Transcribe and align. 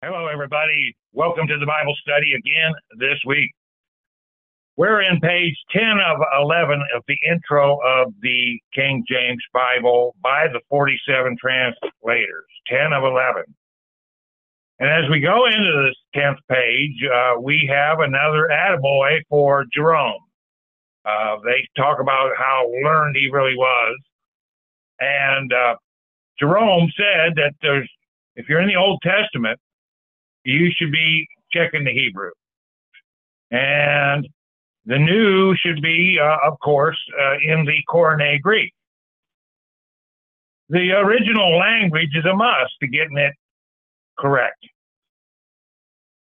Hello, 0.00 0.28
everybody. 0.28 0.94
Welcome 1.12 1.48
to 1.48 1.58
the 1.58 1.66
Bible 1.66 1.92
study 2.00 2.32
again 2.32 2.72
this 3.00 3.18
week. 3.26 3.50
We're 4.76 5.02
in 5.02 5.18
page 5.18 5.56
10 5.72 5.82
of 5.82 6.18
11 6.40 6.80
of 6.94 7.02
the 7.08 7.18
intro 7.28 7.78
of 7.84 8.14
the 8.22 8.60
King 8.72 9.02
James 9.10 9.42
Bible 9.52 10.14
by 10.22 10.46
the 10.52 10.60
47 10.70 11.36
translators, 11.40 12.46
10 12.68 12.92
of 12.92 13.02
11. 13.02 13.42
And 14.78 14.88
as 14.88 15.10
we 15.10 15.18
go 15.18 15.46
into 15.46 15.88
this 15.88 16.22
10th 16.22 16.38
page, 16.48 17.02
uh, 17.12 17.40
we 17.40 17.68
have 17.68 17.98
another 17.98 18.48
attaboy 18.52 19.18
for 19.28 19.64
Jerome. 19.74 20.22
Uh, 21.04 21.38
they 21.44 21.66
talk 21.76 21.98
about 21.98 22.30
how 22.38 22.70
learned 22.84 23.16
he 23.16 23.30
really 23.32 23.56
was. 23.56 23.98
And 25.00 25.52
uh, 25.52 25.74
Jerome 26.38 26.88
said 26.96 27.34
that 27.34 27.54
there's, 27.62 27.90
if 28.36 28.48
you're 28.48 28.60
in 28.60 28.68
the 28.68 28.76
Old 28.76 29.02
Testament, 29.02 29.58
you 30.48 30.70
should 30.76 30.90
be 30.90 31.26
checking 31.52 31.84
the 31.84 31.92
Hebrew. 31.92 32.30
And 33.50 34.26
the 34.86 34.98
new 34.98 35.54
should 35.56 35.82
be, 35.82 36.18
uh, 36.20 36.38
of 36.46 36.58
course, 36.60 36.98
uh, 37.20 37.34
in 37.42 37.64
the 37.64 37.76
Koine 37.88 38.40
Greek. 38.40 38.72
The 40.70 40.92
original 40.92 41.56
language 41.58 42.10
is 42.14 42.24
a 42.24 42.34
must 42.34 42.72
to 42.80 42.88
getting 42.88 43.18
it 43.18 43.34
correct. 44.18 44.66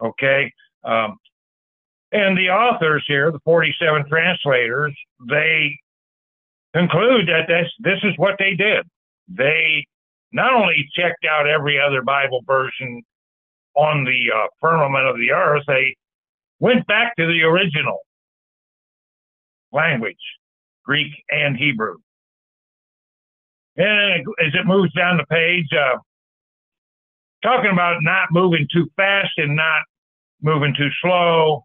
Okay? 0.01 0.51
Um, 0.83 1.17
and 2.11 2.37
the 2.37 2.49
authors 2.49 3.03
here, 3.07 3.31
the 3.31 3.39
47 3.45 4.05
translators, 4.09 4.97
they 5.27 5.77
conclude 6.73 7.27
that 7.27 7.47
this, 7.47 7.69
this 7.79 7.99
is 8.03 8.13
what 8.17 8.35
they 8.39 8.55
did. 8.55 8.85
They 9.27 9.85
not 10.31 10.53
only 10.53 10.87
checked 10.95 11.25
out 11.29 11.47
every 11.47 11.79
other 11.79 12.01
Bible 12.01 12.41
version 12.45 13.03
on 13.75 14.03
the 14.03 14.35
uh, 14.35 14.47
firmament 14.59 15.07
of 15.07 15.17
the 15.17 15.31
earth, 15.31 15.63
they 15.67 15.95
went 16.59 16.85
back 16.87 17.15
to 17.17 17.25
the 17.25 17.43
original 17.43 17.99
language, 19.71 20.17
Greek 20.83 21.11
and 21.29 21.55
Hebrew. 21.55 21.97
And 23.77 24.25
as 24.45 24.53
it 24.53 24.65
moves 24.65 24.91
down 24.93 25.17
the 25.17 25.25
page, 25.27 25.67
uh, 25.73 25.97
talking 27.43 27.71
about 27.71 27.97
not 28.01 28.27
moving 28.31 28.67
too 28.73 28.87
fast 28.95 29.31
and 29.37 29.55
not 29.55 29.81
moving 30.41 30.73
too 30.77 30.89
slow. 31.01 31.63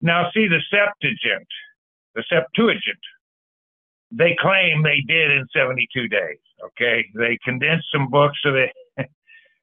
Now, 0.00 0.30
see 0.32 0.46
the 0.46 0.60
Septuagint, 0.70 1.48
the 2.14 2.24
Septuagint, 2.28 2.98
they 4.10 4.36
claim 4.38 4.82
they 4.82 5.00
did 5.06 5.30
in 5.32 5.46
72 5.54 6.08
days. 6.08 6.38
Okay, 6.64 7.04
they 7.14 7.38
condensed 7.44 7.86
some 7.92 8.08
books 8.08 8.38
of 8.44 8.54
it 8.54 8.70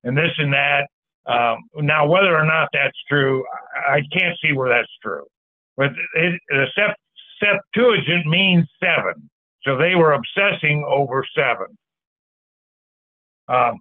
and 0.03 0.17
this 0.17 0.31
and 0.37 0.53
that. 0.53 0.87
Um, 1.27 1.57
now, 1.75 2.07
whether 2.07 2.35
or 2.35 2.45
not 2.45 2.69
that's 2.73 2.97
true, 3.07 3.43
I 3.87 4.01
can't 4.11 4.37
see 4.43 4.53
where 4.53 4.69
that's 4.69 4.91
true. 5.03 5.25
But 5.77 5.91
it, 6.15 6.39
the 6.49 6.65
Septuagint 7.39 8.25
means 8.25 8.67
seven, 8.83 9.29
so 9.63 9.77
they 9.77 9.95
were 9.95 10.13
obsessing 10.13 10.83
over 10.87 11.23
seven. 11.35 11.67
Um, 13.47 13.79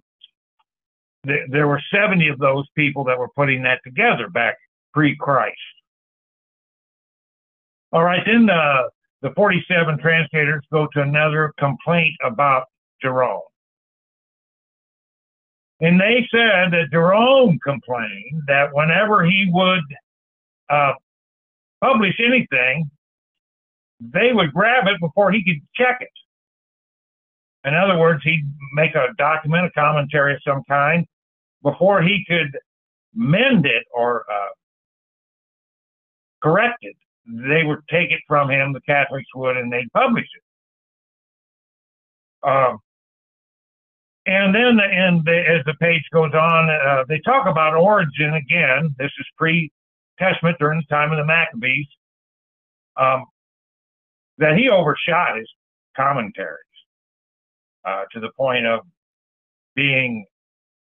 th- 1.25 1.49
there 1.49 1.67
were 1.67 1.81
70 1.93 2.27
of 2.27 2.39
those 2.39 2.67
people 2.75 3.03
that 3.05 3.17
were 3.17 3.29
putting 3.35 3.63
that 3.63 3.79
together 3.83 4.29
back 4.29 4.55
pre-Christ. 4.93 5.57
All 7.91 8.03
right, 8.03 8.21
then 8.25 8.45
the 8.45 8.89
the 9.21 9.31
47 9.35 9.99
translators 9.99 10.63
go 10.71 10.87
to 10.93 11.01
another 11.01 11.53
complaint 11.59 12.15
about 12.23 12.63
Jerome. 13.01 13.41
And 15.81 15.99
they 15.99 16.27
said 16.31 16.71
that 16.71 16.89
Jerome 16.91 17.59
complained 17.63 18.43
that 18.47 18.69
whenever 18.73 19.25
he 19.25 19.49
would 19.51 19.83
uh, 20.69 20.93
publish 21.83 22.13
anything, 22.19 22.89
they 23.99 24.31
would 24.31 24.53
grab 24.53 24.87
it 24.87 24.99
before 24.99 25.31
he 25.31 25.43
could 25.43 25.61
check 25.75 25.97
it. 26.01 26.09
In 27.67 27.75
other 27.75 27.97
words, 27.97 28.21
he'd 28.23 28.47
make 28.73 28.95
a 28.95 29.07
document, 29.17 29.65
a 29.65 29.71
commentary 29.71 30.35
of 30.35 30.41
some 30.47 30.63
kind, 30.69 31.05
before 31.63 32.01
he 32.01 32.23
could 32.27 32.57
mend 33.13 33.65
it 33.65 33.83
or 33.93 34.25
uh, 34.31 34.49
correct 36.41 36.77
it 36.81 36.95
they 37.25 37.63
would 37.63 37.79
take 37.89 38.11
it 38.11 38.21
from 38.27 38.49
him, 38.49 38.73
the 38.73 38.81
Catholics 38.81 39.27
would, 39.35 39.57
and 39.57 39.71
they'd 39.71 39.91
publish 39.93 40.25
it. 40.25 40.43
Um, 42.49 42.79
and 44.25 44.53
then, 44.53 44.79
and 44.79 45.25
the, 45.25 45.43
as 45.47 45.65
the 45.65 45.73
page 45.79 46.03
goes 46.13 46.33
on, 46.33 46.69
uh, 46.69 47.03
they 47.07 47.19
talk 47.19 47.47
about 47.47 47.75
Origen 47.75 48.33
again. 48.33 48.95
This 48.97 49.11
is 49.19 49.25
pre-Testament 49.37 50.57
during 50.59 50.79
the 50.79 50.95
time 50.95 51.11
of 51.11 51.17
the 51.17 51.25
Maccabees. 51.25 51.87
Um, 52.97 53.25
that 54.37 54.57
he 54.57 54.69
overshot 54.69 55.37
his 55.37 55.47
commentaries 55.95 56.57
uh, 57.85 58.03
to 58.11 58.19
the 58.19 58.29
point 58.37 58.65
of 58.65 58.81
being 59.75 60.25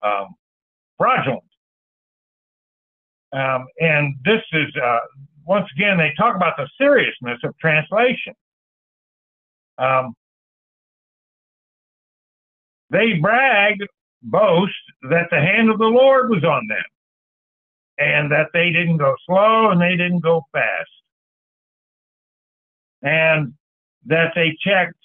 um, 0.02 0.36
fraudulent. 0.98 1.44
Um, 3.32 3.66
and 3.80 4.16
this 4.26 4.42
is 4.52 4.68
uh, 4.84 5.00
once 5.46 5.68
again, 5.76 5.98
they 5.98 6.14
talk 6.18 6.36
about 6.36 6.56
the 6.58 6.68
seriousness 6.78 7.40
of 7.44 7.58
translation. 7.58 8.34
Um, 9.78 10.14
they 12.94 13.14
brag, 13.14 13.76
boast 14.22 14.72
that 15.09 15.28
the 15.30 15.42
hand 15.42 15.70
of 15.70 15.78
the 15.78 15.86
Lord 15.86 16.30
was 16.30 16.46
on 16.46 16.66
them 16.68 16.84
and 17.98 18.31
that 18.31 18.48
they 18.54 18.72
didn't 18.72 18.98
go 18.98 19.14
slow 19.26 19.72
and 19.72 19.81
they 19.81 19.98
didn't 19.98 20.22
go 20.22 20.46
fast. 20.54 20.90
And 23.02 23.53
that 24.06 24.32
they 24.36 24.56
checked, 24.66 24.96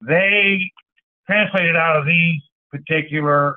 they 0.00 0.60
translated 1.26 1.76
out 1.76 1.98
of 1.98 2.06
these 2.06 2.40
particular 2.70 3.56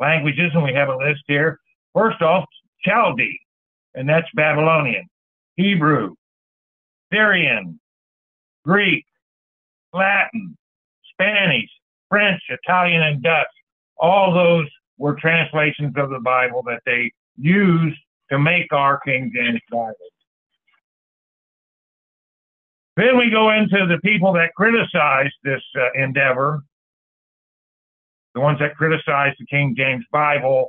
languages, 0.00 0.50
and 0.52 0.64
we 0.64 0.74
have 0.74 0.88
a 0.88 0.96
list 0.96 1.22
here. 1.28 1.60
First 1.94 2.20
off, 2.22 2.44
Chaldee 2.84 3.38
and 3.96 4.08
that's 4.08 4.28
Babylonian, 4.34 5.08
Hebrew, 5.56 6.14
Syrian, 7.12 7.80
Greek, 8.64 9.06
Latin, 9.92 10.56
Spanish, 11.16 11.68
French, 12.08 12.40
Italian, 12.48 13.02
and 13.02 13.22
Dutch. 13.22 13.46
All 13.98 14.32
those 14.32 14.66
were 14.98 15.14
translations 15.14 15.94
of 15.96 16.10
the 16.10 16.20
Bible 16.20 16.62
that 16.66 16.80
they 16.86 17.12
used 17.36 17.98
to 18.30 18.38
make 18.38 18.72
our 18.72 19.00
King 19.00 19.32
James 19.34 19.60
Bible. 19.70 19.94
Then 22.96 23.18
we 23.18 23.30
go 23.30 23.50
into 23.50 23.86
the 23.86 23.98
people 24.02 24.32
that 24.34 24.54
criticized 24.56 25.34
this 25.44 25.62
uh, 25.78 25.92
endeavor, 25.94 26.62
the 28.34 28.40
ones 28.40 28.58
that 28.60 28.74
criticized 28.76 29.36
the 29.38 29.46
King 29.46 29.74
James 29.76 30.04
Bible. 30.10 30.68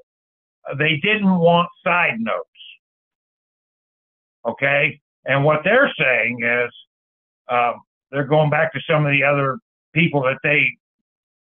Uh, 0.69 0.75
they 0.75 0.97
didn't 0.97 1.39
want 1.39 1.69
side 1.85 2.19
notes. 2.19 2.49
Okay. 4.45 4.99
And 5.25 5.43
what 5.43 5.61
they're 5.63 5.91
saying 5.97 6.39
is 6.43 6.71
um, 7.49 7.75
they're 8.11 8.25
going 8.25 8.49
back 8.49 8.73
to 8.73 8.79
some 8.89 9.05
of 9.05 9.11
the 9.11 9.23
other 9.23 9.57
people 9.97 10.21
that 10.23 10.37
they, 10.43 10.67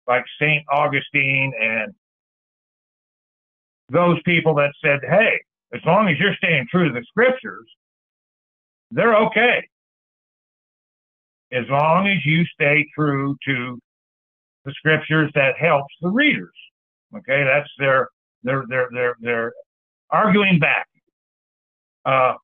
like 0.07 0.25
St. 0.41 0.65
Augustine 0.71 1.53
and 1.61 1.95
those 3.89 4.21
people 4.25 4.55
that 4.57 4.73
said, 4.83 5.01
hey, 5.09 5.41
as 5.73 5.81
long 5.87 6.09
as 6.09 6.19
you're 6.19 6.35
staying 6.37 6.67
true 6.71 6.89
to 6.89 6.95
the 6.95 7.05
scriptures, 7.09 7.67
they're 8.91 9.17
okay. 9.17 9.67
As 11.53 11.65
long 11.69 12.07
as 12.09 12.19
you 12.25 12.45
stay 12.55 12.87
true 12.95 13.37
to 13.47 13.79
the 14.65 14.73
scriptures 14.73 15.31
that 15.35 15.57
helps 15.59 15.95
the 16.01 16.09
readers. 16.09 16.53
Okay, 17.17 17.45
that's 17.45 17.69
their 17.79 18.09
their 18.43 18.65
their 18.69 18.89
they're 18.93 19.17
they're 19.21 19.53
arguing 20.11 20.59
back. 20.59 20.87
Uh, 22.05 22.35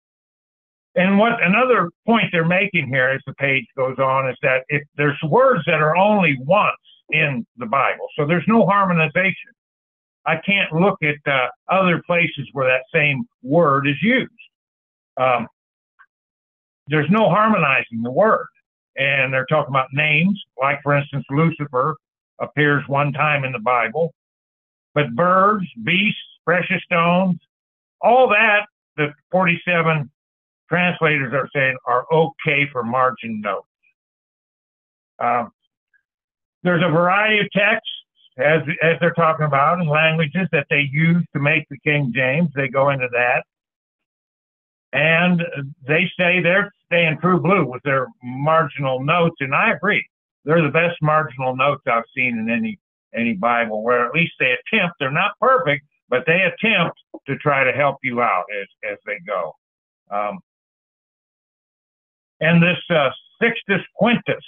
and 0.96 1.19
what 1.19 1.42
another 1.42 1.90
point 2.06 2.26
they're 2.32 2.44
making 2.44 2.88
here 2.88 3.08
as 3.08 3.20
the 3.26 3.34
page 3.34 3.64
goes 3.76 3.98
on 3.98 4.28
is 4.28 4.37
that 4.42 4.64
if 4.69 4.82
there's 4.96 5.19
words 5.28 5.62
that 5.66 5.81
are 5.81 5.96
only 5.96 6.37
once 6.40 6.76
in 7.10 7.46
the 7.58 7.66
Bible, 7.66 8.06
so 8.16 8.26
there's 8.26 8.44
no 8.48 8.66
harmonization. 8.66 9.52
I 10.26 10.37
can't 10.44 10.72
look 10.72 10.98
at 11.02 11.32
uh, 11.32 11.48
other 11.69 12.02
places 12.06 12.48
where 12.52 12.66
that 12.66 12.82
same 12.92 13.25
word 13.42 13.88
is 13.88 13.96
used. 14.02 14.31
Um, 15.16 15.46
there's 16.88 17.08
no 17.10 17.28
harmonizing 17.31 18.02
the 18.02 18.10
word. 18.10 18.46
And 18.96 19.32
they're 19.32 19.46
talking 19.46 19.72
about 19.72 19.88
names, 19.93 20.38
like 20.60 20.81
for 20.82 20.96
instance, 20.96 21.25
Lucifer 21.31 21.96
appears 22.40 22.82
one 22.88 23.12
time 23.12 23.44
in 23.44 23.52
the 23.52 23.60
Bible, 23.60 24.12
but 24.94 25.14
birds, 25.14 25.66
beasts, 25.84 26.20
precious 26.44 26.82
stones, 26.84 27.38
all 28.00 28.28
that, 28.28 28.66
the 28.96 29.12
47 29.31 30.10
translators 30.70 31.32
are 31.34 31.49
saying 31.55 31.76
are 31.87 32.06
okay 32.12 32.69
for 32.72 32.82
margin 32.82 33.40
notes. 33.40 33.67
Um, 35.19 35.50
there's 36.62 36.82
a 36.82 36.90
variety 36.90 37.40
of 37.40 37.50
texts, 37.52 37.90
as 38.38 38.62
as 38.82 38.96
they're 39.00 39.12
talking 39.12 39.46
about, 39.46 39.81
and 39.81 39.88
languages 39.88 40.49
that 40.52 40.67
they 40.70 40.88
use 40.90 41.25
to 41.34 41.40
make 41.40 41.67
the 41.69 41.78
King 41.84 42.12
James. 42.14 42.50
They 42.55 42.69
go 42.69 42.90
into 42.90 43.08
that, 43.12 43.44
and 44.93 45.43
they 45.87 46.11
say 46.19 46.40
they're 46.40 46.72
staying 46.87 47.19
true 47.20 47.40
blue 47.40 47.67
with 47.67 47.82
their 47.82 48.06
marginal 48.22 49.02
notes, 49.02 49.37
and 49.40 49.55
I 49.55 49.72
agree. 49.72 50.06
They're 50.44 50.62
the 50.62 50.69
best 50.69 50.96
marginal 51.02 51.56
notes 51.56 51.82
I've 51.87 52.05
seen 52.17 52.38
in 52.38 52.50
any 52.50 52.78
any 53.14 53.34
Bible, 53.34 53.82
where 53.82 54.06
at 54.06 54.14
least 54.14 54.32
they 54.38 54.52
attempt. 54.52 54.96
They're 55.00 55.11
not 55.11 55.32
perfect, 55.40 55.84
but 56.08 56.25
they 56.26 56.43
attempt 56.43 56.99
to 57.26 57.37
try 57.38 57.64
to 57.64 57.72
help 57.72 57.96
you 58.02 58.22
out 58.22 58.44
as 58.61 58.93
as 58.93 58.99
they 59.06 59.19
go. 59.26 59.52
Um, 60.11 60.38
and 62.40 62.62
this 62.62 62.78
uh, 62.90 63.10
Sixtus 63.40 63.82
Quintus, 63.96 64.44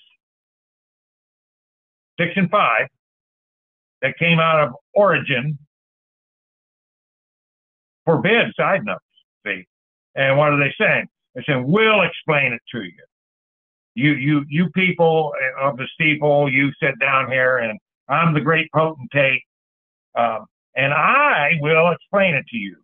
six 2.19 2.33
and 2.37 2.51
five, 2.51 2.87
that 4.01 4.19
came 4.19 4.39
out 4.39 4.61
of 4.61 4.75
Origin, 4.95 5.59
forbid 8.05 8.53
side 8.57 8.85
notes. 8.85 9.01
See, 9.47 9.67
and 10.15 10.37
what 10.37 10.53
are 10.53 10.59
they 10.59 10.75
saying? 10.79 11.09
They're 11.35 11.45
saying 11.45 11.65
we'll 11.67 12.03
explain 12.03 12.53
it 12.53 12.63
to 12.73 12.83
you. 12.83 12.93
You 13.95 14.13
you 14.15 14.45
you 14.49 14.71
people 14.71 15.33
of 15.61 15.77
the 15.77 15.87
steeple, 15.95 16.51
you 16.51 16.73
sit 16.83 16.99
down 16.99 17.31
here, 17.31 17.59
and 17.59 17.79
I'm 18.09 18.35
the 18.35 18.41
great 18.41 18.71
potentate, 18.75 19.43
um, 20.15 20.47
and 20.75 20.93
I 20.93 21.59
will 21.61 21.93
explain 21.93 22.35
it 22.35 22.47
to 22.49 22.57
you. 22.57 22.77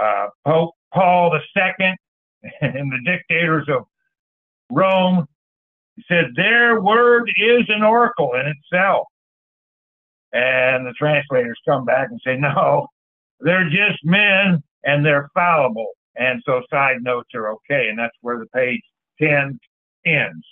Uh, 0.00 0.26
Pope 0.46 0.74
Paul 0.92 1.32
II 1.34 1.94
and 2.60 2.92
the 2.92 2.98
dictators 3.04 3.66
of 3.68 3.84
Rome 4.74 5.26
said 6.08 6.26
their 6.34 6.80
word 6.80 7.30
is 7.36 7.64
an 7.68 7.82
oracle 7.82 8.32
in 8.34 8.46
itself. 8.46 9.06
And 10.32 10.84
the 10.84 10.94
translators 10.98 11.58
come 11.66 11.84
back 11.84 12.08
and 12.10 12.20
say, 12.24 12.36
no, 12.36 12.88
they're 13.40 13.70
just 13.70 14.04
men 14.04 14.62
and 14.82 15.06
they're 15.06 15.28
fallible. 15.32 15.86
And 16.16 16.42
so 16.44 16.62
side 16.70 17.02
notes 17.02 17.30
are 17.34 17.50
okay. 17.52 17.88
And 17.88 17.98
that's 17.98 18.16
where 18.20 18.38
the 18.38 18.46
page 18.46 18.82
10 19.20 19.58
ends. 20.04 20.44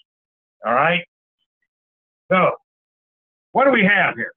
All 0.64 0.74
right? 0.74 1.04
So, 2.30 2.52
what 3.50 3.64
do 3.64 3.72
we 3.72 3.84
have 3.84 4.14
here? 4.14 4.32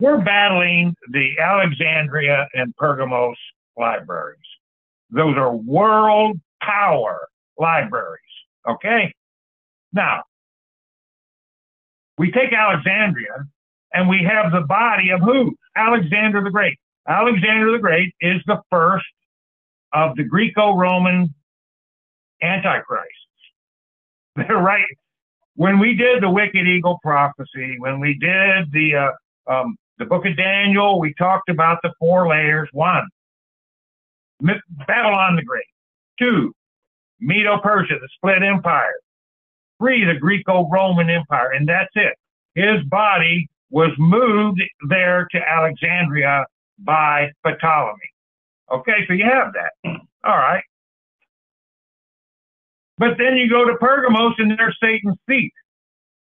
We're 0.00 0.18
battling 0.18 0.94
the 1.10 1.38
Alexandria 1.40 2.48
and 2.54 2.74
Pergamos 2.76 3.36
libraries. 3.76 4.38
Those 5.10 5.36
are 5.36 5.54
world 5.54 6.38
power 6.62 7.28
libraries. 7.58 8.22
Okay? 8.68 9.12
Now, 9.92 10.22
we 12.18 12.30
take 12.32 12.52
Alexandria 12.52 13.46
and 13.92 14.08
we 14.08 14.22
have 14.24 14.52
the 14.52 14.62
body 14.62 15.10
of 15.10 15.20
who? 15.20 15.56
Alexander 15.76 16.42
the 16.42 16.50
Great. 16.50 16.78
Alexander 17.08 17.72
the 17.72 17.78
Great 17.78 18.14
is 18.20 18.42
the 18.46 18.60
first 18.70 19.06
of 19.92 20.16
the 20.16 20.24
Greco 20.24 20.76
Roman 20.76 21.34
antichrists. 22.42 23.14
They're 24.36 24.58
right. 24.58 24.84
When 25.54 25.78
we 25.78 25.94
did 25.94 26.22
the 26.22 26.30
Wicked 26.30 26.66
Eagle 26.66 26.98
prophecy, 27.02 27.76
when 27.78 27.98
we 27.98 28.14
did 28.18 28.70
the 28.72 28.94
uh, 29.48 29.52
um, 29.52 29.76
the 29.98 30.04
book 30.04 30.24
of 30.26 30.36
Daniel, 30.36 31.00
we 31.00 31.14
talked 31.14 31.48
about 31.48 31.78
the 31.82 31.92
four 31.98 32.28
layers. 32.28 32.68
One, 32.72 33.08
Babylon 34.40 35.36
the 35.36 35.42
Great. 35.42 35.64
Two, 36.18 36.52
Medo 37.20 37.58
Persia, 37.58 37.94
the 38.00 38.08
split 38.14 38.42
empire. 38.42 38.94
Three, 39.80 40.04
the 40.04 40.18
Greco 40.18 40.68
Roman 40.68 41.08
Empire. 41.08 41.52
And 41.52 41.68
that's 41.68 41.90
it. 41.94 42.14
His 42.54 42.82
body 42.88 43.48
was 43.70 43.90
moved 43.98 44.60
there 44.88 45.28
to 45.30 45.38
Alexandria 45.38 46.44
by 46.78 47.30
Ptolemy. 47.44 47.98
Okay, 48.70 49.06
so 49.06 49.14
you 49.14 49.24
have 49.24 49.52
that. 49.54 49.72
All 50.24 50.36
right. 50.36 50.64
But 52.98 53.16
then 53.16 53.36
you 53.36 53.48
go 53.48 53.64
to 53.64 53.76
Pergamos 53.76 54.34
and 54.38 54.58
there's 54.58 54.76
Satan's 54.82 55.18
seat, 55.28 55.52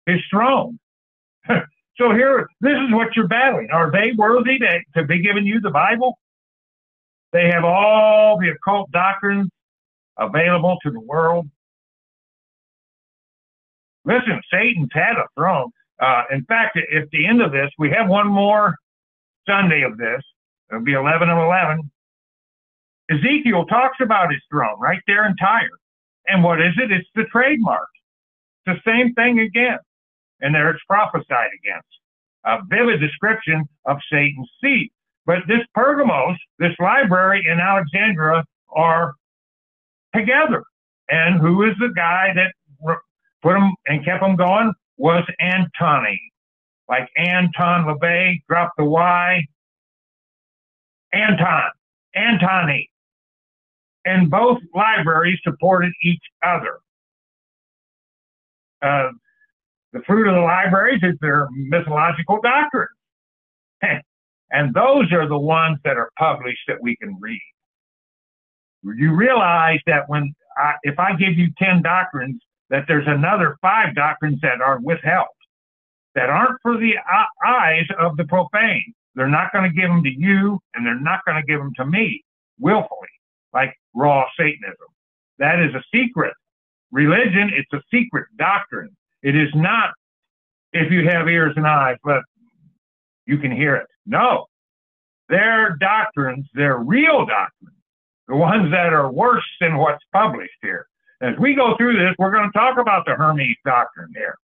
his 0.06 0.20
throne. 0.30 0.78
so 1.48 2.12
here, 2.12 2.50
this 2.60 2.74
is 2.74 2.94
what 2.94 3.16
you're 3.16 3.28
battling. 3.28 3.70
Are 3.72 3.92
they 3.92 4.12
worthy 4.18 4.60
to, 4.60 4.80
to 4.96 5.06
be 5.06 5.22
giving 5.22 5.46
you 5.46 5.62
the 5.62 5.72
Bible? 5.72 6.20
They 7.32 7.50
have 7.50 7.64
all 7.64 8.38
the 8.38 8.50
occult 8.50 8.92
doctrines 8.92 9.50
available 10.18 10.78
to 10.84 10.92
the 10.92 11.00
world. 11.00 11.50
Listen, 14.06 14.42
Satan's 14.52 14.90
had 14.94 15.18
a 15.18 15.26
throne. 15.36 15.72
Uh, 16.02 16.24
in 16.32 16.46
fact, 16.46 16.78
at 16.78 17.10
the 17.12 17.26
end 17.26 17.42
of 17.42 17.52
this, 17.52 17.70
we 17.78 17.90
have 17.90 18.08
one 18.08 18.28
more 18.28 18.76
Sunday 19.48 19.84
of 19.84 19.98
this. 19.98 20.22
It'll 20.70 20.84
be 20.84 20.94
11 20.94 21.30
of 21.30 21.38
11. 21.38 21.90
Ezekiel 23.10 23.66
talks 23.66 23.98
about 24.02 24.32
his 24.32 24.42
throne 24.50 24.80
right 24.80 25.02
there 25.08 25.26
in 25.28 25.36
Tyre. 25.38 25.70
And 26.28 26.44
what 26.44 26.60
is 26.60 26.74
it? 26.78 26.92
It's 26.92 27.08
the 27.16 27.26
trademark. 27.26 27.88
It's 28.66 28.82
the 28.84 28.92
same 28.92 29.14
thing 29.14 29.40
again. 29.40 29.78
And 30.42 30.54
there 30.54 30.70
it's 30.70 30.84
prophesied 30.88 31.50
against. 31.64 31.88
A 32.46 32.60
vivid 32.68 33.00
description 33.00 33.68
of 33.86 33.98
Satan's 34.12 34.50
seat. 34.62 34.92
But 35.26 35.40
this 35.48 35.62
Pergamos, 35.74 36.38
this 36.60 36.76
library 36.80 37.46
in 37.48 37.60
Alexandria, 37.60 38.44
are 38.70 39.14
together. 40.16 40.64
And 41.10 41.40
who 41.40 41.64
is 41.64 41.76
the 41.80 41.94
guy 41.96 42.30
that 42.36 42.54
put 43.42 43.54
them 43.54 43.74
and 43.88 44.04
kept 44.04 44.22
them 44.22 44.36
going? 44.36 44.74
Was 44.98 45.24
Antony. 45.40 46.20
Like 46.88 47.10
Anton 47.18 47.86
LaVey, 47.86 48.44
drop 48.48 48.72
the 48.78 48.86
Y. 48.86 49.42
Anton, 51.14 51.72
Antony. 52.16 52.90
And 54.06 54.30
both 54.30 54.60
libraries 54.74 55.40
supported 55.44 55.92
each 56.04 56.22
other. 56.44 56.78
Uh, 58.82 59.10
the 59.94 60.02
fruit 60.06 60.28
of 60.28 60.36
the 60.36 60.42
libraries 60.42 61.00
is 61.02 61.16
their 61.22 61.48
mythological 61.52 62.40
doctrine. 62.44 62.88
and 64.52 64.74
those 64.74 65.12
are 65.12 65.28
the 65.28 65.38
ones 65.38 65.80
that 65.84 65.98
are 65.98 66.12
published 66.20 66.62
that 66.68 66.78
we 66.82 66.96
can 66.98 67.18
read 67.20 67.42
you 68.96 69.14
realize 69.14 69.80
that 69.88 70.08
when 70.08 70.34
I, 70.58 70.74
if 70.84 71.00
I 71.00 71.14
give 71.16 71.38
you 71.38 71.50
10 71.58 71.82
doctrines, 71.82 72.42
that 72.70 72.86
there's 72.88 73.08
another 73.08 73.58
five 73.62 73.96
doctrines 73.96 74.40
that 74.42 74.62
are 74.62 74.80
withheld, 74.80 75.28
that 76.16 76.30
aren't 76.30 76.60
for 76.62 76.78
the 76.78 76.94
eyes 77.46 77.86
of 78.00 78.18
the 78.18 78.26
profane. 78.26 78.94
They're 79.16 79.28
not 79.28 79.52
going 79.54 79.70
to 79.70 79.76
give 79.76 79.90
them 79.90 80.04
to 80.04 80.10
you, 80.10 80.60
and 80.74 80.86
they're 80.86 81.00
not 81.00 81.22
going 81.26 81.42
to 81.42 81.46
give 81.46 81.60
them 81.60 81.72
to 81.78 81.86
me 81.86 82.24
willfully, 82.60 83.08
like 83.54 83.74
raw 83.94 84.26
Satanism. 84.38 84.88
That 85.40 85.60
is 85.60 85.74
a 85.74 85.84
secret. 85.94 86.34
Religion, 86.92 87.52
it's 87.54 87.72
a 87.74 87.82
secret 87.92 88.28
doctrine. 88.38 88.96
It 89.22 89.36
is 89.36 89.50
not 89.56 89.92
if 90.74 90.92
you 90.92 91.08
have 91.10 91.28
ears 91.28 91.54
and 91.56 91.66
eyes, 91.66 91.98
but 92.04 92.22
you 93.26 93.38
can 93.38 93.52
hear 93.52 93.76
it. 93.76 93.88
No. 94.06 94.46
Their 95.30 95.78
doctrines, 95.80 96.48
their 96.54 96.78
real 96.78 97.26
doctrines, 97.26 97.76
the 98.28 98.36
ones 98.36 98.72
that 98.72 98.94
are 98.94 99.12
worse 99.12 99.46
than 99.60 99.78
what's 99.78 100.04
published 100.12 100.58
here. 100.62 100.88
As 101.22 101.36
we 101.40 101.56
go 101.56 101.76
through 101.78 101.98
this, 101.98 102.16
we're 102.18 102.32
going 102.32 102.52
to 102.52 102.58
talk 102.58 102.78
about 102.78 103.06
the 103.06 103.16
Hermes 103.16 103.56
doctrine 103.64 104.12
here. 104.16 104.38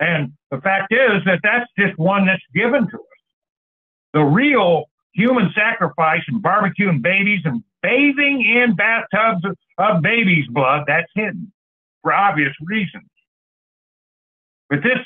And 0.00 0.32
the 0.50 0.60
fact 0.60 0.92
is 0.92 1.22
that 1.24 1.40
that's 1.42 1.70
just 1.78 1.98
one 1.98 2.26
that's 2.26 2.42
given 2.54 2.88
to 2.88 2.96
us. 2.96 3.02
The 4.12 4.22
real 4.22 4.84
human 5.12 5.50
sacrifice 5.54 6.22
and 6.28 6.42
barbecuing 6.42 7.02
babies 7.02 7.40
and 7.44 7.62
bathing 7.82 8.42
in 8.42 8.76
bathtubs 8.76 9.42
of, 9.78 10.02
babies' 10.02 10.46
blood, 10.50 10.84
that's 10.86 11.10
hidden 11.14 11.52
for 12.02 12.12
obvious 12.12 12.54
reasons. 12.62 13.08
But 14.68 14.80
this, 14.82 14.98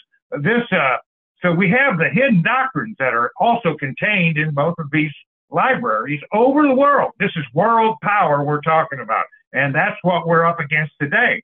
this, 0.43 0.63
uh, 0.73 0.97
so 1.43 1.53
we 1.53 1.71
have 1.71 1.99
the 1.99 2.09
hidden 2.09 2.43
doctrines 2.43 2.97
that 2.99 3.15
are 3.15 3.31
also 3.39 3.77
contained 3.77 4.37
in 4.37 4.53
both 4.53 4.75
of 4.79 4.87
these 4.93 5.13
libraries 5.51 6.21
over 6.33 6.63
the 6.63 6.75
world. 6.75 7.13
This 7.19 7.33
is 7.37 7.45
world 7.55 7.97
power 8.03 8.45
we're 8.45 8.61
talking 8.61 9.01
about. 9.01 9.25
And 9.53 9.75
that's 9.75 9.97
what 10.03 10.27
we're 10.27 10.45
up 10.45 10.61
against 10.61 10.93
today. 11.01 11.43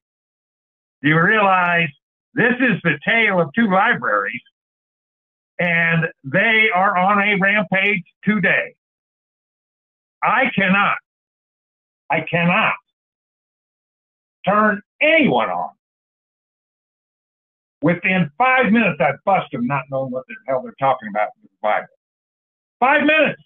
You 1.02 1.20
realize 1.20 1.88
this 2.34 2.54
is 2.60 2.80
the 2.82 2.98
tale 3.06 3.40
of 3.40 3.52
two 3.54 3.70
libraries, 3.70 4.40
and 5.58 6.06
they 6.24 6.68
are 6.74 6.96
on 6.96 7.18
a 7.18 7.36
rampage 7.40 8.04
today. 8.24 8.74
I 10.22 10.50
cannot, 10.54 10.96
I 12.10 12.20
cannot 12.30 12.74
turn 14.46 14.82
anyone 15.00 15.48
on. 15.48 15.70
Within 17.82 18.30
five 18.38 18.72
minutes, 18.72 18.98
I'd 19.00 19.16
bust 19.24 19.46
them 19.52 19.66
not 19.66 19.82
knowing 19.90 20.10
what 20.10 20.24
the 20.26 20.34
hell 20.48 20.62
they're 20.62 20.74
talking 20.80 21.08
about 21.08 21.28
in 21.36 21.42
the 21.42 21.48
Bible. 21.62 21.86
Five 22.80 23.02
minutes. 23.02 23.42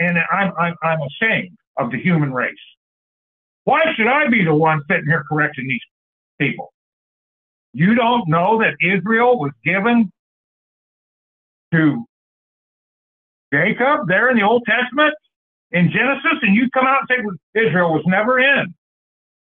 And 0.00 0.18
I'm, 0.30 0.52
I'm, 0.58 0.74
I'm 0.82 0.98
ashamed 1.02 1.56
of 1.78 1.90
the 1.90 2.00
human 2.00 2.32
race. 2.32 2.54
Why 3.64 3.80
should 3.96 4.08
I 4.08 4.28
be 4.28 4.44
the 4.44 4.54
one 4.54 4.82
sitting 4.90 5.06
here 5.06 5.24
correcting 5.28 5.68
these 5.68 5.80
people? 6.40 6.72
You 7.72 7.94
don't 7.94 8.28
know 8.28 8.58
that 8.58 8.74
Israel 8.80 9.38
was 9.38 9.52
given 9.64 10.12
to 11.72 12.04
Jacob 13.52 14.08
there 14.08 14.30
in 14.30 14.36
the 14.36 14.42
Old 14.42 14.64
Testament 14.66 15.14
in 15.70 15.90
Genesis, 15.90 16.38
and 16.42 16.54
you 16.54 16.68
come 16.70 16.86
out 16.86 17.02
and 17.08 17.38
say 17.54 17.62
Israel 17.66 17.92
was 17.92 18.02
never 18.06 18.38
in 18.38 18.74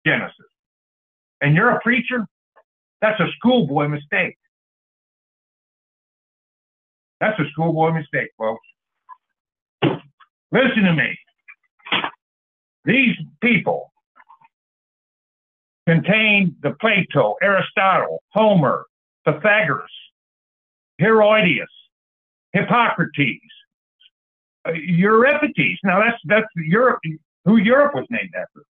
Genesis. 0.05 0.35
And 1.41 1.55
you're 1.55 1.71
a 1.71 1.79
preacher? 1.81 2.25
That's 3.01 3.19
a 3.19 3.27
schoolboy 3.37 3.87
mistake. 3.87 4.37
That's 7.19 7.39
a 7.39 7.43
schoolboy 7.51 7.91
mistake, 7.93 8.29
folks. 8.37 8.65
Listen 10.53 10.83
to 10.83 10.93
me. 10.93 11.17
These 12.85 13.15
people 13.41 13.91
contain 15.87 16.55
the 16.61 16.75
Plato, 16.79 17.35
Aristotle, 17.41 18.21
Homer, 18.33 18.85
Pythagoras, 19.25 19.89
Herodias, 21.01 21.67
Hippocrates, 22.53 23.41
uh, 24.67 24.73
Euripides. 24.73 25.79
Now 25.83 25.99
that's 25.99 26.19
that's 26.25 26.47
Europe, 26.55 26.99
who 27.45 27.57
Europe 27.57 27.95
was 27.95 28.05
named 28.11 28.33
after. 28.39 28.63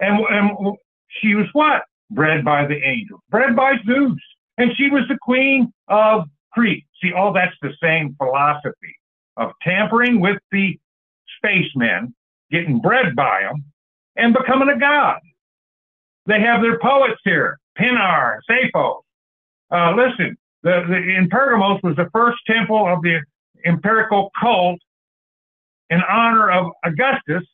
And, 0.00 0.24
and 0.30 0.76
she 1.20 1.34
was 1.34 1.46
what? 1.52 1.82
Bred 2.10 2.46
by 2.46 2.66
the 2.66 2.82
angel, 2.82 3.22
bred 3.28 3.54
by 3.54 3.74
Zeus. 3.84 4.18
And 4.56 4.70
she 4.74 4.88
was 4.88 5.02
the 5.08 5.18
queen 5.20 5.70
of 5.88 6.24
Crete. 6.52 6.86
See, 7.02 7.12
all 7.12 7.34
that's 7.34 7.54
the 7.60 7.74
same 7.82 8.14
philosophy 8.16 8.95
of 9.36 9.52
tampering 9.62 10.20
with 10.20 10.38
the 10.50 10.78
spacemen, 11.38 12.14
getting 12.50 12.80
bred 12.80 13.14
by 13.14 13.42
them, 13.42 13.64
and 14.16 14.34
becoming 14.34 14.68
a 14.68 14.78
god. 14.78 15.20
They 16.26 16.40
have 16.40 16.62
their 16.62 16.78
poets 16.78 17.20
here, 17.24 17.58
Pindar, 17.78 18.38
Sappho. 18.46 19.04
Uh, 19.70 19.94
listen, 19.94 20.36
the, 20.62 20.82
the, 20.88 20.96
in 20.96 21.28
Pergamos 21.30 21.80
was 21.82 21.96
the 21.96 22.08
first 22.12 22.38
temple 22.46 22.92
of 22.92 23.02
the 23.02 23.20
empirical 23.64 24.30
cult 24.40 24.78
in 25.90 26.00
honor 26.08 26.50
of 26.50 26.72
Augustus 26.84 27.44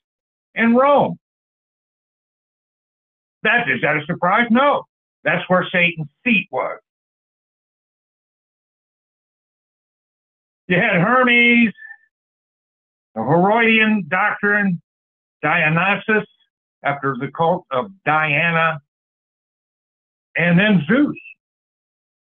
in 0.54 0.74
Rome. 0.74 1.18
That 3.42 3.68
is 3.68 3.80
that 3.82 3.96
a 3.96 4.04
surprise? 4.06 4.46
No. 4.50 4.84
That's 5.24 5.48
where 5.48 5.66
Satan's 5.70 6.08
seat 6.24 6.48
was. 6.50 6.78
You 10.72 10.78
had 10.78 11.02
Hermes, 11.02 11.74
the 13.14 13.20
Herodian 13.20 14.06
doctrine, 14.08 14.80
Dionysus, 15.42 16.26
after 16.82 17.14
the 17.20 17.28
cult 17.36 17.66
of 17.70 17.90
Diana, 18.06 18.80
and 20.34 20.58
then 20.58 20.82
Zeus. 20.88 21.14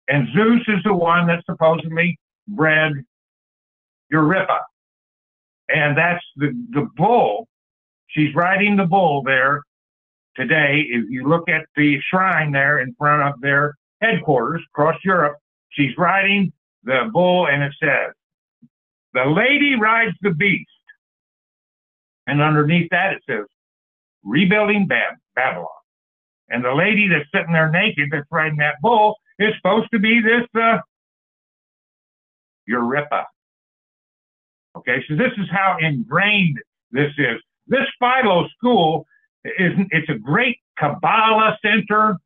And 0.09 0.27
Zeus 0.35 0.63
is 0.67 0.83
the 0.85 0.93
one 0.93 1.29
that 1.29 1.45
supposedly 1.49 2.19
bred 2.49 2.95
Europa. 4.11 4.63
And 5.69 5.97
that's 5.97 6.25
the, 6.35 6.49
the 6.71 6.89
bull. 6.97 7.47
She's 8.09 8.35
riding 8.35 8.77
the 8.77 8.87
bull 8.87 9.23
there 9.23 9.63
today. 10.35 10.87
If 10.89 11.05
you 11.09 11.29
look 11.29 11.49
at 11.49 11.67
the 11.77 12.01
shrine 12.11 12.51
there 12.51 12.81
in 12.81 12.97
front 12.99 13.33
of 13.33 13.41
their 13.41 13.77
headquarters 14.01 14.63
across 14.75 14.97
Europe, 15.05 15.39
she's 15.69 15.97
riding 15.97 16.53
the 16.83 17.09
bull 17.13 17.47
and 17.47 17.63
it 17.63 17.75
says, 17.81 18.13
the 19.15 19.25
lady 19.25 19.75
rides 19.75 20.17
the 20.23 20.31
beast. 20.31 20.69
And 22.27 22.41
underneath 22.41 22.89
that 22.91 23.15
it 23.15 23.23
says, 23.29 23.47
rebuilding 24.23 24.87
Bab- 24.87 25.19
Babylon. 25.35 25.67
And 26.49 26.65
the 26.65 26.73
lady 26.75 27.09
that's 27.09 27.29
sitting 27.35 27.53
there 27.53 27.71
naked 27.71 28.09
that's 28.13 28.27
riding 28.31 28.59
that 28.59 28.75
bull 28.83 29.17
is 29.39 29.55
supposed 29.57 29.91
to 29.93 29.99
be 29.99 30.21
this 30.21 30.47
uh, 30.61 30.79
Europa. 32.67 33.27
Okay, 34.77 35.05
so 35.09 35.17
this 35.17 35.33
is 35.39 35.49
how 35.51 35.77
ingrained 35.81 36.59
this 36.93 37.11
is. 37.19 37.41
This 37.67 37.87
Philo 37.99 38.49
school 38.57 39.07
is 39.45 39.73
it's 39.91 40.09
a 40.09 40.19
great 40.19 40.59
Kabbalah 40.79 41.59
center, 41.63 42.17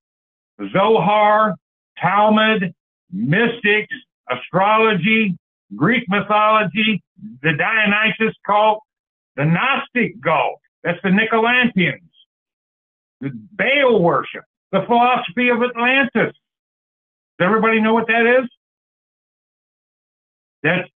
Zohar, 0.72 1.54
Talmud, 1.98 2.74
mystics, 3.10 3.94
astrology, 4.30 5.36
Greek 5.76 6.04
mythology, 6.08 7.02
the 7.42 7.52
Dionysus 7.52 8.34
cult, 8.46 8.80
the 9.36 9.44
Gnostic 9.44 10.22
cult, 10.22 10.60
that's 10.82 10.98
the 11.02 11.10
Nicolaitans, 11.10 12.00
the 13.20 13.30
Baal 13.52 14.00
worship, 14.00 14.44
the 14.72 14.82
philosophy 14.86 15.48
of 15.48 15.62
Atlantis. 15.62 16.34
Does 17.38 17.46
everybody 17.46 17.80
know 17.80 17.94
what 17.94 18.06
that 18.08 18.40
is? 18.42 18.48
That 20.62 20.88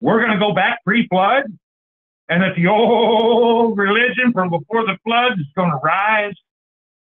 we're 0.00 0.20
going 0.24 0.32
to 0.32 0.38
go 0.38 0.54
back 0.54 0.84
pre-flood, 0.84 1.44
and 2.28 2.42
that 2.42 2.54
the 2.56 2.66
old 2.66 3.78
religion 3.78 4.32
from 4.32 4.50
before 4.50 4.84
the 4.84 4.98
flood 5.04 5.32
is 5.38 5.46
going 5.56 5.70
to 5.70 5.78
rise, 5.78 6.34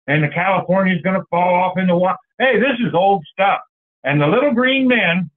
and 0.06 0.24
the 0.24 0.28
California 0.28 0.96
is 0.96 1.02
going 1.02 1.20
to 1.20 1.26
fall 1.30 1.56
off 1.56 1.78
in 1.78 1.88
the 1.88 1.96
water. 1.96 2.18
Hey, 2.38 2.60
this 2.60 2.78
is 2.86 2.94
old 2.94 3.26
stuff. 3.32 3.62
And 4.04 4.22
the 4.22 4.28
little 4.28 4.54
green 4.54 4.88
men, 4.88 5.32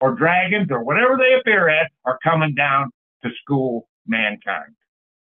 or 0.00 0.12
dragons, 0.14 0.68
or 0.70 0.82
whatever 0.82 1.16
they 1.16 1.34
appear 1.34 1.68
as, 1.68 1.86
are 2.04 2.18
coming 2.22 2.54
down 2.54 2.90
to 3.24 3.30
school 3.42 3.88
mankind. 4.06 4.74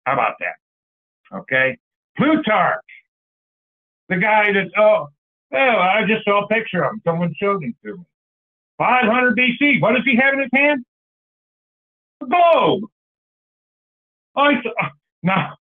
How 0.05 0.15
about 0.15 0.35
that? 0.41 1.37
Okay. 1.37 1.79
Plutarch, 2.17 2.81
the 4.09 4.17
guy 4.17 4.53
that, 4.53 4.71
oh, 4.79 5.09
well, 5.51 5.79
I 5.79 6.03
just 6.07 6.25
saw 6.25 6.45
a 6.45 6.49
picture 6.49 6.83
of 6.85 6.93
him. 6.93 7.03
Someone 7.05 7.35
showed 7.41 7.63
him 7.63 7.75
to 7.85 7.97
me. 7.97 8.05
500 8.79 9.37
BC. 9.37 9.81
What 9.81 9.93
does 9.93 10.05
he 10.05 10.17
have 10.17 10.35
in 10.35 10.41
his 10.41 10.51
hand? 10.53 10.85
A 12.23 12.27
globe. 12.27 12.85
I 14.37 14.55
uh, 14.55 14.89
now 15.23 15.57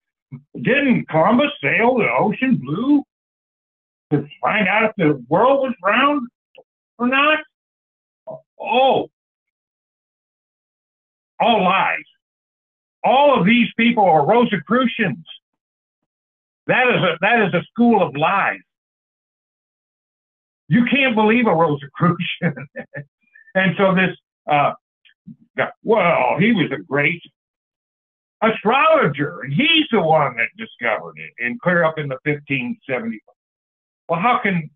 didn't 0.54 1.08
Columbus 1.08 1.50
sail 1.62 1.98
the 1.98 2.08
ocean 2.18 2.56
blue 2.56 3.02
to 4.12 4.26
find 4.40 4.66
out 4.66 4.84
if 4.84 4.92
the 4.96 5.22
world 5.28 5.60
was 5.60 5.74
round 5.84 6.28
or 6.98 7.08
not? 7.08 7.38
Oh, 8.62 9.10
all 11.40 11.64
lies. 11.64 12.04
All 13.04 13.38
of 13.38 13.46
these 13.46 13.68
people 13.76 14.04
are 14.04 14.24
Rosicrucians. 14.24 15.26
That 16.68 16.88
is 16.88 17.02
a 17.02 17.18
that 17.20 17.46
is 17.46 17.54
a 17.54 17.64
school 17.72 18.02
of 18.02 18.16
lies. 18.16 18.60
You 20.68 20.84
can't 20.90 21.14
believe 21.14 21.46
a 21.46 21.54
Rosicrucian. 21.54 22.54
and 23.54 23.74
so 23.76 23.94
this, 23.94 24.16
uh, 24.50 24.72
well, 25.82 26.36
he 26.38 26.52
was 26.52 26.70
a 26.72 26.82
great 26.82 27.20
astrologer, 28.42 29.40
and 29.42 29.52
he's 29.52 29.86
the 29.90 30.00
one 30.00 30.36
that 30.36 30.48
discovered 30.56 31.18
it, 31.18 31.32
and 31.44 31.60
clear 31.60 31.84
up 31.84 31.98
in 31.98 32.08
the 32.08 32.16
1570s. 32.26 33.18
Well, 34.08 34.20
how 34.20 34.40
can 34.42 34.70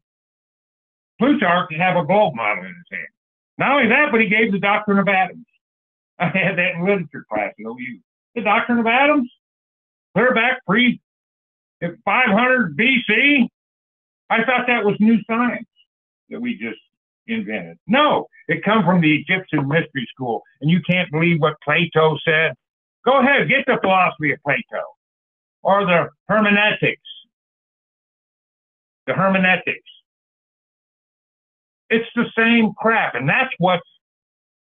Plutarch 1.19 1.73
have 1.79 1.97
a 1.97 2.05
globe 2.05 2.35
model 2.35 2.65
in 2.65 2.75
his 2.75 2.99
hand? 2.99 3.16
Not 3.59 3.73
only 3.73 3.89
that, 3.89 4.09
but 4.11 4.21
he 4.21 4.29
gave 4.29 4.53
the 4.53 4.59
doctrine 4.59 4.99
of 4.99 5.09
atoms. 5.09 5.47
I 6.19 6.27
had 6.27 6.57
that 6.59 6.75
in 6.75 6.85
literature 6.85 7.25
class 7.29 7.53
at 7.59 7.67
OU. 7.67 8.01
The 8.35 8.43
doctrine 8.43 8.79
of 8.79 8.87
atoms, 8.87 9.31
clear 10.15 10.35
back 10.35 10.65
pre 10.67 11.01
500 11.81 12.77
BC. 12.77 13.49
I 14.29 14.45
thought 14.45 14.67
that 14.67 14.85
was 14.85 14.97
new 14.99 15.19
science 15.27 15.69
that 16.31 16.41
we 16.41 16.57
just 16.57 16.81
invented. 17.27 17.79
No, 17.87 18.27
it 18.49 18.65
come 18.65 18.85
from 18.85 19.01
the 19.01 19.17
Egyptian 19.17 19.69
mystery 19.69 20.07
school, 20.13 20.43
and 20.61 20.71
you 20.71 20.81
can't 20.89 21.11
believe 21.11 21.41
what 21.41 21.55
Plato 21.63 22.19
said. 22.25 22.55
Go 23.05 23.21
ahead, 23.21 23.49
get 23.49 23.65
the 23.67 23.79
philosophy 23.81 24.33
of 24.33 24.39
Plato 24.43 24.83
or 25.63 25.85
the 25.85 26.09
hermeneutics. 26.29 27.03
The 29.07 29.15
hermeneutics. 29.15 29.91
It's 31.89 32.09
the 32.15 32.27
same 32.37 32.73
crap, 32.79 33.15
and 33.15 33.29
that's 33.29 33.53
what's 33.59 33.89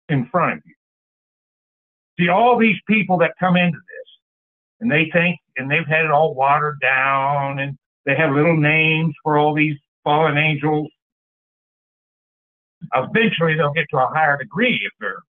in 0.09 0.27
front 0.27 0.59
of 0.59 0.63
you. 0.67 0.75
See, 2.19 2.29
all 2.29 2.59
these 2.59 2.77
people 2.89 3.19
that 3.19 3.33
come 3.41 3.57
into 3.57 3.79
this, 3.79 4.09
and 4.81 4.91
they 4.91 5.11
think, 5.13 5.39
and 5.57 5.71
they've 5.71 5.87
had 5.87 6.05
it 6.05 6.11
all 6.11 6.35
watered 6.35 6.81
down, 6.81 7.59
and 7.59 7.77
they 8.05 8.15
have 8.15 8.33
little 8.33 8.57
names 8.57 9.15
for 9.23 9.39
all 9.39 9.55
these 9.55 9.77
fallen 10.05 10.37
angels. 10.37 10.89
Eventually, 12.95 13.55
they'll 13.55 13.73
get 13.73 13.87
to 13.91 13.99
a 13.99 14.07
higher 14.07 14.37
degree 14.37 14.81
if 14.85 14.93
they're 15.01 15.23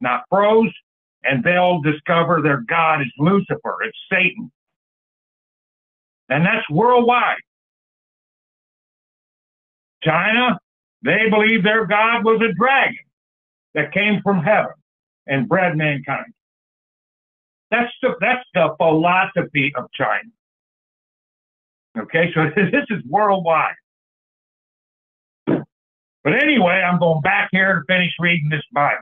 not 0.00 0.22
pros, 0.30 0.70
and 1.24 1.42
they'll 1.42 1.80
discover 1.80 2.40
their 2.40 2.62
God 2.68 3.02
is 3.02 3.12
Lucifer, 3.18 3.78
it's 3.82 3.98
Satan. 4.10 4.50
And 6.28 6.46
that's 6.46 6.68
worldwide. 6.70 7.40
China, 10.02 10.58
they 11.02 11.28
believed 11.30 11.64
their 11.64 11.86
God 11.86 12.24
was 12.24 12.40
a 12.42 12.52
dragon 12.52 13.04
that 13.74 13.92
came 13.92 14.20
from 14.22 14.42
heaven 14.42 14.72
and 15.26 15.48
bred 15.48 15.76
mankind. 15.76 16.32
That's 17.70 17.92
the 18.02 18.14
that's 18.20 18.44
the 18.54 18.74
philosophy 18.76 19.72
of 19.76 19.86
China. 19.92 20.28
Okay, 21.98 22.32
so 22.34 22.46
this 22.56 22.84
is 22.90 23.02
worldwide. 23.08 23.74
But 25.46 26.34
anyway, 26.42 26.82
I'm 26.86 26.98
going 26.98 27.22
back 27.22 27.48
here 27.50 27.80
to 27.80 27.80
finish 27.86 28.12
reading 28.18 28.50
this 28.50 28.62
Bible. 28.72 28.98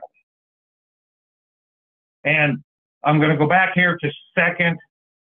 And 2.23 2.59
I'm 3.03 3.17
going 3.19 3.31
to 3.31 3.37
go 3.37 3.47
back 3.47 3.73
here 3.75 3.97
to 4.01 4.11
Second 4.37 4.77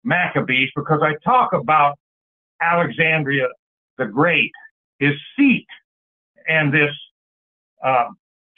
Maccabees 0.04 0.70
because 0.76 1.02
I 1.02 1.16
talk 1.24 1.54
about 1.54 1.98
Alexandria 2.62 3.48
the 3.98 4.06
Great, 4.06 4.52
his 5.00 5.14
seat, 5.38 5.68
and 6.48 6.74
this 6.74 6.92
uh, 7.84 8.10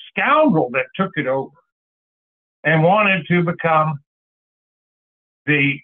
scoundrel 0.10 0.70
that 0.72 0.86
took 0.96 1.12
it 1.16 1.28
over 1.28 1.52
and 2.64 2.84
wanted 2.84 3.26
to 3.28 3.44
become 3.44 4.00
the 5.46 5.80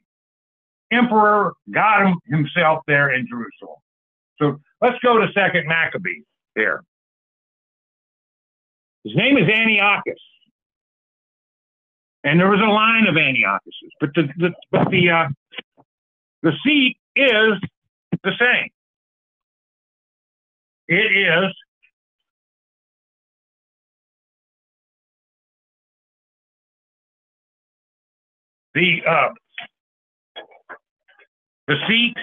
emperor, 0.92 1.54
God 1.72 2.14
himself 2.26 2.84
there 2.88 3.14
in 3.14 3.28
Jerusalem. 3.28 3.80
So 4.40 4.60
let's 4.82 5.00
go 5.00 5.18
to 5.18 5.28
Second 5.34 5.68
Maccabees 5.68 6.26
here. 6.56 6.84
His 9.04 9.16
name 9.16 9.38
is 9.38 9.50
Antiochus. 9.50 10.20
And 12.26 12.40
there 12.40 12.50
was 12.50 12.62
a 12.62 12.72
line 12.72 13.08
of 13.08 13.16
Antiochuses, 13.16 13.92
but 14.00 14.12
the, 14.16 14.30
the 14.38 14.54
but 14.72 14.90
the 14.90 15.10
uh, 15.10 15.28
the 16.42 16.54
seat 16.66 16.98
is 17.18 17.54
the 18.24 18.32
same. 18.40 18.70
It 20.88 20.94
is 20.96 21.54
the 28.74 29.00
uh, 29.08 29.30
the 31.68 31.76
seat 31.88 32.16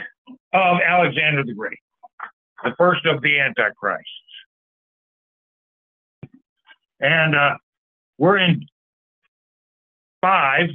of 0.53 0.79
Alexander 0.85 1.45
the 1.45 1.55
Great, 1.55 1.79
the 2.65 2.75
first 2.77 3.07
of 3.07 3.23
the 3.23 3.41
Antichrists. 3.41 4.09
And 7.01 7.35
uh, 7.35 7.55
we're 8.19 8.39
in 8.39 8.67
five. 10.21 10.69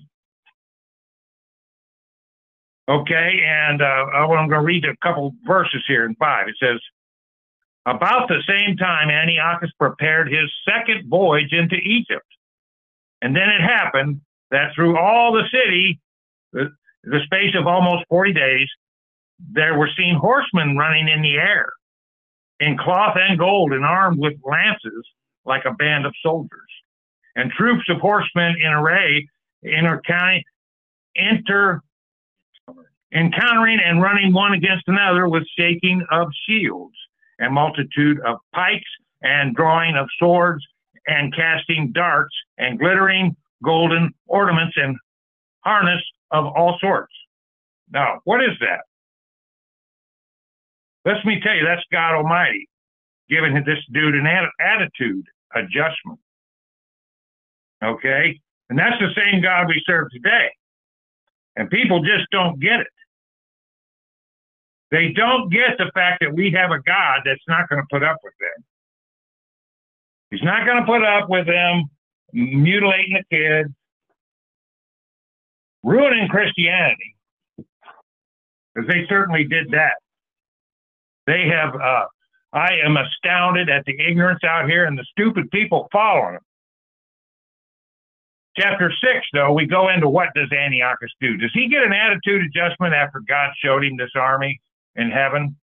Okay, 2.87 3.41
and 3.43 3.81
uh, 3.81 3.85
I'm 3.85 4.27
going 4.27 4.49
to 4.49 4.61
read 4.61 4.85
a 4.85 4.95
couple 5.01 5.33
verses 5.45 5.83
here 5.87 6.05
in 6.05 6.15
five. 6.15 6.47
It 6.47 6.55
says, 6.59 6.79
About 7.87 8.27
the 8.27 8.43
same 8.47 8.77
time, 8.77 9.09
Antiochus 9.09 9.71
prepared 9.79 10.31
his 10.31 10.51
second 10.67 11.09
voyage 11.09 11.51
into 11.51 11.75
Egypt. 11.77 12.25
And 13.23 13.35
then 13.35 13.49
it 13.49 13.61
happened 13.61 14.21
that 14.55 14.71
through 14.73 14.97
all 14.97 15.33
the 15.33 15.43
city, 15.51 15.99
the, 16.53 16.71
the 17.03 17.19
space 17.25 17.53
of 17.59 17.67
almost 17.67 18.05
40 18.07 18.31
days, 18.31 18.67
there 19.51 19.77
were 19.77 19.89
seen 19.97 20.15
horsemen 20.15 20.77
running 20.77 21.09
in 21.09 21.21
the 21.21 21.35
air 21.35 21.67
in 22.61 22.77
cloth 22.77 23.17
and 23.19 23.37
gold 23.37 23.73
and 23.73 23.83
armed 23.83 24.17
with 24.17 24.33
lances 24.45 25.05
like 25.45 25.63
a 25.65 25.73
band 25.73 26.05
of 26.05 26.13
soldiers, 26.23 26.71
and 27.35 27.51
troops 27.51 27.83
of 27.89 27.97
horsemen 27.99 28.55
in 28.59 28.71
array, 28.71 29.27
inter, 29.61 30.01
enter, 31.17 31.81
encountering 33.13 33.79
and 33.85 34.01
running 34.01 34.33
one 34.33 34.53
against 34.53 34.87
another 34.87 35.27
with 35.27 35.43
shaking 35.59 36.01
of 36.11 36.29
shields, 36.47 36.95
and 37.39 37.53
multitude 37.53 38.19
of 38.25 38.37
pikes, 38.53 38.89
and 39.21 39.53
drawing 39.53 39.97
of 39.97 40.07
swords, 40.17 40.65
and 41.07 41.35
casting 41.35 41.91
darts, 41.91 42.33
and 42.57 42.79
glittering 42.79 43.35
golden 43.63 44.13
ornaments, 44.27 44.75
and 44.77 44.95
harness 45.63 46.01
of 46.31 46.45
all 46.45 46.77
sorts. 46.79 47.13
Now, 47.91 48.19
what 48.23 48.43
is 48.43 48.57
that? 48.59 48.81
Let 51.05 51.23
me 51.25 51.39
tell 51.41 51.55
you, 51.55 51.63
that's 51.63 51.83
God 51.91 52.15
Almighty 52.15 52.67
giving 53.29 53.53
this 53.53 53.79
dude 53.91 54.15
an 54.15 54.27
attitude 54.59 55.25
adjustment. 55.53 56.19
Okay? 57.83 58.39
And 58.69 58.79
that's 58.79 58.99
the 58.99 59.09
same 59.15 59.41
God 59.41 59.67
we 59.67 59.81
serve 59.85 60.07
today. 60.11 60.49
And 61.55 61.69
people 61.69 62.01
just 62.01 62.25
don't 62.31 62.59
get 62.59 62.79
it. 62.81 62.87
They 64.91 65.13
don't 65.15 65.51
get 65.51 65.77
the 65.77 65.91
fact 65.93 66.21
that 66.21 66.33
we 66.33 66.51
have 66.51 66.71
a 66.71 66.81
God 66.81 67.21
that's 67.25 67.43
not 67.47 67.69
going 67.69 67.81
to 67.81 67.87
put 67.91 68.03
up 68.03 68.17
with 68.23 68.33
them. 68.39 68.63
He's 70.31 70.43
not 70.43 70.65
going 70.65 70.79
to 70.79 70.85
put 70.85 71.03
up 71.03 71.29
with 71.29 71.47
them 71.47 71.83
mutilating 72.35 73.17
the 73.17 73.35
kids, 73.35 73.73
ruining 75.83 76.27
Christianity, 76.27 77.15
because 78.73 78.89
they 78.89 79.05
certainly 79.07 79.45
did 79.45 79.71
that. 79.71 79.95
They 81.27 81.47
have 81.47 81.73
uh, 81.75 82.05
I 82.53 82.77
am 82.85 82.97
astounded 82.97 83.69
at 83.69 83.83
the 83.85 83.99
ignorance 83.99 84.43
out 84.43 84.69
here 84.69 84.85
and 84.85 84.97
the 84.97 85.05
stupid 85.11 85.49
people 85.51 85.87
following 85.91 86.33
them. 86.33 86.41
Chapter 88.57 88.89
6, 88.89 89.25
though, 89.33 89.51
we 89.51 89.65
go 89.65 89.89
into 89.89 90.07
what 90.07 90.29
does 90.33 90.49
Antiochus 90.51 91.11
do? 91.19 91.35
Does 91.35 91.51
he 91.53 91.67
get 91.67 91.83
an 91.83 91.91
attitude 91.91 92.43
adjustment 92.45 92.93
after 92.93 93.21
God 93.27 93.49
showed 93.61 93.83
him 93.83 93.97
this 93.97 94.11
army 94.15 94.61
in 94.95 95.11
heaven? 95.11 95.57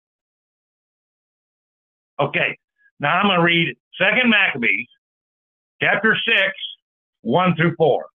Okay, 2.18 2.56
now 2.98 3.18
I'm 3.18 3.26
going 3.26 3.38
to 3.38 3.44
read 3.44 3.76
Second 4.00 4.30
Maccabees, 4.30 4.88
chapter 5.80 6.16
6, 6.26 6.36
1 7.22 7.56
through 7.56 7.74
4. 7.76 8.06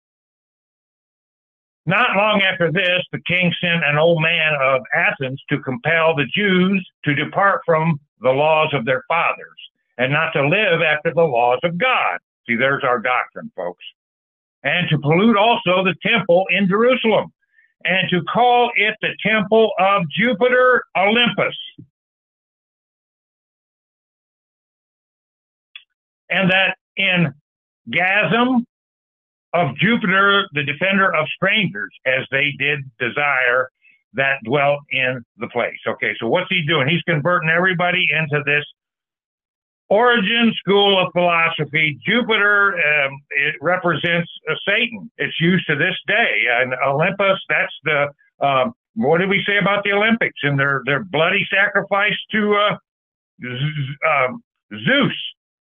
Not 1.85 2.15
long 2.15 2.41
after 2.41 2.71
this, 2.71 3.01
the 3.11 3.19
king 3.27 3.53
sent 3.59 3.83
an 3.83 3.97
old 3.97 4.21
man 4.21 4.53
of 4.61 4.81
Athens 4.95 5.41
to 5.49 5.59
compel 5.59 6.15
the 6.15 6.25
Jews 6.33 6.85
to 7.03 7.13
depart 7.13 7.61
from 7.65 7.99
the 8.21 8.31
laws 8.31 8.73
of 8.73 8.85
their 8.85 9.03
fathers 9.07 9.59
and 9.97 10.11
not 10.11 10.31
to 10.31 10.47
live 10.47 10.81
after 10.81 11.13
the 11.13 11.23
laws 11.23 11.59
of 11.63 11.77
God. 11.77 12.19
See, 12.47 12.55
there's 12.55 12.83
our 12.83 12.99
doctrine, 12.99 13.51
folks. 13.55 13.83
And 14.63 14.87
to 14.89 14.97
pollute 14.97 15.35
also 15.35 15.83
the 15.83 15.95
temple 16.01 16.45
in 16.49 16.69
Jerusalem 16.69 17.33
and 17.83 18.09
to 18.09 18.21
call 18.33 18.71
it 18.77 18.95
the 19.01 19.15
temple 19.21 19.71
of 19.77 20.03
Jupiter 20.09 20.85
Olympus. 20.95 21.55
And 26.29 26.49
that 26.49 26.77
in 26.95 27.33
Garizim 27.89 28.65
of 29.53 29.75
Jupiter, 29.77 30.47
the 30.53 30.63
defender 30.63 31.13
of 31.15 31.27
strangers, 31.35 31.91
as 32.05 32.25
they 32.31 32.51
did 32.57 32.79
desire 32.99 33.69
that 34.13 34.37
dwelt 34.45 34.81
in 34.89 35.23
the 35.37 35.47
place. 35.47 35.77
Okay, 35.87 36.13
so 36.19 36.27
what's 36.27 36.49
he 36.49 36.63
doing? 36.67 36.87
He's 36.87 37.01
converting 37.03 37.49
everybody 37.49 38.07
into 38.11 38.43
this 38.45 38.65
origin 39.89 40.53
school 40.57 41.03
of 41.03 41.11
philosophy. 41.13 41.99
Jupiter 42.05 42.75
um, 42.75 43.19
it 43.31 43.55
represents 43.61 44.29
uh, 44.49 44.55
Satan. 44.67 45.09
It's 45.17 45.39
used 45.39 45.67
to 45.67 45.75
this 45.75 45.95
day, 46.07 46.45
and 46.49 46.73
Olympus. 46.85 47.39
That's 47.49 47.73
the 47.83 48.07
um, 48.45 48.73
what 48.95 49.19
did 49.19 49.29
we 49.29 49.43
say 49.45 49.57
about 49.57 49.83
the 49.83 49.91
Olympics 49.91 50.39
and 50.43 50.59
their 50.59 50.81
their 50.85 51.03
bloody 51.03 51.45
sacrifice 51.51 52.17
to 52.31 52.55
uh, 52.55 52.77
um, 54.09 54.43
Zeus 54.85 55.17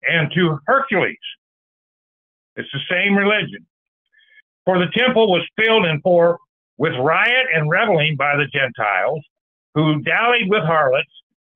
and 0.08 0.30
to 0.34 0.58
Hercules? 0.66 1.16
It's 2.56 2.68
the 2.72 2.80
same 2.90 3.14
religion. 3.16 3.66
For 4.64 4.78
the 4.78 4.90
temple 4.96 5.30
was 5.30 5.46
filled 5.56 5.86
in 5.86 6.00
for 6.02 6.38
with 6.78 6.92
riot 6.98 7.46
and 7.54 7.70
reveling 7.70 8.16
by 8.16 8.36
the 8.36 8.46
Gentiles, 8.46 9.24
who 9.74 10.00
dallied 10.02 10.48
with 10.48 10.62
harlots 10.64 11.10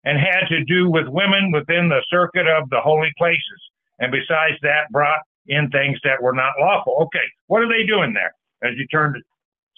and 0.05 0.19
had 0.19 0.47
to 0.49 0.65
do 0.65 0.91
with 0.91 1.07
women 1.09 1.51
within 1.51 1.89
the 1.89 2.03
circuit 2.11 2.47
of 2.47 2.69
the 2.71 2.81
holy 2.81 3.13
places. 3.17 3.61
And 3.99 4.13
besides 4.13 4.57
that, 4.63 4.91
brought 4.91 5.21
in 5.47 5.71
things 5.71 5.99
that 6.05 6.23
were 6.23 6.33
not 6.33 6.53
lawful. 6.61 6.97
Okay, 7.03 7.25
what 7.47 7.63
are 7.63 7.69
they 7.69 7.87
doing 7.87 8.13
there 8.13 8.35
as 8.63 8.77
you 8.77 8.87
turn 8.89 9.15
to 9.15 9.21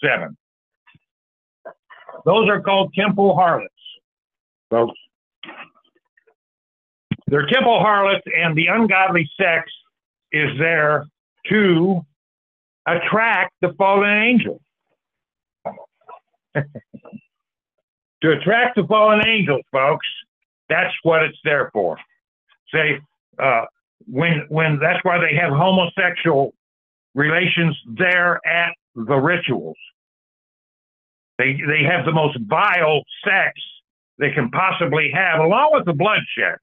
seven? 0.03 0.37
Those 2.25 2.49
are 2.49 2.61
called 2.61 2.93
temple 2.93 3.35
harlots, 3.35 3.73
folks. 4.69 4.99
They're 7.27 7.45
temple 7.47 7.79
harlots, 7.79 8.25
and 8.35 8.55
the 8.55 8.67
ungodly 8.67 9.29
sex 9.39 9.69
is 10.31 10.49
there 10.59 11.05
to 11.49 12.01
attract 12.85 13.53
the 13.61 13.73
fallen 13.77 14.09
angels. 14.09 14.61
to 16.55 18.31
attract 18.31 18.75
the 18.75 18.83
fallen 18.87 19.25
angels, 19.25 19.61
folks. 19.71 20.07
That's 20.69 20.93
what 21.03 21.23
it's 21.23 21.37
there 21.43 21.69
for. 21.73 21.97
Say, 22.73 22.99
uh, 23.39 23.65
when 24.05 24.45
when 24.49 24.79
that's 24.79 24.99
why 25.03 25.19
they 25.19 25.35
have 25.35 25.51
homosexual 25.51 26.53
relations 27.15 27.77
there 27.97 28.39
at 28.45 28.73
the 28.95 29.15
rituals. 29.15 29.77
They 31.37 31.53
they 31.53 31.83
have 31.83 32.05
the 32.05 32.11
most 32.11 32.37
vile 32.47 33.03
sex 33.23 33.53
they 34.17 34.31
can 34.31 34.49
possibly 34.49 35.11
have, 35.13 35.39
along 35.39 35.71
with 35.73 35.85
the 35.85 35.93
bloodshed. 35.93 36.57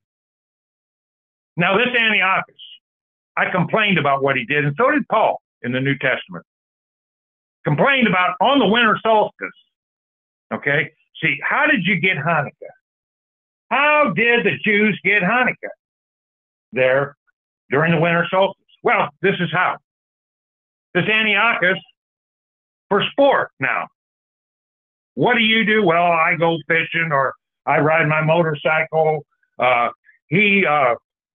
Now, 1.57 1.79
this 1.79 1.89
Antiochus, 1.97 2.57
I 3.37 3.51
complained 3.51 3.99
about 3.99 4.23
what 4.23 4.37
he 4.37 4.45
did, 4.45 4.65
and 4.65 4.75
so 4.77 4.91
did 4.91 5.07
Paul 5.09 5.41
in 5.63 5.73
the 5.73 5.81
New 5.81 5.97
Testament. 5.99 6.45
Complained 7.65 8.07
about 8.07 8.37
on 8.41 8.59
the 8.59 8.67
winter 8.67 8.99
solstice 9.03 9.49
Okay. 10.53 10.93
See, 11.23 11.39
how 11.43 11.67
did 11.67 11.85
you 11.85 11.99
get 12.01 12.17
Hanukkah? 12.17 12.51
How 13.71 14.13
did 14.15 14.45
the 14.45 14.59
Jews 14.65 14.99
get 15.05 15.23
Hanukkah? 15.23 15.71
there 16.75 17.17
during 17.71 17.93
the 17.93 18.01
winter 18.01 18.27
solstice. 18.31 18.65
Well, 18.83 19.09
this 19.23 19.37
is 19.41 19.49
how. 19.53 19.77
This 20.93 21.05
Antiochus 21.05 21.79
for 22.89 23.03
sport 23.13 23.51
now. 23.59 23.87
What 25.15 25.35
do 25.35 25.43
you 25.43 25.65
do? 25.65 25.85
Well, 25.85 26.03
I 26.03 26.35
go 26.37 26.59
fishing 26.69 27.11
or 27.13 27.33
I 27.65 27.79
ride 27.79 28.09
my 28.09 28.23
motorcycle. 28.23 29.25
Uh, 29.59 29.89
he 30.27 30.67
uh, 30.67 30.95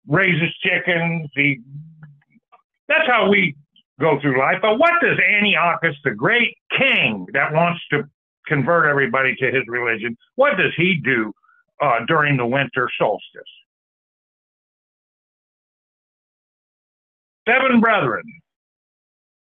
raises 0.09 0.55
chickens. 0.63 1.31
He 1.35 1.61
that's 2.89 3.07
how 3.07 3.29
we 3.29 3.57
go 4.01 4.21
through 4.21 4.39
life. 4.39 4.59
But 4.63 4.79
what 4.79 4.93
does 5.03 5.19
Antiochus, 5.19 5.97
the 6.05 6.13
great 6.13 6.57
king 6.79 7.27
that 7.33 7.53
wants 7.53 7.81
to 7.91 8.05
convert 8.47 8.87
everybody 8.87 9.35
to 9.37 9.47
his 9.47 9.63
religion, 9.67 10.17
what 10.37 10.57
does 10.57 10.73
he 10.77 11.01
do 11.03 11.33
uh, 11.83 12.01
during 12.07 12.37
the 12.37 12.47
winter 12.47 12.89
solstice? 12.99 13.43
Seven 17.49 17.81
brethren, 17.81 18.25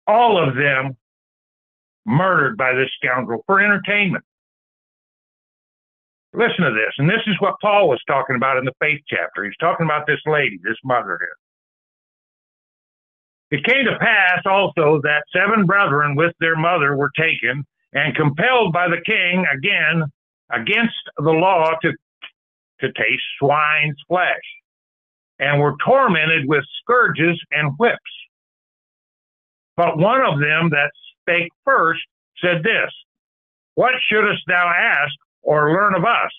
all 0.08 0.38
of 0.38 0.56
them 0.56 0.96
murdered 2.06 2.56
by 2.56 2.74
this 2.74 2.90
scoundrel 3.02 3.44
for 3.48 3.60
entertainment. 3.60 4.24
Listen 6.38 6.66
to 6.66 6.72
this, 6.72 6.94
and 6.98 7.10
this 7.10 7.24
is 7.28 7.36
what 7.40 7.56
Paul 7.62 7.88
was 7.88 8.02
talking 8.08 8.36
about 8.36 8.58
in 8.58 8.66
the 8.66 8.74
faith 8.80 9.02
chapter. 9.08 9.46
He's 9.46 9.58
talking 9.60 9.86
about 9.86 10.06
this 10.06 10.20
lady, 10.26 10.60
this 10.64 10.78
mother 10.84 11.18
here. 11.20 11.38
It 13.52 13.64
came 13.64 13.86
to 13.86 13.98
pass 14.00 14.42
also 14.46 15.00
that 15.04 15.24
seven 15.32 15.66
brethren 15.66 16.16
with 16.16 16.34
their 16.40 16.58
mother 16.58 16.96
were 16.98 17.12
taken 17.18 17.64
and 17.94 18.16
compelled 18.16 18.74
by 18.74 18.90
the 18.90 19.02
king 19.06 19.46
again 19.54 20.04
against 20.52 20.96
the 21.18 21.32
law 21.32 21.72
to, 21.82 21.92
to 22.82 22.88
taste 22.94 23.24
swine's 23.40 24.02
flesh, 24.10 24.44
and 25.40 25.62
were 25.62 25.76
tormented 25.86 26.48
with 26.48 26.64
scourges 26.82 27.40
and 27.52 27.74
whips. 27.78 27.98
But 29.78 29.98
one 29.98 30.22
of 30.22 30.40
them 30.40 30.70
that 30.72 30.92
spake 31.22 31.52
first 31.64 32.02
said 32.42 32.64
this 32.64 32.92
What 33.76 33.94
shouldest 34.10 34.44
thou 34.48 34.68
ask 34.68 35.14
or 35.46 35.72
learn 35.72 35.96
of 35.96 36.04
us? 36.04 36.32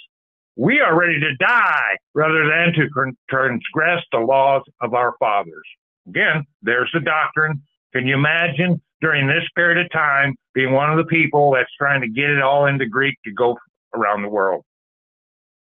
We 0.56 0.80
are 0.80 0.98
ready 0.98 1.20
to 1.20 1.36
die 1.36 1.96
rather 2.14 2.48
than 2.48 2.72
to 2.74 3.14
transgress 3.28 4.02
the 4.10 4.18
laws 4.18 4.62
of 4.80 4.94
our 4.94 5.14
fathers. 5.18 5.66
Again, 6.08 6.44
there's 6.62 6.90
the 6.92 7.00
doctrine. 7.00 7.62
Can 7.94 8.06
you 8.06 8.14
imagine 8.14 8.80
during 9.00 9.26
this 9.26 9.44
period 9.54 9.84
of 9.84 9.90
time 9.92 10.34
being 10.54 10.72
one 10.72 10.90
of 10.90 10.96
the 10.96 11.04
people 11.04 11.52
that's 11.52 11.70
trying 11.78 12.00
to 12.00 12.08
get 12.08 12.30
it 12.30 12.42
all 12.42 12.66
into 12.66 12.86
Greek 12.86 13.16
to 13.24 13.32
go 13.32 13.56
around 13.94 14.22
the 14.22 14.28
world? 14.28 14.64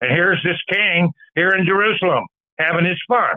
And 0.02 0.12
here's 0.12 0.42
this 0.44 0.60
king 0.70 1.12
here 1.36 1.52
in 1.52 1.66
Jerusalem 1.66 2.26
having 2.58 2.86
his 2.86 3.00
fun. 3.08 3.36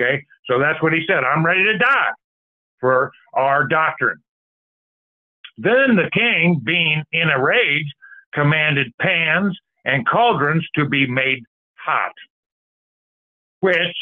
Okay, 0.00 0.22
so 0.46 0.58
that's 0.58 0.80
what 0.82 0.92
he 0.92 1.00
said. 1.08 1.24
I'm 1.24 1.44
ready 1.44 1.64
to 1.64 1.78
die 1.78 2.10
for 2.80 3.10
our 3.32 3.66
doctrine. 3.66 4.18
Then 5.58 5.96
the 5.96 6.10
king, 6.12 6.60
being 6.62 7.02
in 7.12 7.30
a 7.30 7.42
rage, 7.42 7.86
commanded 8.34 8.92
pans 9.00 9.58
and 9.84 10.06
cauldrons 10.06 10.66
to 10.74 10.88
be 10.88 11.06
made 11.06 11.42
hot, 11.74 12.12
which 13.60 13.96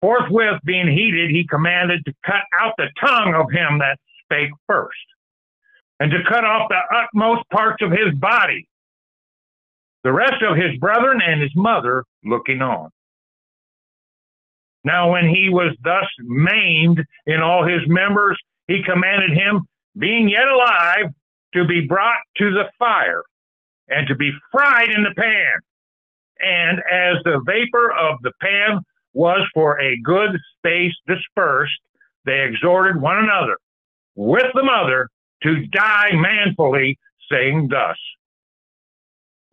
forthwith 0.00 0.60
being 0.64 0.88
heated, 0.88 1.30
he 1.30 1.46
commanded 1.46 2.04
to 2.04 2.12
cut 2.24 2.42
out 2.58 2.74
the 2.76 2.88
tongue 3.04 3.34
of 3.34 3.50
him 3.50 3.78
that 3.78 3.98
spake 4.24 4.50
first, 4.66 4.96
and 5.98 6.10
to 6.10 6.18
cut 6.28 6.44
off 6.44 6.68
the 6.68 6.96
utmost 6.96 7.48
parts 7.50 7.82
of 7.82 7.90
his 7.90 8.14
body, 8.14 8.66
the 10.04 10.12
rest 10.12 10.42
of 10.42 10.56
his 10.56 10.78
brethren 10.78 11.20
and 11.26 11.40
his 11.40 11.52
mother 11.54 12.04
looking 12.24 12.62
on. 12.62 12.90
Now, 14.82 15.12
when 15.12 15.28
he 15.28 15.50
was 15.50 15.76
thus 15.82 16.06
maimed 16.20 17.04
in 17.26 17.40
all 17.40 17.66
his 17.66 17.82
members, 17.86 18.38
he 18.66 18.82
commanded 18.82 19.30
him, 19.30 19.66
being 19.98 20.28
yet 20.28 20.48
alive, 20.48 21.12
to 21.52 21.66
be 21.66 21.86
brought 21.86 22.20
to 22.36 22.50
the 22.52 22.70
fire 22.78 23.24
and 23.90 24.06
to 24.08 24.14
be 24.14 24.32
fried 24.50 24.88
in 24.88 25.02
the 25.02 25.14
pan. 25.16 25.60
And 26.40 26.78
as 26.78 27.22
the 27.24 27.42
vapor 27.44 27.92
of 27.92 28.22
the 28.22 28.32
pan 28.40 28.80
was 29.12 29.46
for 29.52 29.80
a 29.80 29.98
good 30.02 30.30
space 30.56 30.94
dispersed, 31.06 31.78
they 32.24 32.42
exhorted 32.42 33.00
one 33.00 33.18
another 33.18 33.56
with 34.14 34.46
the 34.54 34.62
mother 34.62 35.08
to 35.42 35.66
die 35.66 36.12
manfully, 36.12 36.98
saying 37.30 37.68
thus 37.70 37.96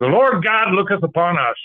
The 0.00 0.06
Lord 0.06 0.44
God 0.44 0.72
looketh 0.72 1.02
upon 1.02 1.38
us, 1.38 1.56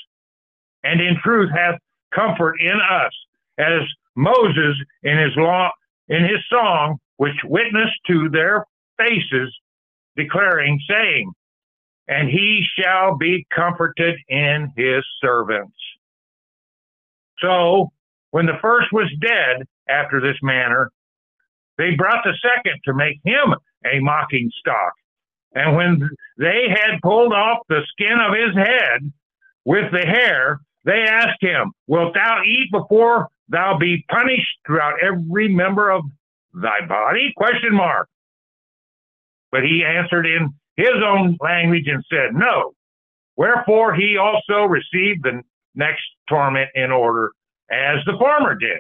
and 0.84 1.00
in 1.00 1.18
truth 1.24 1.50
hath 1.52 1.80
comfort 2.14 2.56
in 2.60 2.80
us, 2.82 3.12
as 3.58 3.82
Moses 4.16 4.76
in 5.04 5.18
his 5.18 5.36
law 5.38 5.70
in 6.10 6.24
his 6.24 6.40
song, 6.50 6.98
which 7.18 7.36
witnessed 7.46 7.96
to 8.08 8.30
their 8.30 8.66
faces, 8.98 9.56
declaring, 10.16 10.80
saying, 10.90 11.32
And 12.08 12.30
he 12.30 12.64
shall 12.78 13.18
be 13.18 13.46
comforted 13.56 14.16
in 14.28 14.72
his 14.76 15.04
servants. 15.22 15.78
So 17.40 17.92
when 18.32 18.46
the 18.46 18.58
first 18.62 18.88
was 18.92 19.10
dead 19.22 19.66
after 19.88 20.20
this 20.20 20.38
manner, 20.42 20.92
they 21.78 21.96
brought 21.96 22.24
the 22.24 22.38
second 22.42 22.80
to 22.86 22.94
make 22.94 23.20
him 23.24 23.54
a 23.86 24.00
mocking 24.00 24.50
stock. 24.60 24.94
And 25.56 25.76
when 25.76 26.10
they 26.38 26.68
had 26.70 27.00
pulled 27.02 27.34
off 27.34 27.60
the 27.70 27.82
skin 27.92 28.18
of 28.20 28.34
his 28.34 28.56
head 28.56 29.12
with 29.66 29.92
the 29.92 30.06
hair, 30.06 30.60
they 30.86 31.04
asked 31.08 31.42
him, 31.42 31.72
Wilt 31.88 32.14
thou 32.14 32.42
eat 32.46 32.72
before 32.72 33.28
thou 33.50 33.78
be 33.78 34.04
punished 34.10 34.58
throughout 34.66 34.96
every 35.02 35.54
member 35.54 35.92
of 35.92 36.04
thy 36.54 36.86
body? 36.88 37.34
Question 37.38 37.74
mark. 37.74 38.10
But 39.52 39.64
he 39.64 39.86
answered 39.86 40.26
in 40.26 40.54
his 40.76 40.96
own 41.04 41.38
language 41.42 41.88
and 41.88 42.04
said, 42.10 42.34
No. 42.34 42.74
Wherefore 43.36 43.94
he 43.94 44.18
also 44.18 44.66
received 44.66 45.24
the 45.24 45.42
next 45.76 46.04
torment 46.30 46.70
in 46.76 46.92
order 46.92 47.32
as 47.72 47.98
the 48.06 48.18
former 48.18 48.56
did. 48.56 48.80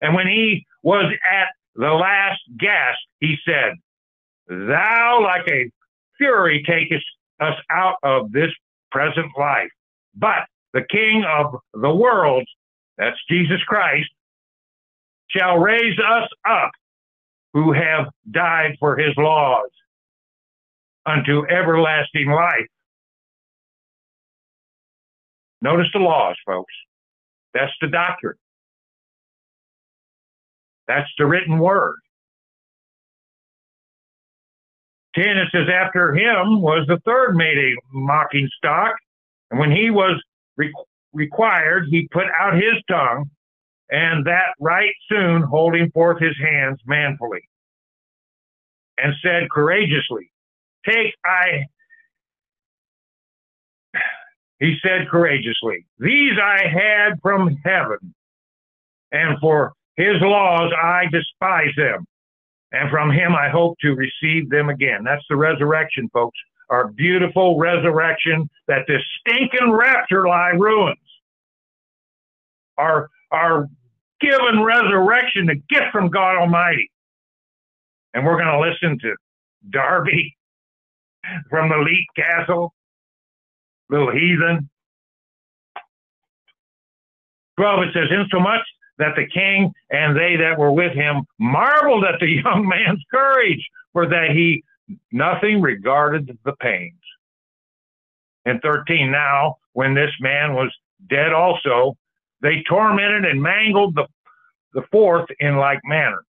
And 0.00 0.14
when 0.14 0.26
he 0.26 0.66
was 0.82 1.12
at 1.30 1.48
the 1.76 1.92
last 1.92 2.40
gasp, 2.58 2.98
he 3.20 3.36
said, 3.46 3.74
Thou 4.48 5.20
like 5.22 5.48
a 5.48 5.70
fury 6.18 6.64
takest 6.66 7.04
us 7.40 7.56
out 7.70 7.96
of 8.02 8.32
this 8.32 8.50
present 8.90 9.26
life. 9.38 9.70
But 10.14 10.46
the 10.72 10.84
King 10.90 11.24
of 11.24 11.56
the 11.72 11.94
world, 11.94 12.46
that's 12.98 13.16
Jesus 13.30 13.62
Christ, 13.66 14.08
shall 15.30 15.58
raise 15.58 15.98
us 15.98 16.28
up 16.48 16.72
who 17.54 17.72
have 17.72 18.08
died 18.30 18.76
for 18.80 18.96
his 18.96 19.14
laws 19.16 19.68
unto 21.06 21.46
everlasting 21.48 22.30
life. 22.30 22.66
Notice 25.60 25.88
the 25.92 26.00
laws, 26.00 26.36
folks. 26.44 26.72
That's 27.54 27.72
the 27.80 27.88
doctrine. 27.88 28.36
That's 30.88 31.08
the 31.18 31.26
written 31.26 31.58
word. 31.58 31.96
10, 35.14 35.24
it 35.24 35.48
says, 35.52 35.68
after 35.72 36.14
him 36.14 36.60
was 36.60 36.86
the 36.88 36.98
third 37.04 37.36
made 37.36 37.58
a 37.58 37.74
mocking 37.92 38.48
stock. 38.56 38.96
And 39.50 39.60
when 39.60 39.70
he 39.70 39.90
was 39.90 40.20
re- 40.56 40.72
required, 41.12 41.84
he 41.90 42.08
put 42.10 42.26
out 42.40 42.54
his 42.54 42.82
tongue, 42.88 43.30
and 43.90 44.26
that 44.26 44.54
right 44.58 44.92
soon 45.10 45.42
holding 45.42 45.90
forth 45.90 46.18
his 46.20 46.36
hands 46.38 46.80
manfully, 46.86 47.42
and 48.96 49.12
said 49.22 49.50
courageously, 49.50 50.31
Take 50.84 51.14
I 51.24 51.66
he 54.62 54.76
said 54.80 55.08
courageously, 55.10 55.86
These 55.98 56.34
I 56.40 56.68
had 56.68 57.20
from 57.20 57.56
heaven, 57.64 58.14
and 59.10 59.36
for 59.40 59.72
his 59.96 60.20
laws 60.20 60.72
I 60.80 61.06
despise 61.10 61.74
them, 61.76 62.06
and 62.70 62.88
from 62.88 63.10
him 63.10 63.34
I 63.34 63.48
hope 63.48 63.76
to 63.80 63.96
receive 63.96 64.50
them 64.50 64.68
again. 64.68 65.02
That's 65.04 65.24
the 65.28 65.36
resurrection, 65.36 66.08
folks. 66.12 66.38
Our 66.70 66.88
beautiful 66.88 67.58
resurrection 67.58 68.48
that 68.68 68.86
this 68.86 69.02
stinking 69.20 69.72
rapture 69.72 70.28
lie 70.28 70.52
ruins. 70.56 70.96
Our, 72.78 73.10
our 73.32 73.68
given 74.20 74.62
resurrection, 74.62 75.50
a 75.50 75.56
gift 75.56 75.90
from 75.90 76.08
God 76.08 76.36
Almighty. 76.36 76.88
And 78.14 78.24
we're 78.24 78.40
going 78.40 78.46
to 78.46 78.60
listen 78.60 78.98
to 79.00 79.16
Darby 79.70 80.36
from 81.50 81.68
the 81.68 81.78
Leet 81.78 82.06
Castle 82.16 82.72
little 83.92 84.10
heathen. 84.10 84.68
12, 87.58 87.82
it 87.82 87.88
says, 87.92 88.08
Insomuch 88.10 88.64
that 88.98 89.14
the 89.16 89.26
king 89.26 89.72
and 89.90 90.16
they 90.16 90.36
that 90.36 90.58
were 90.58 90.72
with 90.72 90.92
him 90.92 91.24
marveled 91.38 92.04
at 92.04 92.18
the 92.18 92.26
young 92.44 92.66
man's 92.66 93.02
courage, 93.10 93.64
for 93.92 94.08
that 94.08 94.30
he 94.30 94.64
nothing 95.12 95.60
regarded 95.60 96.38
the 96.44 96.52
pains. 96.60 96.98
And 98.44 98.60
13, 98.62 99.10
now, 99.10 99.56
when 99.74 99.94
this 99.94 100.10
man 100.20 100.54
was 100.54 100.72
dead 101.08 101.32
also, 101.32 101.96
they 102.40 102.64
tormented 102.68 103.24
and 103.24 103.40
mangled 103.40 103.94
the, 103.94 104.06
the 104.74 104.82
fourth 104.90 105.28
in 105.38 105.56
like 105.56 105.80
manner. 105.84 106.24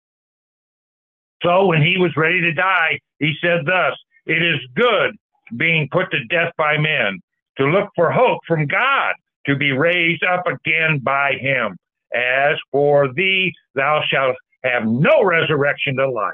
So 1.43 1.67
when 1.67 1.81
he 1.81 1.97
was 1.97 2.11
ready 2.17 2.41
to 2.41 2.53
die, 2.53 2.99
he 3.19 3.33
said 3.41 3.65
thus, 3.65 3.93
It 4.25 4.43
is 4.43 4.59
good 4.75 5.15
being 5.57 5.87
put 5.91 6.11
to 6.11 6.23
death 6.25 6.53
by 6.57 6.77
men, 6.77 7.19
to 7.57 7.65
look 7.65 7.89
for 7.95 8.11
hope 8.11 8.39
from 8.47 8.67
God, 8.67 9.15
to 9.45 9.55
be 9.55 9.71
raised 9.71 10.23
up 10.23 10.45
again 10.47 10.99
by 10.99 11.33
him. 11.33 11.77
As 12.13 12.57
for 12.71 13.13
thee, 13.13 13.53
thou 13.75 14.01
shalt 14.09 14.35
have 14.63 14.85
no 14.85 15.23
resurrection 15.23 15.95
to 15.97 16.09
life. 16.09 16.33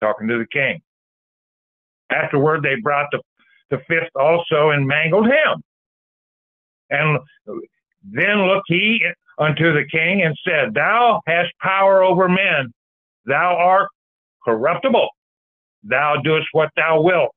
Talking 0.00 0.28
to 0.28 0.38
the 0.38 0.46
king. 0.52 0.80
Afterward, 2.10 2.62
they 2.62 2.76
brought 2.82 3.08
the, 3.12 3.20
the 3.70 3.78
fifth 3.88 4.10
also 4.16 4.70
and 4.70 4.86
mangled 4.86 5.26
him. 5.26 5.62
And 6.90 7.18
then 8.02 8.46
looked 8.46 8.66
he 8.66 9.02
unto 9.38 9.72
the 9.72 9.84
king 9.90 10.22
and 10.22 10.36
said, 10.46 10.74
Thou 10.74 11.22
hast 11.26 11.50
power 11.60 12.02
over 12.02 12.28
men. 12.28 12.72
Thou 13.24 13.56
art 13.56 13.88
corruptible. 14.44 15.08
Thou 15.84 16.16
doest 16.22 16.48
what 16.52 16.70
thou 16.76 17.00
wilt. 17.00 17.34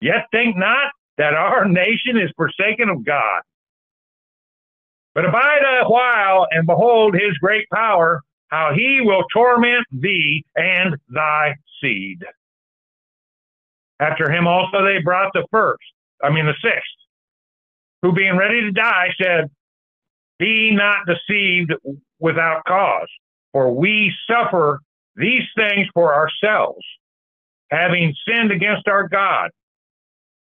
Yet 0.00 0.26
think 0.32 0.56
not 0.56 0.92
that 1.18 1.34
our 1.34 1.66
nation 1.66 2.16
is 2.16 2.30
forsaken 2.36 2.88
of 2.88 3.04
God. 3.04 3.42
But 5.14 5.26
abide 5.26 5.62
a 5.62 5.88
while 5.88 6.46
and 6.50 6.66
behold 6.66 7.14
his 7.14 7.36
great 7.38 7.68
power, 7.72 8.22
how 8.48 8.72
he 8.74 9.00
will 9.02 9.24
torment 9.32 9.86
thee 9.92 10.44
and 10.56 10.96
thy 11.08 11.54
seed. 11.80 12.24
After 14.00 14.30
him 14.30 14.46
also 14.46 14.84
they 14.84 15.00
brought 15.00 15.32
the 15.32 15.46
first, 15.50 15.84
I 16.22 16.30
mean 16.30 16.46
the 16.46 16.54
sixth, 16.62 16.90
who 18.02 18.12
being 18.12 18.36
ready 18.36 18.62
to 18.62 18.72
die 18.72 19.08
said, 19.22 19.50
Be 20.38 20.72
not 20.72 21.06
deceived 21.06 21.72
without 22.18 22.64
cause, 22.66 23.08
for 23.52 23.72
we 23.72 24.12
suffer 24.28 24.80
these 25.14 25.44
things 25.56 25.86
for 25.94 26.14
ourselves, 26.14 26.84
having 27.72 28.14
sinned 28.28 28.52
against 28.52 28.86
our 28.86 29.08
God. 29.08 29.50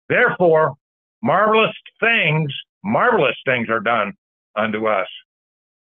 Therefore, 0.09 0.75
marvelous 1.23 1.75
things, 1.99 2.53
marvelous 2.85 3.37
things 3.45 3.69
are 3.69 3.81
done 3.81 4.13
unto 4.55 4.87
us. 4.87 5.09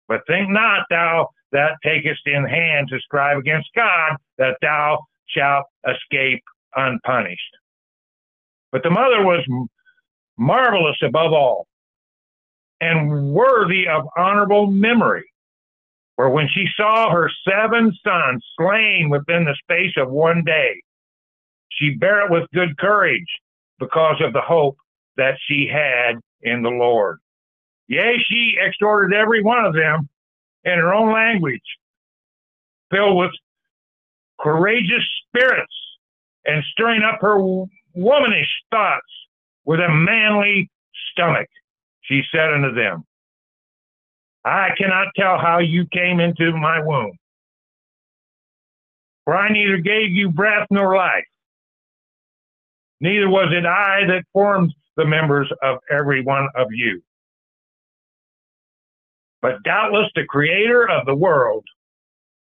But 0.08 0.22
think 0.28 0.50
not 0.50 0.86
thou 0.90 1.30
that 1.52 1.74
takest 1.84 2.22
in 2.26 2.46
hand 2.46 2.88
to 2.90 3.00
strive 3.00 3.38
against 3.38 3.70
God, 3.76 4.16
that 4.38 4.58
thou 4.62 5.04
shalt 5.28 5.66
escape 5.88 6.42
unpunished. 6.76 7.42
But 8.72 8.84
the 8.84 8.90
mother 8.90 9.24
was 9.24 9.46
marvelous 10.38 10.98
above 11.04 11.34
all 11.34 11.68
and 12.80 13.34
worthy 13.34 13.88
of 13.88 14.08
honorable 14.18 14.68
memory. 14.68 15.26
For 16.16 16.30
when 16.30 16.48
she 16.54 16.66
saw 16.78 17.10
her 17.12 17.30
seven 17.50 17.94
sons 18.06 18.46
slain 18.58 19.10
within 19.10 19.44
the 19.44 19.56
space 19.64 19.94
of 19.98 20.10
one 20.10 20.44
day, 20.46 20.82
she 21.76 21.96
bare 21.96 22.26
it 22.26 22.32
with 22.32 22.50
good 22.54 22.78
courage 22.78 23.28
because 23.80 24.22
of 24.22 24.34
the 24.34 24.42
hope 24.42 24.78
that 25.18 25.38
she 25.48 25.70
had 25.72 26.20
in 26.42 26.62
the 26.64 26.70
Lord. 26.70 27.20
Yea, 27.88 28.18
she 28.28 28.58
exhorted 28.60 29.16
every 29.16 29.44
one 29.44 29.64
of 29.64 29.74
them 29.74 30.10
in 30.64 30.74
her 30.74 30.94
own 30.94 31.14
language, 31.14 31.62
filled 32.92 33.18
with 33.18 33.32
courageous 34.40 35.04
spirits 35.28 35.74
and 36.46 36.64
stirring 36.72 37.04
up 37.04 37.20
her 37.22 37.38
womanish 37.94 38.50
thoughts 38.72 39.06
with 39.66 39.80
a 39.80 39.90
manly 39.90 40.70
stomach. 41.12 41.50
She 42.02 42.22
said 42.32 42.54
unto 42.54 42.74
them, 42.74 43.04
I 44.44 44.70
cannot 44.78 45.08
tell 45.16 45.40
how 45.40 45.60
you 45.60 45.88
came 45.92 46.20
into 46.20 46.52
my 46.56 46.80
womb, 46.80 47.18
for 49.24 49.36
I 49.36 49.50
neither 49.50 49.78
gave 49.78 50.12
you 50.12 50.30
breath 50.30 50.68
nor 50.70 50.96
life, 50.96 51.26
neither 53.00 53.30
was 53.30 53.52
it 53.52 53.66
I 53.66 54.06
that 54.08 54.24
formed 54.34 54.74
the 54.98 55.06
members 55.06 55.52
of 55.62 55.80
every 55.92 56.24
one 56.24 56.48
of 56.56 56.68
you. 56.72 57.02
But 59.42 59.64
doubtless 59.64 60.10
the 60.16 60.26
creator 60.26 60.90
of 60.90 61.06
the 61.06 61.16
world, 61.16 61.66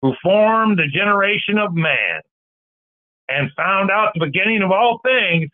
who 0.01 0.13
formed 0.21 0.79
the 0.79 0.87
generation 0.87 1.57
of 1.57 1.73
man 1.73 2.21
and 3.29 3.51
found 3.55 3.91
out 3.91 4.11
the 4.13 4.25
beginning 4.25 4.61
of 4.61 4.71
all 4.71 4.99
things, 5.03 5.49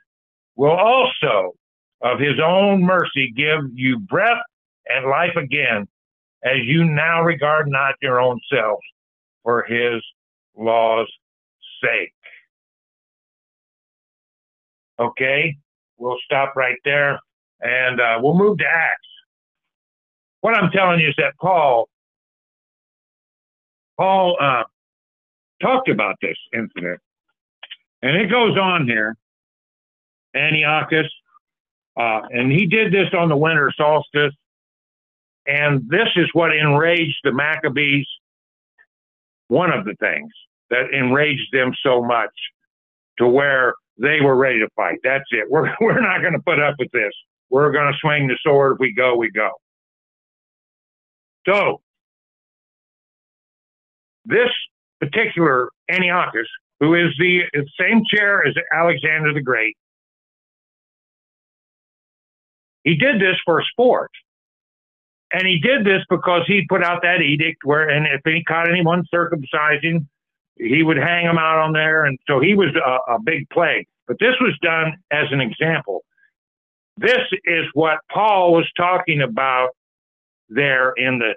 will 0.55 0.71
also 0.71 1.53
of 2.01 2.19
his 2.19 2.39
own 2.43 2.81
mercy 2.81 3.31
give 3.35 3.59
you 3.73 3.99
breath 3.99 4.41
and 4.87 5.09
life 5.09 5.35
again, 5.35 5.87
as 6.43 6.57
you 6.63 6.83
now 6.85 7.21
regard 7.21 7.67
not 7.67 7.95
your 8.01 8.19
own 8.19 8.39
selves 8.51 8.81
for 9.43 9.63
his 9.63 10.01
law's 10.57 11.11
sake. 11.83 12.13
Okay, 14.99 15.55
we'll 15.97 16.17
stop 16.25 16.55
right 16.55 16.77
there 16.83 17.19
and 17.61 17.99
uh, 17.99 18.19
we'll 18.21 18.35
move 18.35 18.57
to 18.59 18.65
Acts. 18.65 19.07
What 20.41 20.55
I'm 20.55 20.71
telling 20.71 20.99
you 20.99 21.09
is 21.09 21.15
that 21.17 21.33
Paul, 21.39 21.89
Paul 23.97 24.37
uh, 24.39 24.63
talked 25.61 25.89
about 25.89 26.15
this 26.21 26.37
incident, 26.53 26.99
and 28.01 28.15
it 28.15 28.29
goes 28.29 28.57
on 28.57 28.85
here. 28.85 29.15
Antiochus, 30.35 31.07
uh, 31.99 32.21
and 32.29 32.51
he 32.51 32.67
did 32.67 32.93
this 32.93 33.07
on 33.17 33.27
the 33.27 33.37
winter 33.37 33.73
solstice, 33.75 34.33
and 35.47 35.89
this 35.89 36.09
is 36.15 36.27
what 36.33 36.55
enraged 36.55 37.17
the 37.23 37.31
Maccabees. 37.31 38.05
One 39.47 39.71
of 39.71 39.85
the 39.85 39.95
things 39.95 40.31
that 40.69 40.93
enraged 40.93 41.51
them 41.51 41.73
so 41.81 42.03
much 42.03 42.29
to 43.17 43.27
where 43.27 43.73
they 43.97 44.21
were 44.21 44.35
ready 44.35 44.59
to 44.59 44.67
fight. 44.75 44.99
That's 45.03 45.25
it. 45.31 45.45
We're, 45.49 45.69
we're 45.81 46.01
not 46.01 46.21
going 46.21 46.33
to 46.33 46.39
put 46.39 46.59
up 46.59 46.75
with 46.79 46.91
this. 46.91 47.11
We're 47.49 47.71
going 47.71 47.91
to 47.91 47.97
swing 47.99 48.27
the 48.27 48.37
sword. 48.43 48.73
If 48.73 48.79
we 48.79 48.93
go, 48.93 49.15
we 49.15 49.31
go. 49.31 49.51
So, 51.47 51.81
this 54.25 54.49
particular 54.99 55.69
Antiochus, 55.89 56.47
who 56.79 56.93
is 56.95 57.13
the 57.17 57.43
same 57.79 58.03
chair 58.13 58.45
as 58.45 58.53
Alexander 58.73 59.33
the 59.33 59.41
Great, 59.41 59.77
he 62.83 62.95
did 62.95 63.21
this 63.21 63.35
for 63.45 63.63
sport. 63.71 64.11
And 65.31 65.45
he 65.45 65.59
did 65.59 65.85
this 65.85 66.03
because 66.09 66.43
he 66.47 66.65
put 66.69 66.83
out 66.83 67.01
that 67.01 67.21
edict 67.21 67.57
where, 67.63 67.89
and 67.89 68.05
if 68.05 68.21
he 68.23 68.43
caught 68.45 68.69
anyone 68.69 69.03
circumcising, 69.13 70.07
he 70.57 70.83
would 70.83 70.97
hang 70.97 71.25
them 71.25 71.37
out 71.37 71.59
on 71.59 71.73
there. 71.73 72.05
And 72.05 72.17
so 72.27 72.39
he 72.39 72.55
was 72.55 72.69
a, 72.75 73.13
a 73.13 73.19
big 73.19 73.49
plague. 73.49 73.87
But 74.07 74.17
this 74.19 74.35
was 74.39 74.57
done 74.61 74.97
as 75.11 75.25
an 75.31 75.41
example. 75.41 76.03
This 76.97 77.19
is 77.45 77.65
what 77.73 77.99
Paul 78.11 78.53
was 78.53 78.67
talking 78.75 79.21
about 79.21 79.69
there 80.49 80.91
in 80.91 81.19
the 81.19 81.35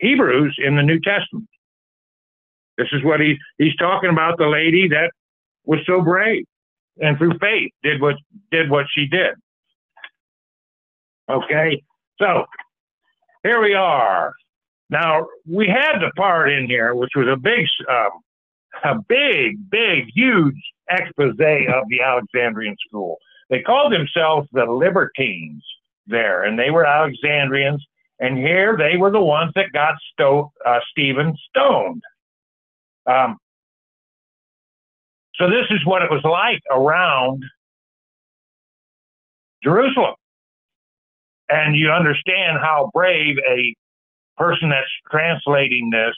Hebrews 0.00 0.56
in 0.58 0.76
the 0.76 0.82
New 0.82 1.00
Testament. 1.00 1.48
This 2.76 2.88
is 2.92 3.02
what 3.02 3.20
he, 3.20 3.36
he's 3.58 3.74
talking 3.76 4.10
about 4.10 4.38
the 4.38 4.46
lady 4.46 4.88
that 4.88 5.10
was 5.64 5.80
so 5.86 6.00
brave 6.00 6.44
and 7.00 7.16
through 7.18 7.38
faith 7.38 7.72
did 7.82 8.00
what 8.00 8.16
did 8.50 8.70
what 8.70 8.86
she 8.92 9.06
did. 9.06 9.34
Okay, 11.28 11.82
so 12.20 12.44
here 13.42 13.60
we 13.60 13.74
are. 13.74 14.32
Now 14.90 15.26
we 15.46 15.66
had 15.68 15.98
the 16.00 16.10
part 16.16 16.50
in 16.50 16.66
here, 16.66 16.94
which 16.94 17.10
was 17.14 17.28
a 17.28 17.36
big, 17.36 17.66
um, 17.88 18.20
a 18.84 18.94
big, 19.08 19.70
big, 19.70 20.06
huge 20.14 20.56
expose 20.90 21.30
of 21.30 21.36
the 21.88 22.00
Alexandrian 22.04 22.76
school. 22.86 23.18
They 23.50 23.60
called 23.60 23.92
themselves 23.92 24.48
the 24.52 24.64
Libertines 24.64 25.64
there, 26.06 26.44
and 26.44 26.58
they 26.58 26.70
were 26.70 26.86
Alexandrians. 26.86 27.84
And 28.20 28.36
here 28.36 28.76
they 28.76 28.96
were 28.96 29.10
the 29.10 29.20
ones 29.20 29.52
that 29.54 29.72
got 29.72 29.94
sto- 30.12 30.52
uh, 30.66 30.80
Stephen 30.90 31.36
stoned. 31.48 32.02
Um, 33.06 33.36
so 35.36 35.48
this 35.48 35.66
is 35.70 35.84
what 35.86 36.02
it 36.02 36.10
was 36.10 36.22
like 36.24 36.60
around 36.70 37.44
Jerusalem 39.62 40.14
and 41.48 41.76
you 41.76 41.90
understand 41.90 42.58
how 42.60 42.90
brave 42.92 43.36
a 43.48 43.74
person 44.38 44.70
that's 44.70 44.88
translating 45.10 45.90
this 45.90 46.14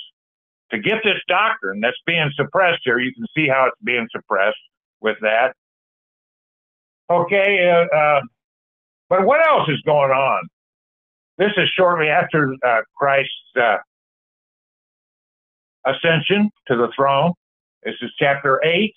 to 0.71 0.79
get 0.79 0.99
this 1.03 1.21
doctrine 1.27 1.81
that's 1.81 2.01
being 2.07 2.31
suppressed 2.37 2.81
here. 2.85 2.99
You 2.99 3.13
can 3.13 3.27
see 3.35 3.49
how 3.49 3.67
it's 3.67 3.83
being 3.83 4.07
suppressed 4.13 4.59
with 5.01 5.17
that. 5.23 5.55
Okay, 7.11 7.69
uh, 7.69 7.97
uh, 7.97 8.21
but 9.09 9.25
what 9.25 9.45
else 9.45 9.69
is 9.69 9.81
going 9.85 10.13
on? 10.13 10.49
This 11.39 11.51
is 11.57 11.69
shortly 11.77 12.09
after 12.09 12.55
uh, 12.65 12.83
Christ's 12.97 13.33
uh, 13.61 13.79
ascension 15.85 16.51
to 16.69 16.77
the 16.77 16.89
throne. 16.95 17.33
This 17.83 17.95
is 18.03 18.11
chapter 18.19 18.61
8, 18.65 18.95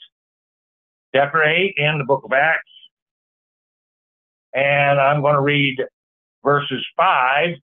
chapter 1.15 1.43
8 1.43 1.73
in 1.77 1.97
the 1.97 2.03
book 2.03 2.23
of 2.25 2.33
Acts. 2.33 2.69
And 4.53 4.99
I'm 4.99 5.21
going 5.21 5.35
to 5.35 5.41
read 5.41 5.77
verses 6.43 6.85
5 6.97 7.55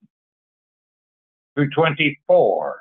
through 1.61 1.71
24 1.71 2.81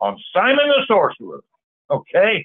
on 0.00 0.16
Simon 0.32 0.68
the 0.68 0.84
sorcerer. 0.86 1.42
Okay? 1.90 2.44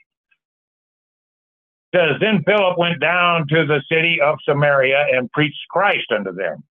says, 1.93 2.15
Then 2.19 2.43
Philip 2.43 2.77
went 2.77 2.99
down 2.99 3.47
to 3.49 3.65
the 3.65 3.83
city 3.89 4.19
of 4.19 4.39
Samaria 4.43 5.05
and 5.13 5.31
preached 5.31 5.67
Christ 5.69 6.11
unto 6.11 6.33
them. 6.33 6.63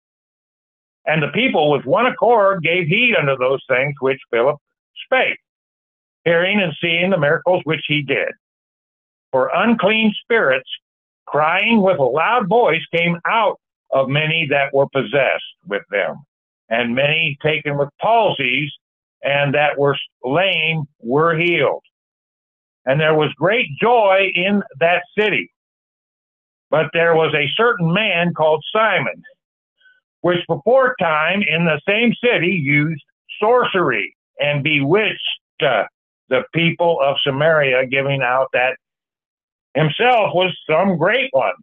And 1.05 1.21
the 1.21 1.29
people 1.29 1.71
with 1.71 1.85
one 1.85 2.05
accord 2.05 2.61
gave 2.61 2.87
heed 2.87 3.15
unto 3.17 3.37
those 3.37 3.61
things 3.69 3.93
which 3.99 4.19
Philip 4.31 4.57
spake, 5.05 5.39
hearing 6.25 6.61
and 6.61 6.73
seeing 6.81 7.09
the 7.09 7.17
miracles 7.17 7.61
which 7.63 7.83
he 7.87 8.01
did. 8.01 8.29
For 9.31 9.49
unclean 9.53 10.13
spirits, 10.23 10.69
crying 11.25 11.81
with 11.81 11.99
a 11.99 12.03
loud 12.03 12.47
voice, 12.47 12.83
came 12.93 13.19
out 13.25 13.59
of 13.91 14.09
many 14.09 14.47
that 14.49 14.73
were 14.73 14.87
possessed 14.89 15.43
with 15.67 15.83
them, 15.89 16.17
and 16.69 16.95
many 16.95 17.37
taken 17.41 17.77
with 17.77 17.89
palsies, 18.01 18.69
and 19.23 19.53
that 19.53 19.77
were 19.77 19.95
lame 20.23 20.85
were 20.99 21.37
healed. 21.37 21.83
And 22.85 22.99
there 22.99 23.15
was 23.15 23.31
great 23.37 23.67
joy 23.81 24.31
in 24.35 24.61
that 24.79 25.03
city. 25.17 25.51
But 26.69 26.87
there 26.93 27.15
was 27.15 27.33
a 27.33 27.47
certain 27.55 27.93
man 27.93 28.33
called 28.33 28.63
Simon, 28.73 29.21
which 30.21 30.39
before 30.47 30.95
time 30.99 31.43
in 31.47 31.65
the 31.65 31.79
same 31.87 32.13
city 32.23 32.51
used 32.51 33.03
sorcery 33.39 34.15
and 34.39 34.63
bewitched 34.63 35.19
uh, 35.61 35.83
the 36.29 36.43
people 36.53 36.99
of 37.01 37.17
Samaria, 37.23 37.85
giving 37.87 38.21
out 38.21 38.47
that 38.53 38.77
himself 39.75 40.33
was 40.33 40.55
some 40.67 40.97
great 40.97 41.29
one, 41.31 41.53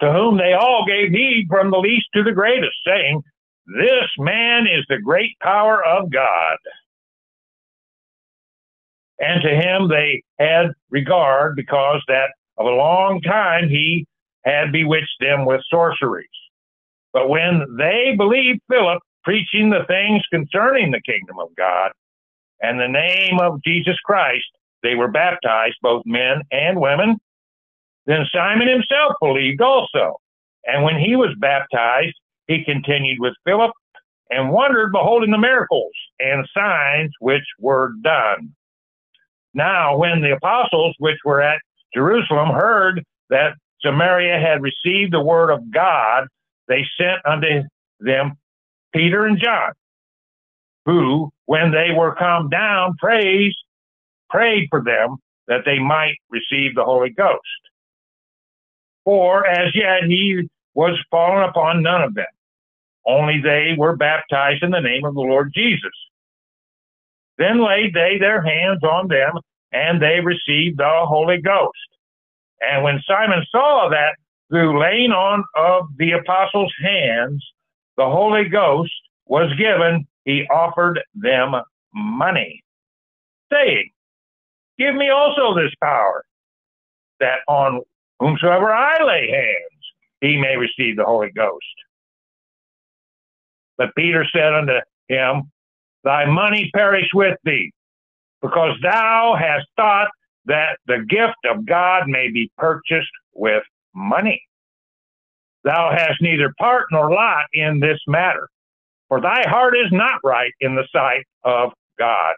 to 0.00 0.12
whom 0.12 0.36
they 0.36 0.52
all 0.52 0.84
gave 0.86 1.10
heed 1.10 1.46
from 1.48 1.70
the 1.70 1.78
least 1.78 2.06
to 2.14 2.22
the 2.22 2.32
greatest, 2.32 2.76
saying, 2.86 3.22
This 3.66 4.08
man 4.18 4.66
is 4.66 4.84
the 4.88 5.00
great 5.02 5.38
power 5.40 5.84
of 5.84 6.10
God. 6.10 6.58
And 9.18 9.42
to 9.42 9.48
him 9.48 9.88
they 9.88 10.22
had 10.38 10.72
regard 10.90 11.56
because 11.56 12.02
that 12.08 12.30
of 12.58 12.66
a 12.66 12.70
long 12.70 13.20
time 13.22 13.68
he 13.68 14.06
had 14.44 14.72
bewitched 14.72 15.20
them 15.20 15.44
with 15.44 15.60
sorceries. 15.70 16.28
But 17.12 17.28
when 17.28 17.64
they 17.78 18.14
believed 18.16 18.60
Philip 18.70 19.02
preaching 19.24 19.70
the 19.70 19.84
things 19.88 20.22
concerning 20.30 20.90
the 20.90 21.00
kingdom 21.00 21.38
of 21.40 21.48
God 21.56 21.92
and 22.60 22.78
the 22.78 22.88
name 22.88 23.40
of 23.40 23.62
Jesus 23.64 23.96
Christ, 24.04 24.46
they 24.82 24.94
were 24.94 25.08
baptized, 25.08 25.76
both 25.82 26.02
men 26.06 26.42
and 26.52 26.78
women. 26.80 27.16
Then 28.06 28.24
Simon 28.32 28.68
himself 28.68 29.14
believed 29.20 29.60
also. 29.60 30.16
And 30.64 30.84
when 30.84 30.98
he 30.98 31.16
was 31.16 31.34
baptized, 31.38 32.16
he 32.46 32.64
continued 32.64 33.18
with 33.20 33.34
Philip 33.44 33.72
and 34.30 34.50
wondered, 34.50 34.92
beholding 34.92 35.30
the 35.30 35.38
miracles 35.38 35.92
and 36.18 36.48
signs 36.52 37.12
which 37.20 37.44
were 37.60 37.92
done. 38.02 38.54
Now, 39.54 39.96
when 39.96 40.20
the 40.20 40.34
apostles 40.34 40.94
which 40.98 41.18
were 41.24 41.40
at 41.40 41.60
Jerusalem 41.94 42.50
heard 42.50 43.02
that 43.30 43.54
Samaria 43.80 44.38
had 44.40 44.62
received 44.62 45.12
the 45.12 45.20
word 45.20 45.50
of 45.50 45.70
God, 45.72 46.26
they 46.68 46.84
sent 46.98 47.24
unto 47.24 47.62
them 48.00 48.36
Peter 48.92 49.26
and 49.26 49.38
John, 49.38 49.72
who, 50.84 51.30
when 51.46 51.70
they 51.70 51.90
were 51.96 52.14
come 52.16 52.48
down, 52.48 52.96
praised, 52.98 53.56
prayed 54.28 54.66
for 54.70 54.82
them 54.82 55.16
that 55.48 55.62
they 55.64 55.78
might 55.78 56.16
receive 56.30 56.74
the 56.74 56.84
Holy 56.84 57.10
Ghost. 57.10 57.40
For 59.06 59.46
as 59.46 59.72
yet 59.72 60.02
he 60.08 60.48
was 60.74 60.98
fallen 61.12 61.48
upon 61.48 61.82
none 61.82 62.02
of 62.02 62.14
them, 62.14 62.26
only 63.06 63.40
they 63.40 63.74
were 63.78 63.96
baptized 63.96 64.64
in 64.64 64.72
the 64.72 64.80
name 64.80 65.04
of 65.04 65.14
the 65.14 65.20
Lord 65.20 65.52
Jesus. 65.54 65.92
Then 67.38 67.64
laid 67.64 67.94
they 67.94 68.18
their 68.18 68.42
hands 68.42 68.82
on 68.82 69.06
them, 69.06 69.38
and 69.72 70.02
they 70.02 70.18
received 70.20 70.78
the 70.78 71.04
Holy 71.04 71.40
Ghost. 71.40 71.78
And 72.60 72.82
when 72.82 73.00
Simon 73.06 73.44
saw 73.50 73.88
that 73.90 74.16
through 74.50 74.80
laying 74.80 75.12
on 75.12 75.44
of 75.54 75.86
the 75.98 76.12
apostles' 76.12 76.74
hands, 76.82 77.44
the 77.96 78.06
Holy 78.06 78.48
Ghost 78.48 78.92
was 79.26 79.52
given, 79.56 80.06
he 80.24 80.48
offered 80.48 81.00
them 81.14 81.52
money, 81.94 82.64
saying, 83.52 83.90
Give 84.78 84.96
me 84.96 85.10
also 85.10 85.54
this 85.54 85.72
power, 85.80 86.24
that 87.20 87.38
on 87.46 87.82
whomsoever 88.20 88.72
I 88.72 89.02
lay 89.04 89.28
hands, 89.30 89.82
he 90.20 90.36
may 90.38 90.56
receive 90.56 90.96
the 90.96 91.04
Holy 91.04 91.30
Ghost. 91.30 91.64
But 93.78 93.94
Peter 93.96 94.26
said 94.32 94.54
unto 94.54 94.78
him, 95.08 95.50
Thy 96.04 96.24
money 96.24 96.70
perish 96.74 97.08
with 97.14 97.36
thee, 97.44 97.72
because 98.40 98.76
thou 98.82 99.36
hast 99.38 99.66
thought 99.76 100.08
that 100.46 100.78
the 100.86 101.04
gift 101.08 101.36
of 101.50 101.66
God 101.66 102.04
may 102.06 102.30
be 102.30 102.50
purchased 102.56 103.10
with 103.34 103.62
money. 103.94 104.40
Thou 105.64 105.90
hast 105.90 106.22
neither 106.22 106.54
part 106.58 106.86
nor 106.92 107.10
lot 107.10 107.46
in 107.52 107.80
this 107.80 107.98
matter, 108.06 108.48
for 109.08 109.20
thy 109.20 109.42
heart 109.48 109.76
is 109.76 109.90
not 109.90 110.20
right 110.22 110.52
in 110.60 110.76
the 110.76 110.86
sight 110.92 111.24
of 111.44 111.72
God. 111.98 112.34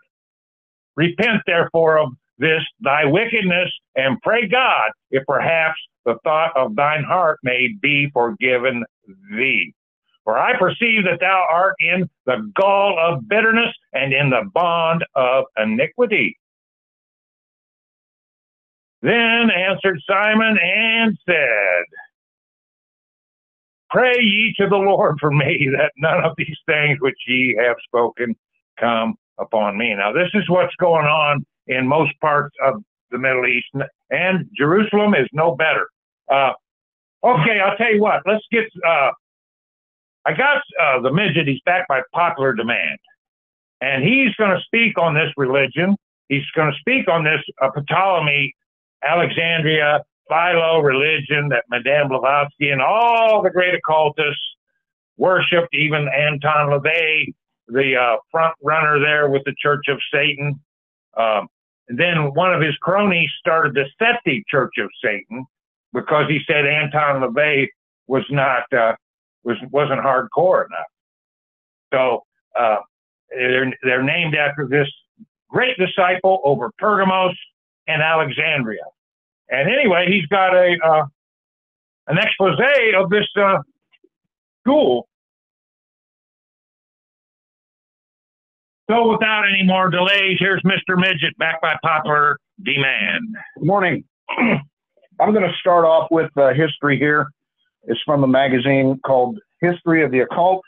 Repent 0.97 1.43
therefore 1.47 1.99
of 1.99 2.09
this 2.39 2.63
thy 2.81 3.05
wickedness, 3.05 3.71
and 3.97 4.21
pray 4.23 4.47
God 4.47 4.91
if 5.11 5.25
perhaps 5.27 5.79
the 6.05 6.17
thought 6.25 6.57
of 6.57 6.77
thine 6.77 7.05
heart 7.05 7.39
may 7.43 7.69
be 7.81 8.09
forgiven 8.13 8.85
thee. 9.31 9.75
For 10.25 10.39
I 10.39 10.59
perceive 10.59 11.05
that 11.05 11.21
thou 11.21 11.47
art 11.51 11.75
in 11.81 12.09
the 12.27 12.51
gall 12.55 12.99
of 12.99 13.27
bitterness 13.29 13.75
and 13.93 14.13
in 14.13 14.31
the 14.31 14.49
bond 14.53 15.05
of 15.15 15.45
iniquity. 15.57 16.37
Then 19.01 19.51
answered 19.51 20.01
Simon 20.07 20.59
and 20.63 21.17
said, 21.27 21.85
Pray 23.91 24.17
ye 24.21 24.55
to 24.59 24.69
the 24.69 24.77
Lord 24.77 25.17
for 25.19 25.31
me 25.31 25.69
that 25.77 25.93
none 25.97 26.25
of 26.25 26.35
these 26.37 26.59
things 26.67 26.99
which 27.01 27.19
ye 27.27 27.57
have 27.59 27.77
spoken 27.85 28.37
come 28.79 29.15
upon 29.39 29.79
me. 29.79 29.95
Now, 29.95 30.13
this 30.13 30.29
is 30.35 30.49
what's 30.49 30.75
going 30.77 31.07
on 31.07 31.45
in 31.69 31.87
most 31.87 32.13
parts 32.21 32.55
of 32.65 32.83
the 33.11 33.19
Middle 33.19 33.47
East, 33.47 33.67
and 34.11 34.49
Jerusalem 34.57 35.15
is 35.15 35.29
no 35.33 35.55
better. 35.55 35.89
Uh, 36.31 36.53
okay, 37.25 37.61
I'll 37.61 37.77
tell 37.77 37.93
you 37.93 38.03
what. 38.03 38.23
Let's 38.27 38.45
get. 38.51 38.65
Uh, 38.87 39.11
I 40.27 40.33
got 40.37 40.63
uh, 40.81 41.01
the 41.01 41.13
midget. 41.13 41.47
He's 41.47 41.61
back 41.65 41.89
by 41.89 42.03
popular 42.13 42.53
demand, 42.53 42.99
and 43.81 44.03
he's 44.03 44.35
going 44.35 44.57
to 44.57 44.63
speak 44.65 44.99
on 44.99 45.15
this 45.15 45.33
religion. 45.37 45.97
He's 46.29 46.45
going 46.55 46.71
to 46.71 46.79
speak 46.79 47.09
on 47.09 47.25
this 47.25 47.41
uh, 47.63 47.71
Ptolemy, 47.89 48.53
Alexandria, 49.03 50.03
Philo 50.29 50.81
religion 50.81 51.49
that 51.49 51.65
Madame 51.71 52.09
Blavatsky 52.09 52.71
and 52.71 52.83
all 52.83 53.43
the 53.43 53.51
great 53.51 53.75
occultists 53.75 54.43
worshipped. 55.17 55.75
Even 55.75 56.09
Anton 56.09 56.69
LaVey, 56.69 57.33
the 57.69 57.97
uh, 57.97 58.17
front 58.31 58.55
runner 58.63 59.01
there 59.01 59.31
with 59.31 59.43
the 59.45 59.55
Church 59.61 59.87
of 59.89 59.99
Satan. 60.13 60.61
Um, 61.17 61.49
then 61.89 62.35
one 62.35 62.53
of 62.53 62.61
his 62.61 62.77
cronies 62.77 63.31
started 63.39 63.75
the 63.75 63.87
Seti 63.99 64.45
Church 64.49 64.75
of 64.79 64.91
Satan 65.03 65.47
because 65.93 66.29
he 66.29 66.41
said 66.47 66.67
Anton 66.67 67.23
LaVey 67.23 67.69
was 68.07 68.25
not 68.31 68.71
uh, 68.73 68.95
was 69.45 69.57
wasn't 69.71 70.01
hardcore 70.01 70.67
enough. 70.67 70.87
So 71.93 72.25
uh, 72.59 72.77
they're 73.31 73.73
they're 73.83 74.03
named 74.03 74.35
after 74.35 74.67
this 74.69 74.89
great 75.49 75.77
disciple 75.79 76.41
over 76.45 76.71
Pergamos 76.79 77.37
and 77.87 78.03
Alexandria. 78.03 78.85
And 79.51 79.71
anyway, 79.71 80.07
he's 80.09 80.27
got 80.27 80.55
a 80.55 80.77
uh, 80.85 81.05
an 82.09 82.19
expose 82.19 82.59
of 82.97 83.11
this 83.11 83.27
uh, 83.37 83.59
school 84.63 85.09
So 88.91 89.13
without 89.13 89.45
any 89.47 89.65
more 89.65 89.91
delays, 89.91 90.39
here's 90.41 90.63
Mr. 90.63 90.99
Midget 90.99 91.37
back 91.37 91.61
by 91.61 91.77
popular 91.83 92.39
demand. 92.65 93.37
Good 93.59 93.67
morning. 93.67 94.05
I'm 94.31 95.33
going 95.35 95.47
to 95.47 95.53
start 95.61 95.85
off 95.85 96.09
with 96.11 96.31
uh, 96.39 96.55
history 96.55 96.99
here. 96.99 97.29
It's 97.83 98.01
from 98.07 98.25
a 98.25 98.27
magazine 98.27 98.99
called 99.05 99.39
History 99.61 100.03
of 100.03 100.11
the 100.11 100.21
Occult. 100.21 100.63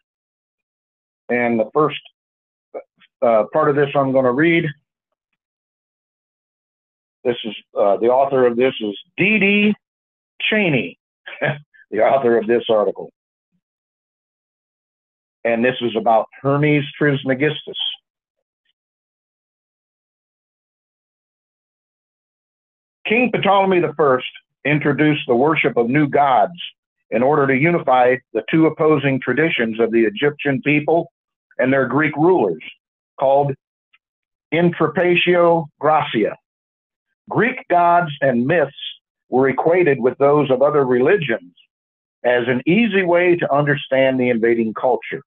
And 1.30 1.58
the 1.58 1.70
first 1.72 2.00
uh, 3.22 3.44
part 3.54 3.70
of 3.70 3.76
this 3.76 3.88
I'm 3.94 4.12
going 4.12 4.26
to 4.26 4.32
read. 4.32 4.66
This 7.24 7.36
is 7.44 7.54
uh, 7.78 7.96
the 7.98 8.08
author 8.08 8.46
of 8.46 8.56
this 8.56 8.74
is 8.82 8.98
D.D. 9.16 9.74
Cheney, 10.42 10.98
the 11.90 12.00
author 12.00 12.36
of 12.36 12.46
this 12.46 12.64
article. 12.68 13.10
And 15.44 15.64
this 15.64 15.76
is 15.80 15.92
about 15.96 16.26
Hermes 16.42 16.84
Trismegistus. 16.98 17.78
King 23.10 23.32
Ptolemy 23.32 23.82
I 23.82 24.18
introduced 24.64 25.22
the 25.26 25.34
worship 25.34 25.76
of 25.76 25.88
new 25.88 26.06
gods 26.06 26.52
in 27.10 27.24
order 27.24 27.44
to 27.48 27.60
unify 27.60 28.14
the 28.32 28.44
two 28.48 28.66
opposing 28.66 29.18
traditions 29.20 29.80
of 29.80 29.90
the 29.90 30.04
Egyptian 30.04 30.62
people 30.62 31.10
and 31.58 31.72
their 31.72 31.88
Greek 31.88 32.14
rulers, 32.16 32.62
called 33.18 33.52
Interpretatio 34.54 35.66
Graeca. 35.82 36.36
Greek 37.28 37.56
gods 37.68 38.12
and 38.20 38.46
myths 38.46 38.70
were 39.28 39.48
equated 39.48 39.98
with 39.98 40.16
those 40.18 40.48
of 40.48 40.62
other 40.62 40.84
religions 40.84 41.52
as 42.24 42.44
an 42.46 42.62
easy 42.64 43.02
way 43.02 43.34
to 43.34 43.52
understand 43.52 44.20
the 44.20 44.28
invading 44.28 44.72
culture. 44.72 45.22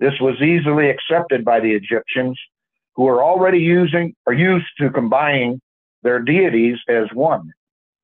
This 0.00 0.14
was 0.20 0.42
easily 0.42 0.90
accepted 0.90 1.44
by 1.44 1.60
the 1.60 1.74
Egyptians, 1.74 2.36
who 2.96 3.04
were 3.04 3.22
already 3.22 3.58
using 3.58 4.16
or 4.26 4.32
used 4.32 4.66
to 4.80 4.90
combining 4.90 5.60
their 6.04 6.20
deities 6.20 6.78
as 6.88 7.06
one. 7.12 7.50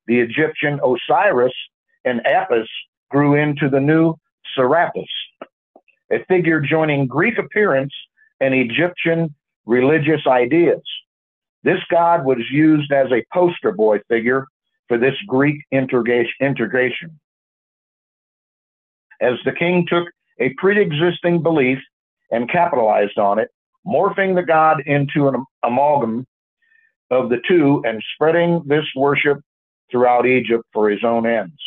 The 0.07 0.19
Egyptian 0.19 0.79
Osiris 0.83 1.53
and 2.03 2.25
Apis 2.27 2.67
grew 3.09 3.35
into 3.35 3.69
the 3.69 3.79
new 3.79 4.15
Serapis, 4.55 5.07
a 6.11 6.25
figure 6.27 6.59
joining 6.59 7.07
Greek 7.07 7.37
appearance 7.37 7.93
and 8.41 8.53
Egyptian 8.53 9.33
religious 9.65 10.21
ideas. 10.27 10.81
This 11.63 11.79
god 11.89 12.25
was 12.25 12.39
used 12.51 12.91
as 12.91 13.07
a 13.11 13.23
poster 13.31 13.71
boy 13.71 13.99
figure 14.09 14.47
for 14.87 14.97
this 14.97 15.15
Greek 15.27 15.63
integration. 15.71 17.19
As 19.21 19.35
the 19.45 19.51
king 19.51 19.85
took 19.87 20.07
a 20.39 20.49
pre 20.57 20.81
existing 20.81 21.43
belief 21.43 21.77
and 22.31 22.49
capitalized 22.49 23.19
on 23.19 23.37
it, 23.37 23.49
morphing 23.85 24.35
the 24.35 24.41
god 24.41 24.81
into 24.87 25.27
an 25.27 25.45
amalgam 25.63 26.25
of 27.11 27.29
the 27.29 27.41
two 27.47 27.83
and 27.85 28.01
spreading 28.15 28.63
this 28.65 28.85
worship 28.95 29.39
throughout 29.91 30.25
Egypt 30.25 30.63
for 30.73 30.89
his 30.89 31.03
own 31.03 31.27
ends. 31.27 31.61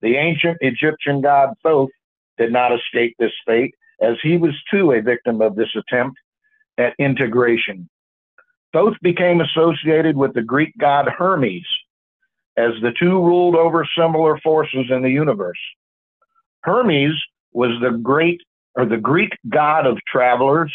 The 0.00 0.16
ancient 0.16 0.58
Egyptian 0.60 1.20
god 1.20 1.50
Thoth 1.62 1.90
did 2.38 2.50
not 2.50 2.72
escape 2.72 3.14
this 3.18 3.32
fate, 3.46 3.74
as 4.00 4.16
he 4.22 4.36
was 4.36 4.54
too 4.70 4.92
a 4.92 5.02
victim 5.02 5.40
of 5.40 5.54
this 5.54 5.68
attempt 5.76 6.18
at 6.78 6.94
integration. 6.98 7.88
Thoth 8.72 8.96
became 9.02 9.40
associated 9.40 10.16
with 10.16 10.34
the 10.34 10.42
Greek 10.42 10.72
god 10.78 11.08
Hermes, 11.16 11.66
as 12.56 12.72
the 12.82 12.92
two 12.98 13.22
ruled 13.24 13.54
over 13.54 13.86
similar 13.96 14.38
forces 14.38 14.86
in 14.90 15.02
the 15.02 15.10
universe. 15.10 15.60
Hermes 16.62 17.14
was 17.52 17.70
the 17.80 17.98
great 17.98 18.40
or 18.76 18.86
the 18.86 18.96
Greek 18.96 19.30
god 19.48 19.86
of 19.86 19.98
travelers, 20.10 20.72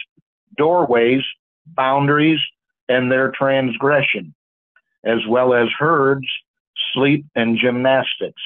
doorways, 0.58 1.22
boundaries, 1.66 2.40
and 2.90 3.12
their 3.12 3.32
transgression, 3.32 4.34
as 5.06 5.20
well 5.28 5.54
as 5.54 5.70
herds, 5.78 6.28
sleep, 6.94 7.26
and 7.36 7.58
gymnastics. 7.58 8.42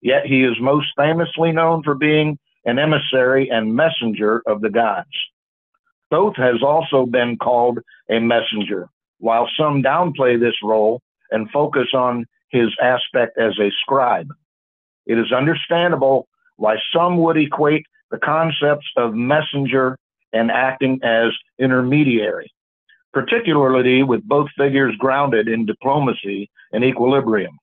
Yet 0.00 0.26
he 0.26 0.44
is 0.44 0.60
most 0.60 0.88
famously 0.96 1.50
known 1.50 1.82
for 1.82 1.94
being 1.94 2.38
an 2.64 2.78
emissary 2.78 3.48
and 3.48 3.74
messenger 3.74 4.42
of 4.46 4.60
the 4.60 4.70
gods. 4.70 5.08
Thoth 6.10 6.36
has 6.36 6.62
also 6.62 7.06
been 7.06 7.36
called 7.36 7.80
a 8.10 8.18
messenger, 8.20 8.88
while 9.18 9.48
some 9.58 9.82
downplay 9.82 10.38
this 10.38 10.54
role 10.62 11.02
and 11.30 11.50
focus 11.50 11.88
on 11.94 12.26
his 12.50 12.68
aspect 12.82 13.38
as 13.38 13.58
a 13.58 13.70
scribe. 13.82 14.28
It 15.06 15.18
is 15.18 15.32
understandable 15.32 16.28
why 16.56 16.76
some 16.94 17.18
would 17.18 17.36
equate 17.36 17.86
the 18.10 18.18
concepts 18.18 18.86
of 18.96 19.14
messenger 19.14 19.98
and 20.32 20.50
acting 20.50 21.00
as 21.02 21.32
intermediary, 21.58 22.52
particularly 23.12 24.02
with 24.02 24.22
both 24.24 24.48
figures 24.56 24.94
grounded 24.98 25.48
in 25.48 25.66
diplomacy 25.66 26.50
and 26.72 26.84
equilibrium. 26.84 27.56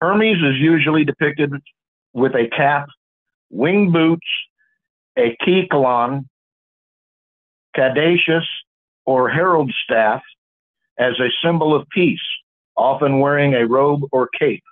Hermes 0.00 0.38
is 0.38 0.60
usually 0.60 1.04
depicted 1.04 1.52
with 2.12 2.34
a 2.34 2.48
cap, 2.48 2.88
winged 3.50 3.92
boots, 3.92 4.26
a 5.18 5.36
kerykeion, 5.42 6.24
caduceus, 7.74 8.46
or 9.04 9.28
herald 9.28 9.72
staff 9.84 10.22
as 10.98 11.18
a 11.18 11.30
symbol 11.44 11.74
of 11.74 11.88
peace, 11.90 12.20
often 12.76 13.20
wearing 13.20 13.54
a 13.54 13.66
robe 13.66 14.02
or 14.12 14.28
cape, 14.38 14.62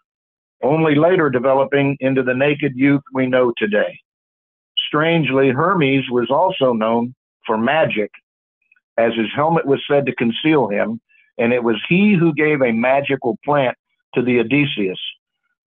only 0.63 0.95
later 0.95 1.31
developing 1.31 1.97
into 2.01 2.23
the 2.23 2.35
naked 2.35 2.73
youth 2.77 3.03
we 3.13 3.27
know 3.27 3.53
today. 3.57 3.99
Strangely, 4.87 5.51
Hermes 5.51 6.05
was 6.11 6.31
also 6.31 6.73
known 6.73 7.15
for 7.47 7.57
magic, 7.57 8.11
as 9.01 9.15
his 9.15 9.29
helmet 9.35 9.67
was 9.67 9.81
said 9.89 10.05
to 10.07 10.15
conceal 10.15 10.69
him, 10.69 11.01
and 11.39 11.53
it 11.53 11.65
was 11.65 11.77
he 11.89 12.15
who 12.15 12.35
gave 12.35 12.61
a 12.61 12.73
magical 12.73 13.39
plant 13.45 13.77
to 14.15 14.23
the 14.23 14.39
Odysseus 14.41 15.01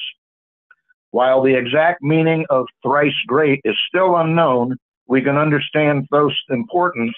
While 1.11 1.41
the 1.41 1.55
exact 1.55 2.03
meaning 2.03 2.45
of 2.49 2.67
thrice 2.83 3.13
great 3.27 3.61
is 3.63 3.75
still 3.87 4.17
unknown, 4.17 4.77
we 5.07 5.21
can 5.21 5.37
understand 5.37 6.07
Thoth's 6.11 6.35
importance 6.49 7.15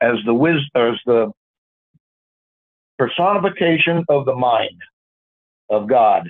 as 0.00 0.16
the 0.24 0.34
wis- 0.34 0.70
as 0.74 0.94
the 1.06 1.30
personification 2.98 4.04
of 4.08 4.24
the 4.24 4.34
mind 4.34 4.80
of 5.70 5.86
God 5.86 6.28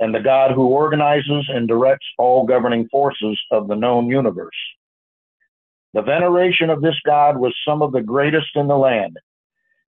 and 0.00 0.14
the 0.14 0.20
God 0.20 0.52
who 0.52 0.66
organizes 0.66 1.46
and 1.48 1.68
directs 1.68 2.06
all 2.18 2.46
governing 2.46 2.88
forces 2.88 3.40
of 3.50 3.68
the 3.68 3.76
known 3.76 4.08
universe. 4.08 4.56
The 5.92 6.02
veneration 6.02 6.70
of 6.70 6.82
this 6.82 6.98
God 7.06 7.36
was 7.38 7.54
some 7.66 7.80
of 7.80 7.92
the 7.92 8.02
greatest 8.02 8.56
in 8.56 8.66
the 8.66 8.76
land 8.76 9.16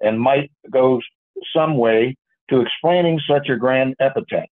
and 0.00 0.20
might 0.20 0.52
go 0.70 1.00
some 1.52 1.76
way 1.76 2.16
to 2.48 2.60
explaining 2.60 3.20
such 3.28 3.48
a 3.48 3.56
grand 3.56 3.96
epithet. 3.98 4.48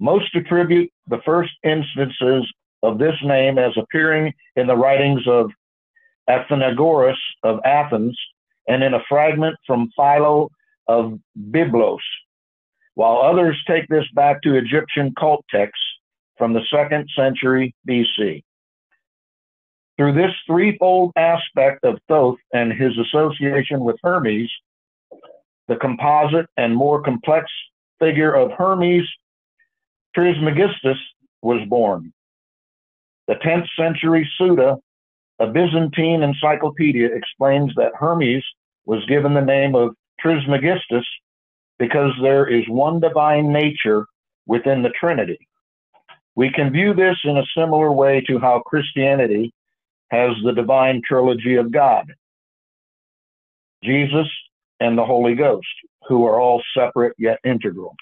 Most 0.00 0.34
attribute 0.34 0.90
the 1.08 1.20
first 1.24 1.52
instances 1.62 2.50
of 2.82 2.98
this 2.98 3.16
name 3.22 3.58
as 3.58 3.72
appearing 3.76 4.32
in 4.56 4.66
the 4.66 4.76
writings 4.76 5.26
of 5.26 5.50
Athenagoras 6.28 7.18
of 7.42 7.60
Athens 7.64 8.18
and 8.68 8.82
in 8.82 8.94
a 8.94 9.02
fragment 9.08 9.56
from 9.66 9.90
Philo 9.96 10.50
of 10.88 11.18
Byblos, 11.50 11.98
while 12.96 13.18
others 13.18 13.62
take 13.68 13.86
this 13.88 14.06
back 14.14 14.42
to 14.42 14.56
Egyptian 14.56 15.14
cult 15.18 15.44
texts 15.50 15.84
from 16.38 16.54
the 16.54 16.62
second 16.72 17.08
century 17.14 17.74
BC. 17.88 18.42
Through 19.96 20.14
this 20.14 20.32
threefold 20.46 21.12
aspect 21.14 21.84
of 21.84 21.98
Thoth 22.08 22.38
and 22.54 22.72
his 22.72 22.92
association 22.98 23.80
with 23.80 23.96
Hermes, 24.02 24.50
the 25.68 25.76
composite 25.76 26.46
and 26.56 26.74
more 26.74 27.02
complex 27.02 27.50
figure 28.00 28.34
of 28.34 28.52
Hermes 28.52 29.06
Trismegistus 30.14 30.98
was 31.42 31.60
born. 31.68 32.14
The 33.28 33.34
10th 33.34 33.66
century 33.78 34.26
Suda, 34.38 34.78
a 35.38 35.46
Byzantine 35.46 36.22
encyclopedia, 36.22 37.08
explains 37.14 37.74
that 37.76 37.92
Hermes 37.98 38.44
was 38.86 39.04
given 39.04 39.34
the 39.34 39.42
name 39.42 39.74
of 39.74 39.94
Trismegistus 40.18 41.04
because 41.78 42.12
there 42.22 42.46
is 42.46 42.64
one 42.68 43.00
divine 43.00 43.52
nature 43.52 44.06
within 44.46 44.82
the 44.82 44.90
Trinity. 44.90 45.38
We 46.34 46.50
can 46.50 46.70
view 46.70 46.94
this 46.94 47.16
in 47.24 47.36
a 47.38 47.46
similar 47.56 47.92
way 47.92 48.22
to 48.28 48.38
how 48.38 48.60
Christianity 48.60 49.52
has 50.10 50.30
the 50.44 50.52
divine 50.52 51.02
trilogy 51.06 51.56
of 51.56 51.72
God 51.72 52.12
Jesus 53.82 54.26
and 54.80 54.96
the 54.96 55.04
Holy 55.04 55.34
Ghost, 55.34 55.66
who 56.08 56.26
are 56.26 56.40
all 56.40 56.62
separate 56.76 57.14
yet 57.18 57.38
integral. 57.44 57.94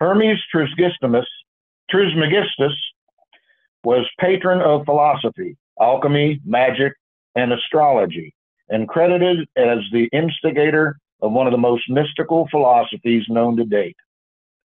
Hermes 0.00 0.38
Trismegistus 0.52 1.26
Trismegistus 1.90 2.74
was 3.84 4.06
patron 4.20 4.60
of 4.60 4.84
philosophy, 4.84 5.56
alchemy, 5.80 6.40
magic, 6.44 6.92
and 7.34 7.52
astrology, 7.52 8.34
and 8.68 8.88
credited 8.88 9.48
as 9.56 9.78
the 9.92 10.08
instigator 10.12 10.98
of 11.20 11.32
one 11.32 11.46
of 11.46 11.52
the 11.52 11.58
most 11.58 11.88
mystical 11.88 12.48
philosophies 12.50 13.24
known 13.28 13.56
to 13.56 13.64
date. 13.64 13.96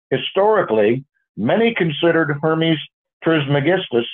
Historically, 0.09 1.03
many 1.37 1.73
considered 1.73 2.37
Hermes 2.41 2.79
Trismegistus 3.23 4.05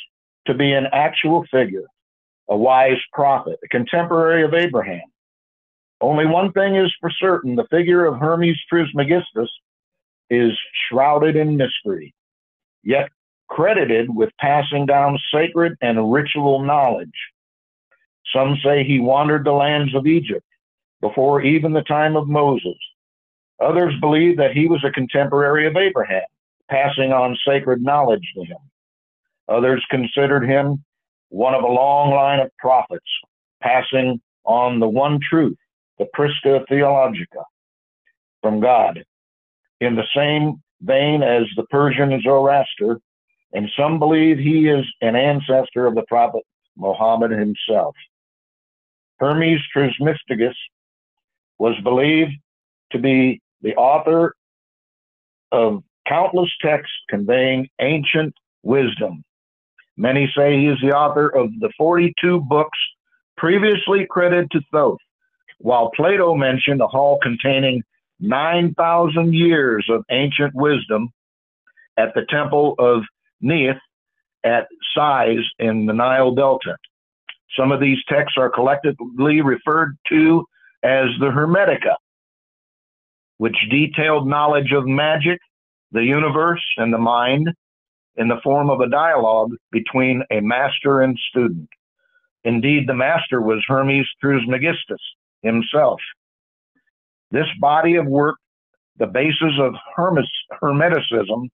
to 0.47 0.53
be 0.53 0.73
an 0.73 0.87
actual 0.91 1.45
figure, 1.51 1.85
a 2.49 2.57
wise 2.57 2.99
prophet, 3.13 3.59
a 3.63 3.67
contemporary 3.67 4.43
of 4.43 4.53
Abraham. 4.53 5.03
Only 6.01 6.25
one 6.25 6.51
thing 6.51 6.75
is 6.75 6.93
for 6.99 7.09
certain 7.09 7.55
the 7.55 7.67
figure 7.69 8.05
of 8.05 8.19
Hermes 8.19 8.59
Trismegistus 8.69 9.49
is 10.29 10.51
shrouded 10.89 11.35
in 11.35 11.57
mystery, 11.57 12.13
yet 12.83 13.09
credited 13.47 14.13
with 14.13 14.29
passing 14.39 14.85
down 14.85 15.19
sacred 15.31 15.77
and 15.81 16.11
ritual 16.11 16.63
knowledge. 16.63 17.09
Some 18.33 18.57
say 18.63 18.83
he 18.83 18.99
wandered 18.99 19.45
the 19.45 19.51
lands 19.51 19.95
of 19.95 20.07
Egypt 20.07 20.45
before 21.07 21.43
even 21.43 21.71
the 21.71 21.83
time 21.83 22.15
of 22.15 22.27
Moses. 22.27 22.77
Others 23.59 23.93
believe 24.01 24.37
that 24.37 24.53
he 24.53 24.65
was 24.67 24.83
a 24.83 24.91
contemporary 24.91 25.67
of 25.67 25.77
Abraham, 25.77 26.23
passing 26.67 27.11
on 27.11 27.37
sacred 27.47 27.83
knowledge 27.83 28.27
to 28.33 28.43
him. 28.43 28.57
Others 29.47 29.85
considered 29.91 30.49
him 30.49 30.83
one 31.29 31.53
of 31.53 31.63
a 31.63 31.67
long 31.67 32.09
line 32.09 32.39
of 32.39 32.49
prophets, 32.57 33.05
passing 33.61 34.19
on 34.45 34.79
the 34.79 34.87
one 34.87 35.19
truth, 35.29 35.57
the 35.99 36.07
Prisca 36.13 36.65
Theologica, 36.67 37.43
from 38.41 38.59
God, 38.59 39.03
in 39.81 39.95
the 39.95 40.07
same 40.15 40.63
vein 40.81 41.21
as 41.21 41.43
the 41.55 41.67
Persian 41.69 42.19
Zoroaster, 42.23 42.99
and 43.53 43.69
some 43.77 43.99
believe 43.99 44.39
he 44.39 44.69
is 44.69 44.83
an 45.01 45.15
ancestor 45.15 45.85
of 45.85 45.93
the 45.93 46.05
prophet 46.07 46.41
Muhammad 46.75 47.29
himself. 47.29 47.95
Hermes 49.19 49.61
Trismegistus 49.71 50.55
was 51.57 51.75
believed 51.83 52.31
to 52.91 52.99
be 52.99 53.41
the 53.61 53.75
author 53.75 54.35
of 55.51 55.83
countless 56.07 56.51
texts 56.61 56.95
conveying 57.09 57.67
ancient 57.79 58.33
wisdom. 58.63 59.23
Many 59.97 60.31
say 60.35 60.57
he 60.57 60.67
is 60.67 60.77
the 60.81 60.91
author 60.91 61.29
of 61.29 61.49
the 61.59 61.71
42 61.77 62.41
books 62.41 62.77
previously 63.37 64.05
credited 64.09 64.51
to 64.51 64.61
Thoth, 64.71 64.99
while 65.59 65.91
Plato 65.95 66.35
mentioned 66.35 66.81
a 66.81 66.87
hall 66.87 67.19
containing 67.21 67.81
9,000 68.19 69.33
years 69.33 69.85
of 69.89 70.03
ancient 70.11 70.53
wisdom 70.53 71.09
at 71.97 72.13
the 72.13 72.25
temple 72.29 72.75
of 72.77 73.03
Neith 73.41 73.77
at 74.43 74.67
Sais 74.93 75.43
in 75.59 75.85
the 75.85 75.93
Nile 75.93 76.33
Delta. 76.33 76.77
Some 77.57 77.71
of 77.71 77.79
these 77.79 77.99
texts 78.07 78.37
are 78.37 78.49
collectively 78.49 79.41
referred 79.41 79.97
to 80.09 80.45
as 80.85 81.07
the 81.19 81.31
Hermetica, 81.31 81.95
which 83.37 83.55
detailed 83.71 84.27
knowledge 84.27 84.71
of 84.71 84.85
magic, 84.85 85.39
the 85.91 86.03
universe, 86.03 86.63
and 86.77 86.93
the 86.93 86.99
mind 86.99 87.49
in 88.17 88.27
the 88.27 88.39
form 88.43 88.69
of 88.69 88.81
a 88.81 88.89
dialogue 88.89 89.49
between 89.71 90.21
a 90.31 90.41
master 90.41 91.01
and 91.01 91.17
student. 91.31 91.67
Indeed, 92.43 92.87
the 92.87 92.93
master 92.93 93.41
was 93.41 93.65
Hermes 93.67 94.05
Trismegistus 94.21 95.01
himself. 95.41 95.99
This 97.31 97.47
body 97.59 97.95
of 97.95 98.05
work, 98.05 98.35
the 98.97 99.07
basis 99.07 99.53
of 99.59 99.73
Hermes, 99.95 100.29
Hermeticism, 100.61 101.49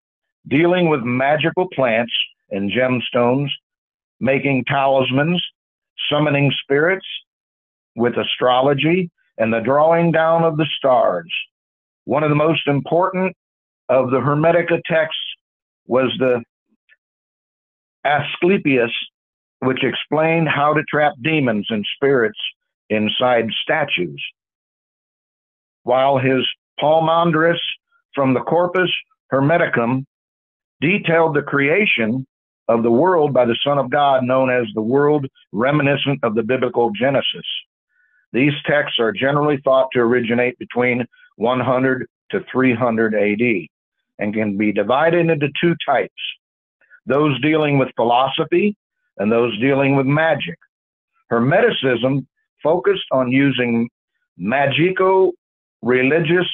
dealing 0.49 0.89
with 0.89 1.03
magical 1.03 1.69
plants 1.73 2.13
and 2.49 2.69
gemstones, 2.69 3.47
making 4.19 4.65
talismans, 4.65 5.41
summoning 6.09 6.51
spirits 6.63 7.05
with 7.95 8.17
astrology, 8.17 9.09
and 9.37 9.53
the 9.53 9.59
drawing 9.59 10.11
down 10.11 10.43
of 10.43 10.57
the 10.57 10.67
stars. 10.77 11.31
One 12.05 12.23
of 12.23 12.29
the 12.29 12.35
most 12.35 12.67
important 12.67 13.35
of 13.89 14.09
the 14.11 14.19
Hermetica 14.19 14.81
texts 14.85 15.21
was 15.87 16.11
the 16.19 16.43
Asclepius, 18.05 18.91
which 19.59 19.83
explained 19.83 20.47
how 20.47 20.73
to 20.73 20.83
trap 20.83 21.13
demons 21.21 21.67
and 21.69 21.85
spirits 21.95 22.39
inside 22.89 23.47
statues. 23.61 24.21
While 25.83 26.17
his 26.17 26.47
Poimandres 26.79 27.59
from 28.13 28.33
the 28.33 28.41
Corpus 28.41 28.89
Hermeticum 29.31 30.05
detailed 30.81 31.35
the 31.35 31.41
creation 31.41 32.25
of 32.67 32.83
the 32.83 32.91
world 32.91 33.33
by 33.33 33.45
the 33.45 33.57
Son 33.63 33.77
of 33.77 33.89
God, 33.89 34.23
known 34.23 34.49
as 34.49 34.65
the 34.73 34.81
world 34.81 35.27
reminiscent 35.51 36.19
of 36.23 36.35
the 36.35 36.43
biblical 36.43 36.91
Genesis. 36.91 37.45
These 38.33 38.53
texts 38.65 38.99
are 38.99 39.11
generally 39.11 39.57
thought 39.63 39.87
to 39.93 39.99
originate 39.99 40.57
between 40.57 41.05
100 41.35 42.07
to 42.31 42.45
300 42.51 43.15
AD 43.15 43.67
and 44.19 44.33
can 44.33 44.57
be 44.57 44.71
divided 44.71 45.29
into 45.29 45.49
two 45.59 45.75
types 45.85 46.13
those 47.07 47.39
dealing 47.41 47.79
with 47.79 47.89
philosophy 47.95 48.75
and 49.17 49.31
those 49.31 49.59
dealing 49.59 49.95
with 49.95 50.05
magic. 50.05 50.57
Hermeticism 51.31 52.25
focused 52.61 53.07
on 53.11 53.31
using 53.31 53.89
magico 54.37 55.31
religious 55.81 56.47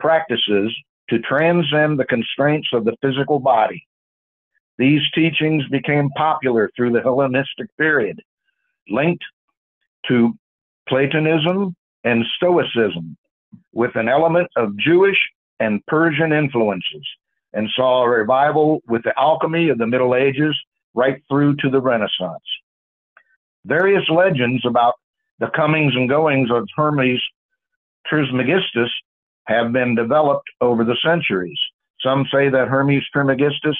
practices 0.00 0.74
to 1.10 1.18
transcend 1.20 1.98
the 1.98 2.04
constraints 2.04 2.68
of 2.72 2.84
the 2.84 2.96
physical 3.02 3.38
body. 3.38 3.86
These 4.78 5.02
teachings 5.14 5.64
became 5.70 6.10
popular 6.16 6.70
through 6.76 6.92
the 6.92 7.00
Hellenistic 7.00 7.68
period, 7.78 8.20
linked 8.88 9.24
to 10.08 10.34
Platonism, 10.88 11.74
and 12.04 12.24
Stoicism, 12.36 13.16
with 13.72 13.96
an 13.96 14.08
element 14.08 14.48
of 14.56 14.76
Jewish 14.78 15.18
and 15.58 15.84
Persian 15.86 16.32
influences, 16.32 17.06
and 17.52 17.68
saw 17.74 18.02
a 18.04 18.08
revival 18.08 18.80
with 18.88 19.02
the 19.02 19.18
alchemy 19.18 19.68
of 19.70 19.78
the 19.78 19.86
Middle 19.86 20.14
Ages 20.14 20.56
right 20.94 21.22
through 21.28 21.56
to 21.56 21.70
the 21.70 21.80
Renaissance. 21.80 22.44
Various 23.64 24.08
legends 24.08 24.64
about 24.64 24.94
the 25.40 25.48
comings 25.54 25.94
and 25.96 26.08
goings 26.08 26.50
of 26.50 26.68
Hermes 26.76 27.20
Trismegistus 28.06 28.90
have 29.46 29.72
been 29.72 29.94
developed 29.94 30.48
over 30.60 30.84
the 30.84 30.96
centuries. 31.04 31.58
Some 32.00 32.26
say 32.32 32.48
that 32.48 32.68
Hermes 32.68 33.04
Trismegistus 33.12 33.76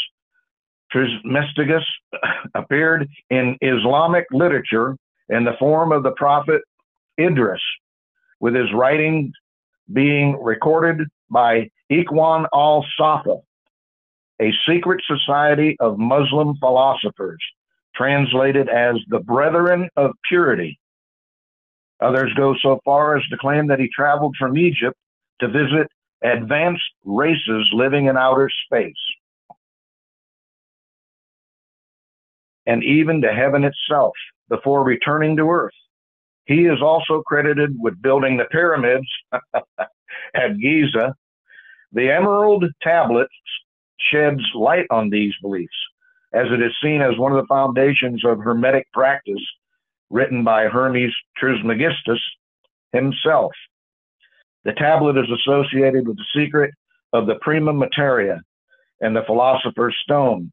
Trismegistus 0.91 1.85
appeared 2.55 3.09
in 3.31 3.57
Islamic 3.61 4.25
literature 4.31 4.97
in 5.29 5.45
the 5.45 5.57
form 5.59 5.93
of 5.93 6.03
the 6.03 6.13
prophet 6.13 6.63
Idris, 7.19 7.63
with 8.41 8.55
his 8.55 8.73
writings 8.73 9.33
being 9.93 10.43
recorded 10.43 11.09
by 11.31 11.71
Ikhwan 11.91 12.47
al 12.53 12.85
Safa, 12.99 13.37
a 14.41 14.53
secret 14.69 15.03
society 15.07 15.77
of 15.81 15.99
Muslim 15.99 16.57
philosophers, 16.57 17.39
translated 17.95 18.69
as 18.69 18.97
the 19.09 19.21
Brethren 19.21 19.89
of 19.97 20.11
Purity. 20.29 20.79
Others 22.01 22.35
go 22.35 22.55
so 22.61 22.81
far 22.85 23.17
as 23.17 23.25
to 23.29 23.39
claim 23.39 23.69
that 23.69 23.81
he 23.81 23.89
traveled 23.89 24.37
from 24.39 24.59
Egypt 24.59 24.97
to 25.41 25.49
visit 25.49 25.89
advanced 26.23 26.83
races 27.05 27.69
living 27.73 28.07
in 28.07 28.17
outer 28.17 28.51
space, 28.67 28.93
and 32.67 32.83
even 32.85 33.23
to 33.23 33.33
heaven 33.33 33.65
itself 33.65 34.13
before 34.49 34.83
returning 34.83 35.37
to 35.37 35.49
earth. 35.49 35.73
He 36.47 36.67
is 36.67 36.81
also 36.81 37.23
credited 37.23 37.77
with 37.79 38.01
building 38.01 38.37
the 38.37 38.45
pyramids 38.45 39.07
at 39.33 40.59
Giza. 40.61 41.15
The 41.93 42.11
Emerald 42.11 42.65
tablet 42.83 43.29
sheds 44.13 44.43
light 44.55 44.87
on 44.91 45.11
these 45.11 45.33
beliefs, 45.43 45.77
as 46.33 46.47
it 46.51 46.63
is 46.63 46.73
seen 46.83 47.03
as 47.03 47.19
one 47.19 47.33
of 47.33 47.39
the 47.39 47.49
foundations 47.49 48.25
of 48.25 48.39
Hermetic 48.39 48.87
practice 48.93 49.43
written 50.11 50.45
by 50.45 50.67
Hermes 50.67 51.13
Trismegistus 51.37 52.21
himself. 52.93 53.53
The 54.65 54.73
tablet 54.73 55.17
is 55.17 55.31
associated 55.31 56.07
with 56.07 56.17
the 56.17 56.25
secret 56.35 56.73
of 57.13 57.27
the 57.27 57.37
prima 57.41 57.73
materia 57.73 58.41
and 59.01 59.15
the 59.15 59.25
philosopher's 59.27 59.97
stone. 60.03 60.53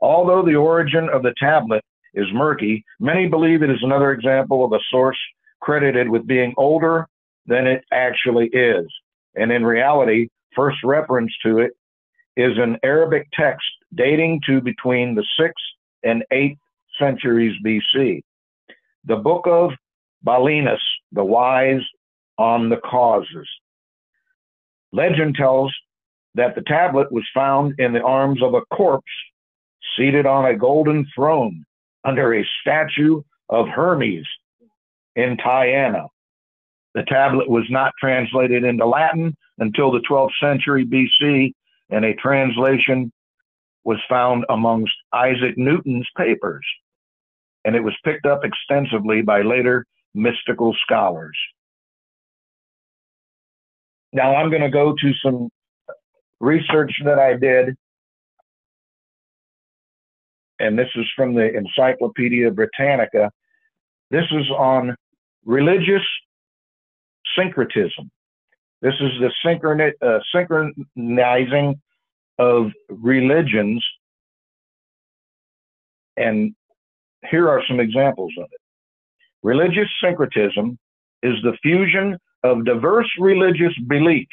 Although 0.00 0.44
the 0.44 0.56
origin 0.56 1.08
of 1.08 1.22
the 1.22 1.34
tablet 1.38 1.82
is 2.14 2.26
murky, 2.32 2.84
many 3.00 3.26
believe 3.26 3.62
it 3.62 3.70
is 3.70 3.82
another 3.82 4.12
example 4.12 4.64
of 4.64 4.72
a 4.72 4.80
source 4.90 5.18
credited 5.60 6.08
with 6.08 6.26
being 6.26 6.54
older 6.56 7.06
than 7.46 7.66
it 7.66 7.84
actually 7.92 8.46
is. 8.48 8.86
And 9.34 9.50
in 9.50 9.64
reality, 9.64 10.28
first 10.54 10.78
reference 10.84 11.32
to 11.44 11.58
it 11.58 11.72
is 12.36 12.56
an 12.58 12.78
Arabic 12.82 13.28
text 13.32 13.66
dating 13.94 14.40
to 14.46 14.60
between 14.60 15.14
the 15.14 15.24
6th 15.38 15.52
and 16.02 16.24
8th 16.32 16.58
centuries 16.98 17.54
BC. 17.64 18.22
The 19.04 19.16
Book 19.16 19.46
of 19.46 19.70
Balinus, 20.26 20.78
the 21.12 21.24
Wise 21.24 21.82
on 22.38 22.68
the 22.68 22.78
Causes. 22.78 23.48
Legend 24.92 25.34
tells 25.34 25.74
that 26.34 26.54
the 26.54 26.62
tablet 26.62 27.10
was 27.12 27.24
found 27.34 27.74
in 27.78 27.92
the 27.92 28.02
arms 28.02 28.42
of 28.42 28.54
a 28.54 28.62
corpse 28.72 29.04
seated 29.96 30.26
on 30.26 30.46
a 30.46 30.56
golden 30.56 31.06
throne 31.14 31.64
under 32.04 32.34
a 32.34 32.46
statue 32.60 33.22
of 33.48 33.68
Hermes 33.68 34.26
in 35.16 35.36
Tyana. 35.36 36.08
The 36.94 37.04
tablet 37.04 37.48
was 37.48 37.64
not 37.70 37.92
translated 37.98 38.64
into 38.64 38.86
Latin 38.86 39.36
until 39.58 39.90
the 39.90 40.02
12th 40.08 40.30
century 40.40 40.86
BC, 40.86 41.52
and 41.90 42.04
a 42.04 42.14
translation 42.14 43.12
was 43.84 43.98
found 44.08 44.44
amongst 44.48 44.94
Isaac 45.12 45.56
Newton's 45.56 46.08
papers, 46.16 46.64
and 47.64 47.76
it 47.76 47.82
was 47.82 47.94
picked 48.04 48.26
up 48.26 48.44
extensively 48.44 49.22
by 49.22 49.42
later 49.42 49.84
mystical 50.14 50.74
scholars. 50.82 51.36
Now 54.12 54.36
I'm 54.36 54.48
going 54.48 54.62
to 54.62 54.70
go 54.70 54.94
to 54.94 55.12
some 55.24 55.50
research 56.40 56.92
that 57.04 57.18
I 57.18 57.34
did, 57.34 57.76
and 60.64 60.78
this 60.78 60.88
is 60.94 61.04
from 61.14 61.34
the 61.34 61.54
Encyclopedia 61.54 62.50
Britannica. 62.50 63.30
This 64.10 64.24
is 64.30 64.48
on 64.50 64.96
religious 65.44 66.02
syncretism. 67.36 68.10
This 68.80 68.94
is 68.98 69.10
the 69.20 69.92
uh, 70.00 70.18
synchronizing 70.34 71.74
of 72.38 72.70
religions. 72.88 73.84
And 76.16 76.54
here 77.30 77.48
are 77.50 77.62
some 77.68 77.78
examples 77.78 78.32
of 78.38 78.44
it. 78.44 78.60
Religious 79.42 79.88
syncretism 80.02 80.78
is 81.22 81.34
the 81.42 81.56
fusion 81.62 82.16
of 82.42 82.64
diverse 82.64 83.10
religious 83.18 83.74
beliefs 83.86 84.28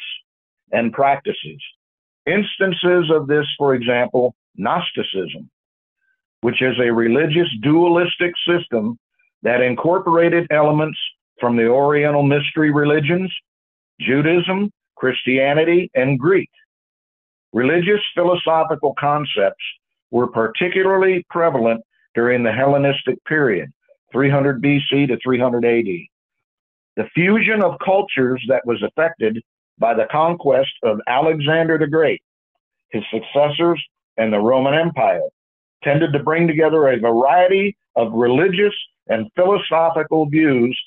and 0.72 0.94
practices. 0.94 1.60
Instances 2.24 3.10
of 3.10 3.26
this, 3.26 3.46
for 3.58 3.74
example, 3.74 4.34
Gnosticism, 4.56 5.50
which 6.42 6.60
is 6.60 6.76
a 6.78 6.92
religious 6.92 7.48
dualistic 7.62 8.34
system 8.46 8.98
that 9.42 9.60
incorporated 9.60 10.46
elements 10.50 10.98
from 11.40 11.56
the 11.56 11.66
Oriental 11.66 12.22
mystery 12.22 12.70
religions, 12.70 13.32
Judaism, 14.00 14.70
Christianity, 14.96 15.90
and 15.94 16.18
Greek. 16.18 16.50
Religious 17.52 18.00
philosophical 18.14 18.94
concepts 18.98 19.64
were 20.10 20.26
particularly 20.26 21.24
prevalent 21.30 21.82
during 22.14 22.42
the 22.42 22.52
Hellenistic 22.52 23.24
period, 23.24 23.72
300 24.12 24.62
BC 24.62 25.08
to 25.08 25.18
300 25.22 25.64
AD. 25.64 25.86
The 26.96 27.08
fusion 27.14 27.62
of 27.62 27.78
cultures 27.84 28.42
that 28.48 28.66
was 28.66 28.82
affected 28.82 29.42
by 29.78 29.94
the 29.94 30.06
conquest 30.10 30.72
of 30.82 31.00
Alexander 31.06 31.78
the 31.78 31.86
Great, 31.86 32.22
his 32.90 33.02
successors, 33.10 33.82
and 34.16 34.32
the 34.32 34.38
Roman 34.38 34.74
Empire 34.74 35.22
tended 35.82 36.12
to 36.12 36.22
bring 36.22 36.46
together 36.46 36.88
a 36.88 36.98
variety 36.98 37.76
of 37.96 38.12
religious 38.12 38.74
and 39.08 39.30
philosophical 39.36 40.26
views 40.26 40.78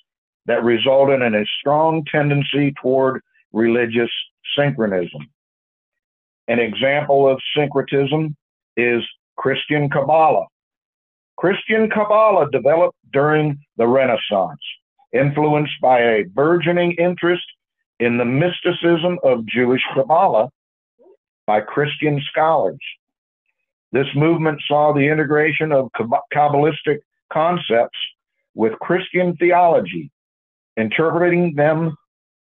that 0.45 0.63
resulted 0.63 1.21
in 1.21 1.35
a 1.35 1.45
strong 1.59 2.03
tendency 2.11 2.73
toward 2.81 3.21
religious 3.51 4.11
synchronism. 4.57 5.27
An 6.47 6.59
example 6.59 7.27
of 7.27 7.39
syncretism 7.55 8.35
is 8.77 9.01
Christian 9.37 9.89
Kabbalah. 9.89 10.45
Christian 11.37 11.89
Kabbalah 11.89 12.49
developed 12.51 12.97
during 13.11 13.57
the 13.77 13.87
Renaissance, 13.87 14.61
influenced 15.13 15.73
by 15.81 15.99
a 15.99 16.23
burgeoning 16.23 16.93
interest 16.93 17.43
in 17.99 18.17
the 18.17 18.25
mysticism 18.25 19.17
of 19.23 19.45
Jewish 19.45 19.81
Kabbalah 19.93 20.49
by 21.47 21.61
Christian 21.61 22.21
scholars. 22.31 22.79
This 23.95 24.13
movement 24.13 24.61
saw 24.67 24.91
the 24.91 25.07
integration 25.07 25.71
of 25.71 25.89
Kabbalistic 26.33 26.99
concepts 27.31 27.97
with 28.53 28.77
Christian 28.79 29.37
theology, 29.37 30.11
interpreting 30.75 31.55
them 31.55 31.95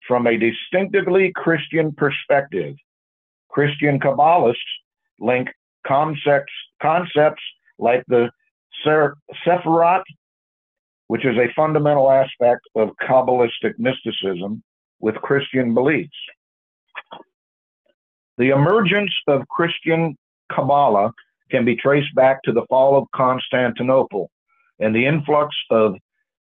from 0.08 0.28
a 0.28 0.38
distinctively 0.38 1.34
Christian 1.36 1.92
perspective. 1.92 2.76
Christian 3.50 4.00
Kabbalists 4.00 4.56
link 5.20 5.50
concepts, 5.86 6.54
concepts 6.82 7.42
like 7.78 8.06
the 8.08 8.30
Sephirot, 8.86 10.04
which 11.08 11.26
is 11.26 11.36
a 11.38 11.52
fundamental 11.54 12.10
aspect 12.10 12.62
of 12.76 12.92
Kabbalistic 13.06 13.74
mysticism, 13.78 14.64
with 15.02 15.16
Christian 15.16 15.74
beliefs. 15.74 16.16
The 18.38 18.52
emergence 18.52 19.12
of 19.28 19.46
Christian 19.50 20.16
Kabbalah 20.50 21.12
can 21.52 21.66
be 21.66 21.76
traced 21.76 22.14
back 22.16 22.42
to 22.44 22.52
the 22.52 22.66
fall 22.70 22.98
of 22.98 23.08
Constantinople 23.14 24.32
and 24.80 24.96
the 24.96 25.06
influx 25.06 25.56
of 25.70 25.96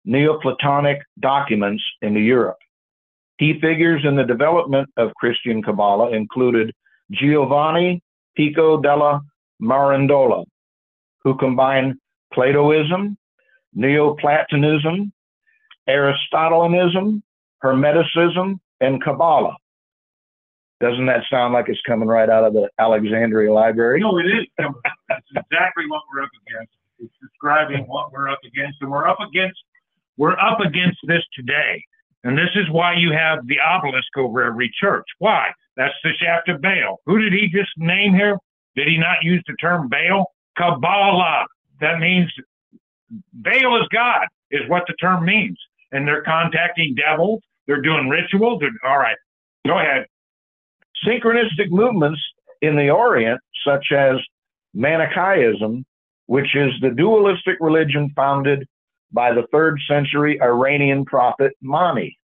Neoplatonic 0.05 1.01
documents 1.19 1.83
into 2.03 2.21
Europe. 2.21 2.57
Key 3.39 3.61
figures 3.61 4.05
in 4.05 4.17
the 4.17 4.25
development 4.25 4.89
of 4.97 5.15
Christian 5.15 5.63
Kabbalah 5.63 6.13
included 6.13 6.73
Giovanni 7.11 8.01
Pico 8.37 8.81
della 8.81 9.21
Mirandola, 9.61 10.45
who 11.25 11.37
combined 11.37 11.95
Platoism, 12.33 13.17
Neoplatonism, 13.75 15.13
Aristotelianism, 15.89 17.23
Hermeticism, 17.63 18.59
and 18.81 19.03
Kabbalah. 19.03 19.57
Doesn't 20.81 21.07
that 21.07 21.25
sound 21.31 21.55
like 21.55 21.69
it's 21.69 21.81
coming 21.87 22.09
right 22.09 22.31
out 22.31 22.45
of 22.45 22.53
the 22.53 22.69
Alexandria 22.79 23.53
Library? 23.53 24.01
No, 24.01 24.19
it 24.19 24.27
is. 24.27 24.47
That's 24.59 25.27
exactly 25.31 25.85
what 25.89 26.03
we're 26.13 26.23
up 26.23 26.31
against. 26.47 26.73
It's 27.01 27.15
describing 27.21 27.85
what 27.87 28.13
we're 28.13 28.29
up 28.29 28.39
against, 28.47 28.79
and 28.81 28.91
we're 28.91 29.09
up 29.09 29.19
against 29.21 29.59
we're 30.19 30.39
up 30.39 30.61
against 30.61 30.99
this 31.07 31.23
today. 31.35 31.83
And 32.25 32.37
this 32.37 32.51
is 32.57 32.69
why 32.71 32.95
you 32.95 33.13
have 33.13 33.47
the 33.47 33.57
obelisk 33.61 34.17
over 34.17 34.43
every 34.43 34.71
church. 34.81 35.07
Why? 35.19 35.49
That's 35.77 35.95
the 36.03 36.11
shaft 36.21 36.49
of 36.49 36.61
Baal. 36.61 37.01
Who 37.07 37.19
did 37.21 37.33
he 37.33 37.49
just 37.49 37.71
name 37.77 38.15
here? 38.15 38.37
Did 38.75 38.89
he 38.89 38.99
not 38.99 39.23
use 39.23 39.43
the 39.47 39.55
term 39.61 39.89
Baal? 39.89 40.27
Kabbalah. 40.57 41.47
That 41.81 42.01
means 42.01 42.31
Baal 43.33 43.81
is 43.81 43.89
God, 43.93 44.27
is 44.51 44.69
what 44.69 44.83
the 44.89 44.95
term 44.95 45.25
means. 45.25 45.57
And 45.93 46.07
they're 46.07 46.23
contacting 46.23 46.97
devils. 46.97 47.41
They're 47.69 47.81
doing 47.81 48.09
rituals. 48.09 48.61
They're, 48.61 48.91
all 48.91 48.99
right, 48.99 49.17
go 49.67 49.79
ahead. 49.79 50.07
Synchronistic 51.07 51.71
movements 51.71 52.21
in 52.63 52.77
the 52.77 52.91
Orient, 52.91 53.41
such 53.67 53.93
as 53.93 54.17
Manichaeism, 54.75 55.85
which 56.27 56.55
is 56.55 56.73
the 56.81 56.91
dualistic 56.91 57.57
religion 57.61 58.13
founded 58.15 58.67
by 59.13 59.33
the 59.33 59.47
third 59.53 59.81
century 59.89 60.41
Iranian 60.43 61.05
prophet 61.05 61.53
Mani, 61.63 62.19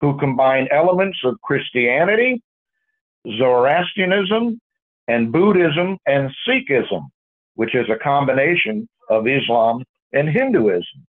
who 0.00 0.18
combined 0.18 0.68
elements 0.70 1.18
of 1.24 1.40
Christianity, 1.42 2.42
Zoroastrianism, 3.38 4.60
and 5.08 5.32
Buddhism 5.32 5.98
and 6.06 6.30
Sikhism, 6.46 7.08
which 7.54 7.74
is 7.74 7.86
a 7.90 8.02
combination 8.02 8.88
of 9.08 9.26
Islam 9.26 9.84
and 10.12 10.28
Hinduism. 10.28 11.05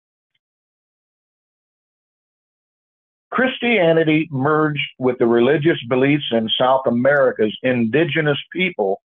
Christianity 3.32 4.28
merged 4.30 4.80
with 4.98 5.18
the 5.18 5.26
religious 5.26 5.78
beliefs 5.88 6.26
in 6.32 6.48
South 6.60 6.82
America's 6.86 7.56
indigenous 7.62 8.38
people 8.52 9.00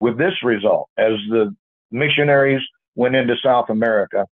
with 0.00 0.16
this 0.16 0.34
result 0.42 0.88
as 0.96 1.12
the 1.28 1.54
missionaries 1.90 2.62
went 2.94 3.16
into 3.16 3.34
South 3.42 3.70
America 3.70 4.26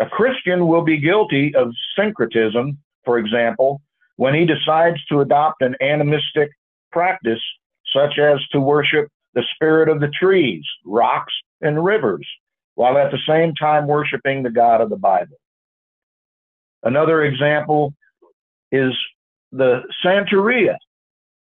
a 0.00 0.06
Christian 0.06 0.66
will 0.66 0.82
be 0.82 0.96
guilty 0.96 1.54
of 1.54 1.72
syncretism, 1.96 2.78
for 3.04 3.18
example, 3.18 3.82
when 4.16 4.34
he 4.34 4.46
decides 4.46 5.04
to 5.06 5.20
adopt 5.20 5.60
an 5.60 5.76
animistic 5.82 6.50
practice, 6.90 7.40
such 7.94 8.18
as 8.18 8.38
to 8.52 8.60
worship 8.60 9.08
the 9.34 9.44
spirit 9.54 9.90
of 9.90 10.00
the 10.00 10.08
trees, 10.08 10.64
rocks, 10.86 11.34
and 11.60 11.84
rivers, 11.84 12.26
while 12.76 12.96
at 12.96 13.10
the 13.10 13.18
same 13.28 13.54
time 13.54 13.86
worshiping 13.86 14.42
the 14.42 14.50
God 14.50 14.80
of 14.80 14.88
the 14.88 14.96
Bible. 14.96 15.36
Another 16.82 17.22
example 17.22 17.92
is 18.72 18.92
the 19.52 19.82
Santeria, 20.04 20.76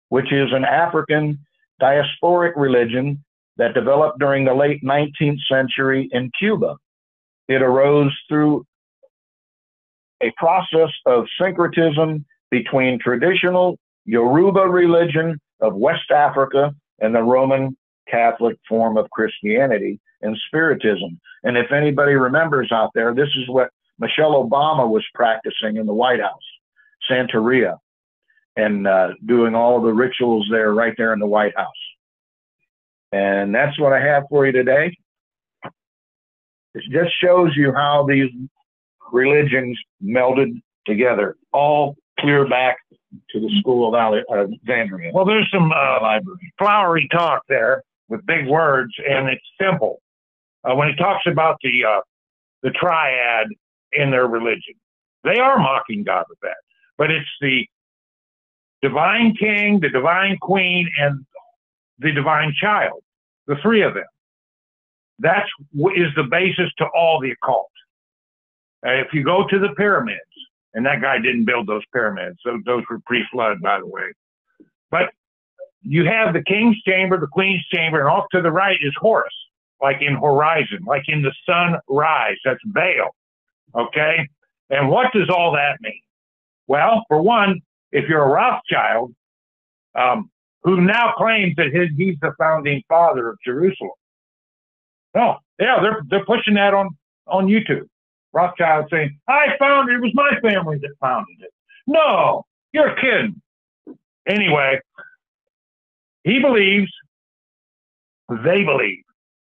which 0.08 0.32
is 0.32 0.52
an 0.52 0.64
African 0.64 1.38
diasporic 1.80 2.52
religion 2.56 3.22
that 3.56 3.74
developed 3.74 4.18
during 4.18 4.44
the 4.44 4.54
late 4.54 4.82
19th 4.82 5.38
century 5.50 6.08
in 6.12 6.30
Cuba. 6.38 6.76
It 7.48 7.62
arose 7.62 8.12
through 8.28 8.64
a 10.22 10.32
process 10.36 10.90
of 11.06 11.26
syncretism 11.40 12.24
between 12.50 12.98
traditional 12.98 13.78
Yoruba 14.04 14.60
religion 14.60 15.38
of 15.60 15.74
West 15.74 16.10
Africa 16.10 16.74
and 17.00 17.14
the 17.14 17.22
Roman 17.22 17.76
Catholic 18.08 18.56
form 18.68 18.96
of 18.96 19.10
Christianity 19.10 20.00
and 20.22 20.36
Spiritism. 20.46 21.20
And 21.44 21.56
if 21.56 21.72
anybody 21.72 22.14
remembers 22.14 22.70
out 22.72 22.90
there, 22.94 23.14
this 23.14 23.30
is 23.36 23.48
what 23.48 23.70
Michelle 23.98 24.32
Obama 24.48 24.88
was 24.88 25.04
practicing 25.14 25.76
in 25.76 25.86
the 25.86 25.94
White 25.94 26.20
House, 26.20 26.42
Santeria. 27.12 27.76
and 28.56 28.86
uh, 28.86 29.08
doing 29.26 29.54
all 29.54 29.80
the 29.80 29.92
rituals 29.92 30.46
there 30.50 30.72
right 30.72 30.94
there 30.96 31.12
in 31.12 31.18
the 31.18 31.26
White 31.26 31.56
House. 31.56 31.68
And 33.12 33.54
that's 33.54 33.78
what 33.78 33.92
I 33.92 34.00
have 34.00 34.24
for 34.28 34.46
you 34.46 34.52
today. 34.52 34.96
It 36.74 36.84
just 36.90 37.10
shows 37.22 37.52
you 37.54 37.72
how 37.72 38.06
these 38.08 38.30
religions 39.12 39.78
melded 40.02 40.62
together, 40.86 41.36
all 41.52 41.96
clear 42.18 42.48
back 42.48 42.76
to 43.30 43.40
the 43.40 43.50
School 43.60 43.88
of 43.88 43.94
Alexandria. 43.94 45.12
Well, 45.12 45.26
there's 45.26 45.48
some 45.52 45.70
uh, 45.70 46.20
flowery 46.58 47.08
talk 47.12 47.42
there 47.48 47.82
with 48.08 48.24
big 48.24 48.46
words, 48.46 48.92
and 49.06 49.28
it's 49.28 49.44
simple. 49.60 50.00
Uh, 50.64 50.74
when 50.74 50.88
he 50.88 50.96
talks 50.96 51.26
about 51.26 51.58
the 51.62 51.84
uh, 51.84 52.00
the 52.62 52.70
triad 52.70 53.48
in 53.92 54.10
their 54.10 54.26
religion, 54.26 54.74
they 55.24 55.38
are 55.38 55.58
mocking 55.58 56.04
God 56.04 56.24
with 56.30 56.38
that, 56.40 56.56
but 56.98 57.10
it's 57.10 57.28
the 57.40 57.66
divine 58.82 59.34
king, 59.34 59.80
the 59.80 59.88
divine 59.88 60.38
queen, 60.40 60.88
and 60.98 61.24
the 61.98 62.12
divine 62.12 62.52
child, 62.60 63.02
the 63.46 63.56
three 63.62 63.82
of 63.82 63.94
them. 63.94 64.04
That's 65.18 65.48
is 65.96 66.12
the 66.16 66.24
basis 66.24 66.70
to 66.78 66.86
all 66.94 67.20
the 67.20 67.30
occult. 67.30 67.70
Uh, 68.84 68.90
if 68.92 69.08
you 69.12 69.22
go 69.22 69.46
to 69.46 69.58
the 69.58 69.68
pyramids, 69.76 70.20
and 70.74 70.84
that 70.86 71.00
guy 71.00 71.18
didn't 71.18 71.44
build 71.44 71.66
those 71.66 71.82
pyramids, 71.92 72.38
so 72.44 72.58
those 72.64 72.82
were 72.90 72.98
pre-flood, 73.06 73.60
by 73.60 73.78
the 73.78 73.86
way. 73.86 74.12
But 74.90 75.10
you 75.82 76.04
have 76.04 76.32
the 76.32 76.42
king's 76.42 76.80
chamber, 76.82 77.18
the 77.18 77.28
queen's 77.28 77.64
chamber, 77.72 78.00
and 78.00 78.08
off 78.08 78.24
to 78.32 78.40
the 78.40 78.50
right 78.50 78.78
is 78.80 78.92
Horus, 78.98 79.34
like 79.80 80.00
in 80.00 80.14
horizon, 80.14 80.80
like 80.86 81.04
in 81.08 81.22
the 81.22 81.32
sunrise. 81.46 82.36
That's 82.44 82.60
Baal. 82.64 83.14
Okay? 83.74 84.28
And 84.70 84.88
what 84.88 85.12
does 85.12 85.28
all 85.28 85.52
that 85.52 85.80
mean? 85.80 86.00
Well, 86.66 87.04
for 87.08 87.20
one, 87.20 87.60
if 87.90 88.08
you're 88.08 88.22
a 88.22 88.28
Rothschild, 88.28 89.14
um, 89.94 90.30
who 90.62 90.80
now 90.80 91.12
claims 91.16 91.54
that 91.56 91.72
his, 91.72 91.88
he's 91.96 92.16
the 92.20 92.32
founding 92.38 92.82
father 92.88 93.28
of 93.28 93.38
Jerusalem. 93.44 93.90
No, 95.14 95.38
yeah, 95.58 95.78
they're 95.82 96.02
they're 96.08 96.24
pushing 96.24 96.54
that 96.54 96.72
on 96.72 96.90
on 97.26 97.46
YouTube. 97.46 97.86
Rothschild 98.32 98.86
saying, 98.90 99.18
"I 99.28 99.48
founded 99.58 99.96
it 99.96 100.00
was 100.00 100.12
my 100.14 100.38
family 100.40 100.78
that 100.78 100.92
founded 101.00 101.36
it." 101.40 101.50
No, 101.86 102.46
you're 102.72 102.94
kidding. 102.96 103.40
Anyway, 104.26 104.80
he 106.24 106.38
believes, 106.38 106.90
they 108.28 108.62
believe 108.64 109.02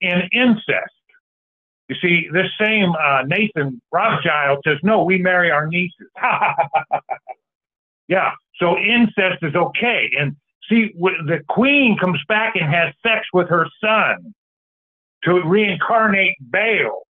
in 0.01 0.23
incest. 0.33 0.94
You 1.87 1.95
see, 2.01 2.27
this 2.33 2.47
same 2.59 2.91
uh, 2.91 3.23
Nathan 3.27 3.81
Rothschild 3.91 4.63
says, 4.65 4.77
"No, 4.81 5.03
we 5.03 5.19
marry 5.19 5.51
our 5.51 5.67
nieces." 5.67 6.07
yeah, 8.07 8.31
so 8.59 8.77
incest 8.77 9.43
is 9.43 9.55
okay. 9.55 10.09
And 10.19 10.35
see, 10.67 10.93
the 10.95 11.41
queen 11.47 11.97
comes 11.97 12.19
back 12.27 12.55
and 12.55 12.73
has 12.73 12.93
sex 13.03 13.27
with 13.33 13.49
her 13.49 13.67
son 13.79 14.33
to 15.25 15.41
reincarnate 15.43 16.37
Baal, 16.39 17.05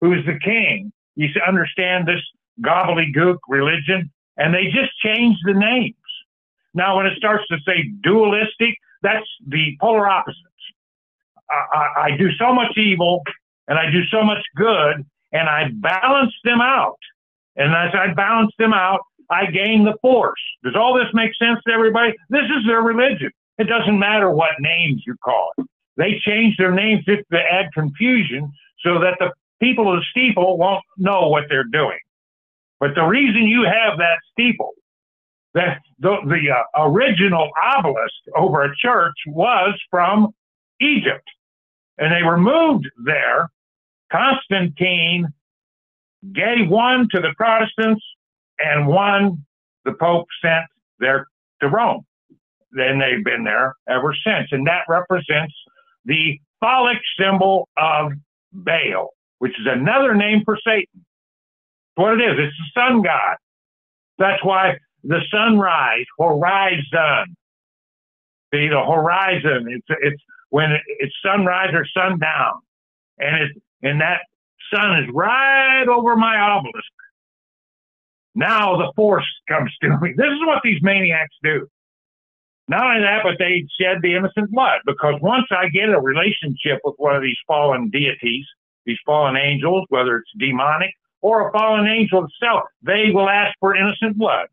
who's 0.00 0.24
the 0.24 0.38
king. 0.38 0.92
You 1.16 1.28
understand 1.46 2.06
this 2.06 2.20
gobbledygook 2.60 3.38
religion, 3.48 4.10
and 4.36 4.54
they 4.54 4.66
just 4.66 4.92
change 5.04 5.36
the 5.44 5.54
names. 5.54 5.96
Now, 6.74 6.96
when 6.96 7.06
it 7.06 7.16
starts 7.16 7.46
to 7.48 7.58
say 7.66 7.90
dualistic, 8.02 8.76
that's 9.02 9.26
the 9.46 9.76
polar 9.80 10.08
opposites. 10.08 10.38
I, 11.50 11.88
I 11.96 12.16
do 12.16 12.30
so 12.38 12.54
much 12.54 12.78
evil 12.78 13.22
and 13.68 13.78
I 13.78 13.90
do 13.90 14.02
so 14.10 14.22
much 14.22 14.42
good, 14.56 15.04
and 15.32 15.48
I 15.48 15.70
balance 15.74 16.34
them 16.44 16.60
out. 16.60 16.98
And 17.56 17.72
as 17.74 17.94
I 17.94 18.12
balance 18.14 18.52
them 18.58 18.72
out, 18.72 19.00
I 19.30 19.46
gain 19.46 19.84
the 19.84 19.94
force. 20.02 20.40
Does 20.64 20.76
all 20.76 20.94
this 20.94 21.08
make 21.14 21.30
sense 21.36 21.58
to 21.66 21.72
everybody? 21.72 22.14
This 22.28 22.44
is 22.44 22.66
their 22.66 22.82
religion. 22.82 23.30
It 23.58 23.64
doesn't 23.64 23.98
matter 23.98 24.30
what 24.30 24.50
names 24.60 25.02
you 25.06 25.14
call 25.24 25.52
it. 25.58 25.66
They 25.96 26.20
change 26.24 26.56
their 26.56 26.72
names 26.72 27.04
just 27.04 27.22
to 27.32 27.38
add 27.38 27.72
confusion 27.74 28.50
so 28.84 28.98
that 29.00 29.16
the 29.18 29.32
people 29.60 29.92
of 29.92 30.00
the 30.00 30.04
steeple 30.10 30.58
won't 30.58 30.84
know 30.96 31.28
what 31.28 31.44
they're 31.48 31.64
doing. 31.64 31.98
But 32.80 32.94
the 32.94 33.04
reason 33.04 33.42
you 33.42 33.62
have 33.62 33.98
that 33.98 34.18
steeple, 34.32 34.72
that 35.54 35.78
the, 36.00 36.16
the 36.26 36.50
uh, 36.50 36.88
original 36.88 37.50
obelisk 37.76 38.14
over 38.36 38.64
a 38.64 38.74
church 38.76 39.14
was 39.28 39.78
from 39.90 40.34
Egypt, 40.80 41.28
and 41.98 42.12
they 42.12 42.22
were 42.22 42.38
moved 42.38 42.88
there. 43.04 43.50
Constantine 44.10 45.28
gave 46.32 46.68
one 46.68 47.08
to 47.12 47.20
the 47.20 47.32
Protestants 47.36 48.04
and 48.58 48.86
one 48.86 49.44
the 49.84 49.92
Pope 49.92 50.28
sent 50.42 50.66
there 50.98 51.26
to 51.60 51.68
Rome. 51.68 52.04
Then 52.72 52.98
they've 52.98 53.24
been 53.24 53.44
there 53.44 53.74
ever 53.88 54.14
since, 54.24 54.48
and 54.52 54.66
that 54.66 54.82
represents 54.88 55.54
the 56.04 56.38
phallic 56.60 56.98
symbol 57.18 57.68
of 57.76 58.12
Baal 58.52 59.10
which 59.42 59.58
is 59.58 59.66
another 59.68 60.14
name 60.14 60.42
for 60.44 60.56
Satan. 60.64 61.04
what 61.96 62.12
it 62.12 62.22
is. 62.22 62.38
It's 62.38 62.56
the 62.56 62.80
sun 62.80 63.02
god. 63.02 63.36
That's 64.16 64.42
why 64.44 64.78
the 65.02 65.18
sunrise, 65.32 66.04
horizon. 66.16 67.34
See 68.54 68.68
the 68.68 68.84
horizon. 68.88 69.66
It's 69.68 69.86
it's 70.00 70.22
when 70.52 70.70
it's 71.00 71.14
sunrise 71.24 71.70
or 71.72 71.86
sundown, 71.96 72.60
and 73.18 73.42
it's 73.42 73.58
and 73.82 74.02
that 74.02 74.20
sun 74.72 75.02
is 75.02 75.08
right 75.14 75.88
over 75.88 76.14
my 76.14 76.36
obelisk. 76.36 76.92
Now 78.34 78.76
the 78.76 78.92
force 78.94 79.26
comes 79.48 79.72
to 79.80 79.98
me. 79.98 80.12
This 80.14 80.26
is 80.26 80.40
what 80.46 80.60
these 80.62 80.78
maniacs 80.82 81.34
do. 81.42 81.66
Not 82.68 82.84
only 82.84 83.00
that, 83.00 83.20
but 83.24 83.36
they 83.38 83.66
shed 83.80 84.02
the 84.02 84.14
innocent 84.14 84.50
blood 84.50 84.80
because 84.84 85.14
once 85.22 85.46
I 85.50 85.70
get 85.70 85.88
a 85.88 85.98
relationship 85.98 86.80
with 86.84 86.96
one 86.98 87.16
of 87.16 87.22
these 87.22 87.38
fallen 87.46 87.88
deities, 87.88 88.44
these 88.84 88.98
fallen 89.06 89.36
angels, 89.36 89.86
whether 89.88 90.18
it's 90.18 90.30
demonic 90.38 90.94
or 91.22 91.48
a 91.48 91.52
fallen 91.52 91.86
angel 91.86 92.26
itself, 92.26 92.64
they 92.82 93.10
will 93.10 93.28
ask 93.28 93.56
for 93.58 93.74
innocent 93.74 94.18
blood. 94.18 94.48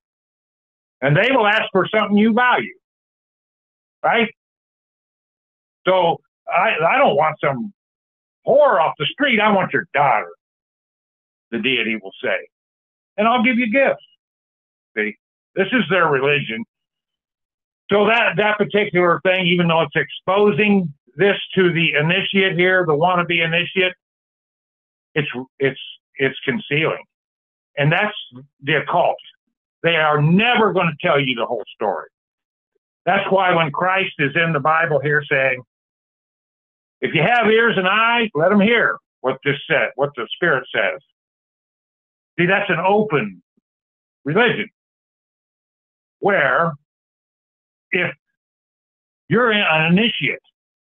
And 1.01 1.15
they 1.15 1.29
will 1.31 1.45
ask 1.45 1.63
for 1.73 1.87
something 1.93 2.17
you 2.17 2.33
value. 2.33 2.75
Right? 4.01 4.29
So 5.89 6.17
I, 6.47 6.75
I 6.87 6.97
don't 6.97 7.15
want 7.15 7.35
some 7.43 7.73
whore 8.47 8.79
off 8.79 8.93
the 8.99 9.05
street. 9.05 9.39
I 9.39 9.51
want 9.51 9.73
your 9.73 9.87
daughter, 9.93 10.29
the 11.51 11.59
deity 11.59 11.97
will 12.01 12.13
say. 12.23 12.47
And 13.17 13.27
I'll 13.27 13.43
give 13.43 13.57
you 13.57 13.71
gifts. 13.71 14.05
See, 14.95 15.17
this 15.55 15.67
is 15.71 15.83
their 15.89 16.07
religion. 16.07 16.63
So 17.91 18.05
that, 18.05 18.37
that 18.37 18.57
particular 18.57 19.19
thing, 19.23 19.47
even 19.47 19.67
though 19.67 19.81
it's 19.81 19.95
exposing 19.95 20.93
this 21.15 21.37
to 21.55 21.73
the 21.73 21.93
initiate 21.99 22.57
here, 22.57 22.85
the 22.85 22.93
wannabe 22.93 23.43
initiate, 23.43 23.93
it's 25.15 25.27
it's 25.57 25.79
it's 26.15 26.37
concealing, 26.45 27.03
and 27.77 27.91
that's 27.91 28.15
the 28.61 28.75
occult. 28.75 29.17
They 29.81 29.95
are 29.95 30.21
never 30.21 30.71
going 30.71 30.85
to 30.85 31.07
tell 31.07 31.19
you 31.19 31.33
the 31.33 31.47
whole 31.47 31.63
story. 31.73 32.07
That's 33.05 33.25
why 33.31 33.55
when 33.55 33.71
Christ 33.71 34.13
is 34.19 34.31
in 34.35 34.53
the 34.53 34.59
Bible 34.59 34.99
here 34.99 35.23
saying, 35.29 35.63
"If 37.01 37.13
you 37.13 37.21
have 37.21 37.47
ears 37.47 37.75
and 37.77 37.87
eyes, 37.87 38.29
let 38.33 38.49
them 38.49 38.61
hear 38.61 38.97
what 39.21 39.37
this 39.43 39.57
said, 39.69 39.89
what 39.95 40.11
the 40.15 40.27
Spirit 40.35 40.65
says." 40.73 40.99
See, 42.37 42.45
that's 42.45 42.69
an 42.69 42.79
open 42.79 43.41
religion 44.23 44.69
where 46.19 46.71
if 47.91 48.13
you're 49.27 49.51
an 49.51 49.85
initiate, 49.93 50.39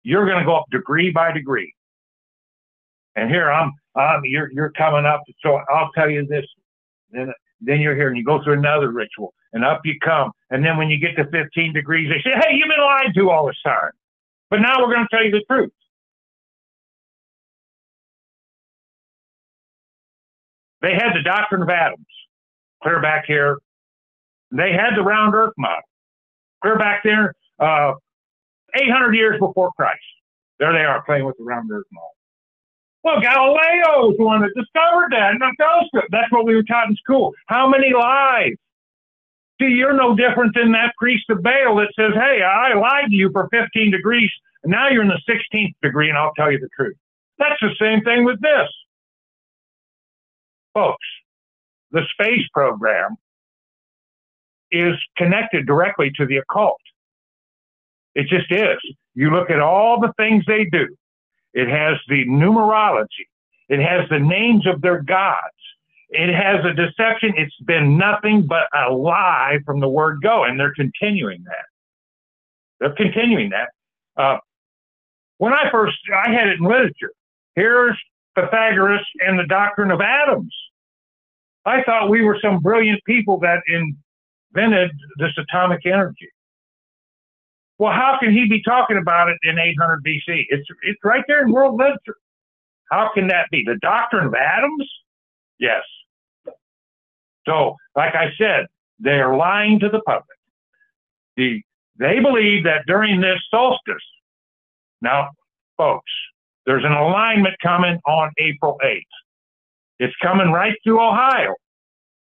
you're 0.04 0.26
going 0.26 0.40
to 0.40 0.46
go 0.46 0.56
up 0.56 0.66
degree 0.72 1.12
by 1.12 1.32
degree. 1.32 1.74
And 3.16 3.30
here 3.30 3.52
I'm 3.52 3.72
um, 3.96 4.22
you're 4.26 4.52
you're 4.52 4.72
coming 4.72 5.06
up. 5.06 5.22
So 5.42 5.60
I'll 5.70 5.92
tell 5.94 6.10
you 6.10 6.26
this. 6.26 6.46
Then 7.12 7.32
then 7.62 7.80
you're 7.80 7.96
here 7.96 8.10
and 8.10 8.18
you 8.18 8.24
go 8.24 8.44
through 8.44 8.54
another 8.54 8.92
ritual 8.92 9.34
and 9.54 9.64
up 9.64 9.82
you 9.86 9.96
come. 10.04 10.32
And 10.50 10.66
then 10.66 10.78
when 10.78 10.90
you 10.90 11.00
get 11.00 11.16
to 11.16 11.26
15 11.30 11.74
degrees, 11.74 12.10
they 12.10 12.22
say, 12.30 12.36
hey, 12.36 12.56
you've 12.56 12.68
been 12.68 12.84
lied 12.84 13.14
to 13.16 13.30
all 13.30 13.48
this 13.48 13.62
time. 13.64 13.92
But 14.50 14.60
now 14.60 14.80
we're 14.80 14.94
going 14.94 15.08
to 15.10 15.16
tell 15.16 15.24
you 15.24 15.32
the 15.32 15.44
truth. 15.50 15.72
They 20.84 20.94
had 20.94 21.14
the 21.16 21.24
doctrine 21.24 21.62
of 21.64 21.70
atoms, 21.70 22.06
clear 22.84 23.02
back 23.02 23.24
here. 23.26 23.58
They 24.52 24.74
had 24.74 24.96
the 24.96 25.02
round 25.02 25.34
earth 25.34 25.54
model, 25.58 25.82
clear 26.62 26.78
back 26.78 27.02
there, 27.04 27.34
uh, 27.58 27.94
800 28.76 29.16
years 29.16 29.40
before 29.40 29.72
Christ. 29.78 30.04
There 30.60 30.74
they 30.74 30.84
are 30.84 31.02
playing 31.04 31.26
with 31.26 31.38
the 31.38 31.46
round 31.46 31.72
earth 31.72 31.88
model. 31.92 32.10
Well, 33.04 33.20
Galileo 33.22 34.08
was 34.08 34.16
the 34.18 34.26
one 34.26 34.42
that 34.42 34.52
discovered 34.56 35.12
that 35.12 35.36
telescope. 35.58 36.10
That's 36.12 36.32
what 36.32 36.46
we 36.46 36.56
were 36.56 36.64
taught 36.64 36.90
in 36.90 36.96
school. 36.98 37.34
How 37.48 37.68
many 37.68 37.92
lies? 37.94 38.54
See, 39.62 39.68
you're 39.68 39.94
no 39.94 40.16
different 40.16 40.54
than 40.56 40.72
that 40.74 40.94
priest 40.98 41.30
of 41.30 41.42
Baal 41.44 41.78
that 41.78 41.92
says, 41.96 42.12
hey, 42.14 42.42
I 42.44 42.74
lied 42.74 43.10
to 43.10 43.16
you 43.16 43.30
for 43.32 43.48
15 43.52 43.92
degrees, 43.92 44.32
and 44.64 44.72
now 44.72 44.90
you're 44.90 45.04
in 45.04 45.10
the 45.10 45.22
16th 45.30 45.76
degree, 45.82 46.10
and 46.10 46.18
I'll 46.18 46.34
tell 46.36 46.52
you 46.52 46.60
the 46.60 46.70
truth. 46.76 46.96
That's 47.38 47.60
the 47.62 47.72
same 47.80 48.02
thing 48.04 48.26
with 48.26 48.42
this. 48.42 48.70
Folks, 50.74 51.06
the 51.92 52.02
space 52.14 52.48
program 52.54 53.16
is 54.72 54.96
connected 55.18 55.66
directly 55.68 56.12
to 56.16 56.26
the 56.26 56.38
occult. 56.38 56.80
It 58.16 58.28
just 58.28 58.52
is. 58.52 58.80
You 59.14 59.30
look 59.30 59.50
at 59.50 59.60
all 59.60 60.00
the 60.00 60.14
things 60.18 60.44
they 60.48 60.66
do. 60.66 60.88
It 61.54 61.70
has 61.70 61.98
the 62.08 62.26
numerology. 62.26 63.28
It 63.70 63.80
has 63.80 64.10
the 64.10 64.20
names 64.20 64.68
of 64.68 64.82
their 64.82 65.02
gods. 65.02 65.38
It 66.10 66.34
has 66.34 66.64
a 66.66 66.74
deception. 66.74 67.34
It's 67.38 67.56
been 67.66 67.98
nothing 67.98 68.46
but 68.46 68.68
a 68.76 68.92
lie 68.92 69.60
from 69.66 69.80
the 69.80 69.88
word 69.88 70.22
go, 70.22 70.44
and 70.44 70.60
they're 70.60 70.74
continuing 70.74 71.44
that. 71.46 71.66
They're 72.80 72.96
continuing 72.96 73.52
that. 73.52 73.70
Uh, 74.16 74.38
when 75.38 75.54
I 75.54 75.70
first, 75.72 75.98
I 76.14 76.32
had 76.32 76.48
it 76.48 76.60
in 76.60 76.66
literature. 76.66 77.12
Here's 77.56 78.00
Pythagoras 78.36 79.06
and 79.20 79.38
the 79.38 79.46
doctrine 79.48 79.92
of 79.92 80.02
atoms. 80.02 80.54
I 81.66 81.84
thought 81.84 82.10
we 82.10 82.24
were 82.24 82.38
some 82.42 82.60
brilliant 82.60 83.02
people 83.06 83.40
that 83.40 83.62
invented 83.68 84.92
this 85.18 85.32
atomic 85.38 85.86
energy. 85.86 86.30
Well, 87.78 87.94
how 87.94 88.18
can 88.20 88.32
he 88.32 88.48
be 88.48 88.62
talking 88.64 88.98
about 88.98 89.30
it 89.30 89.38
in 89.44 89.58
800 89.58 90.04
BC? 90.04 90.46
It's 90.50 90.68
it's 90.84 91.00
right 91.04 91.24
there 91.28 91.44
in 91.44 91.52
world 91.52 91.78
literature. 91.78 92.18
How 92.92 93.10
can 93.14 93.28
that 93.28 93.50
be? 93.52 93.64
The 93.66 93.78
doctrine 93.82 94.28
of 94.28 94.36
atoms? 94.36 94.90
Yes. 95.60 95.82
So, 97.46 97.76
like 97.96 98.16
I 98.16 98.28
said, 98.38 98.68
they 99.00 99.20
are 99.20 99.36
lying 99.36 99.80
to 99.80 99.90
the 99.90 100.02
public. 100.02 100.38
The, 101.36 101.62
they 101.98 102.20
believe 102.20 102.64
that 102.66 102.86
during 102.86 103.22
this 103.22 103.40
solstice, 103.50 103.96
now, 105.02 105.32
folks, 105.78 106.12
there's 106.66 106.86
an 106.86 106.94
alignment 106.94 107.56
coming 107.62 108.00
on 108.06 108.32
April 108.38 108.78
8th. 108.84 109.02
It's 110.00 110.16
coming 110.22 110.52
right 110.52 110.76
through 110.84 111.02
Ohio. 111.02 111.56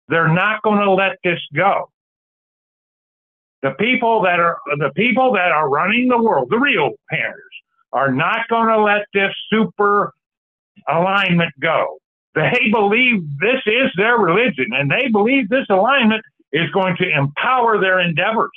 They're 0.08 0.32
not 0.32 0.62
going 0.62 0.80
to 0.80 0.92
let 0.92 1.16
this 1.24 1.40
go. 1.54 1.90
The 3.62 3.70
people 3.78 4.22
that 4.22 4.38
are 4.38 4.58
the 4.78 4.90
people 4.94 5.32
that 5.32 5.50
are 5.50 5.68
running 5.68 6.08
the 6.08 6.18
world, 6.18 6.48
the 6.50 6.58
real 6.58 6.92
parents, 7.10 7.40
are 7.92 8.12
not 8.12 8.46
going 8.48 8.68
to 8.68 8.80
let 8.80 9.06
this 9.14 9.32
super 9.50 10.12
alignment 10.88 11.52
go. 11.60 11.98
They 12.34 12.68
believe 12.70 13.22
this 13.40 13.62
is 13.64 13.90
their 13.96 14.18
religion, 14.18 14.66
and 14.72 14.90
they 14.90 15.08
believe 15.08 15.48
this 15.48 15.66
alignment 15.70 16.22
is 16.52 16.70
going 16.70 16.96
to 16.98 17.08
empower 17.08 17.80
their 17.80 17.98
endeavors. 17.98 18.50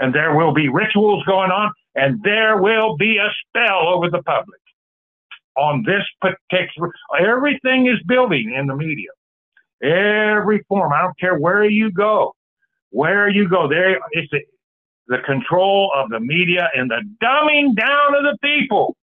And 0.00 0.12
there 0.12 0.34
will 0.34 0.54
be 0.54 0.68
rituals 0.68 1.22
going 1.24 1.50
on, 1.50 1.72
and 1.94 2.20
there 2.24 2.60
will 2.60 2.96
be 2.96 3.18
a 3.18 3.28
spell 3.46 3.86
over 3.88 4.10
the 4.10 4.22
public 4.22 4.58
on 5.56 5.84
this 5.84 6.04
particular. 6.20 6.90
Everything 7.18 7.86
is 7.86 8.02
building 8.06 8.54
in 8.56 8.66
the 8.66 8.76
media. 8.76 9.10
Every 9.82 10.64
form. 10.68 10.92
I 10.92 11.02
don't 11.02 11.18
care 11.18 11.36
where 11.38 11.64
you 11.64 11.90
go, 11.90 12.34
where 12.90 13.28
you 13.28 13.48
go. 13.48 13.68
There, 13.68 13.98
it's 14.12 14.30
the, 14.30 14.40
the 15.08 15.18
control 15.26 15.92
of 15.94 16.10
the 16.10 16.20
media 16.20 16.68
and 16.74 16.90
the 16.90 17.02
dumbing 17.22 17.76
down 17.76 18.14
of 18.14 18.22
the 18.22 18.38
people 18.42 18.96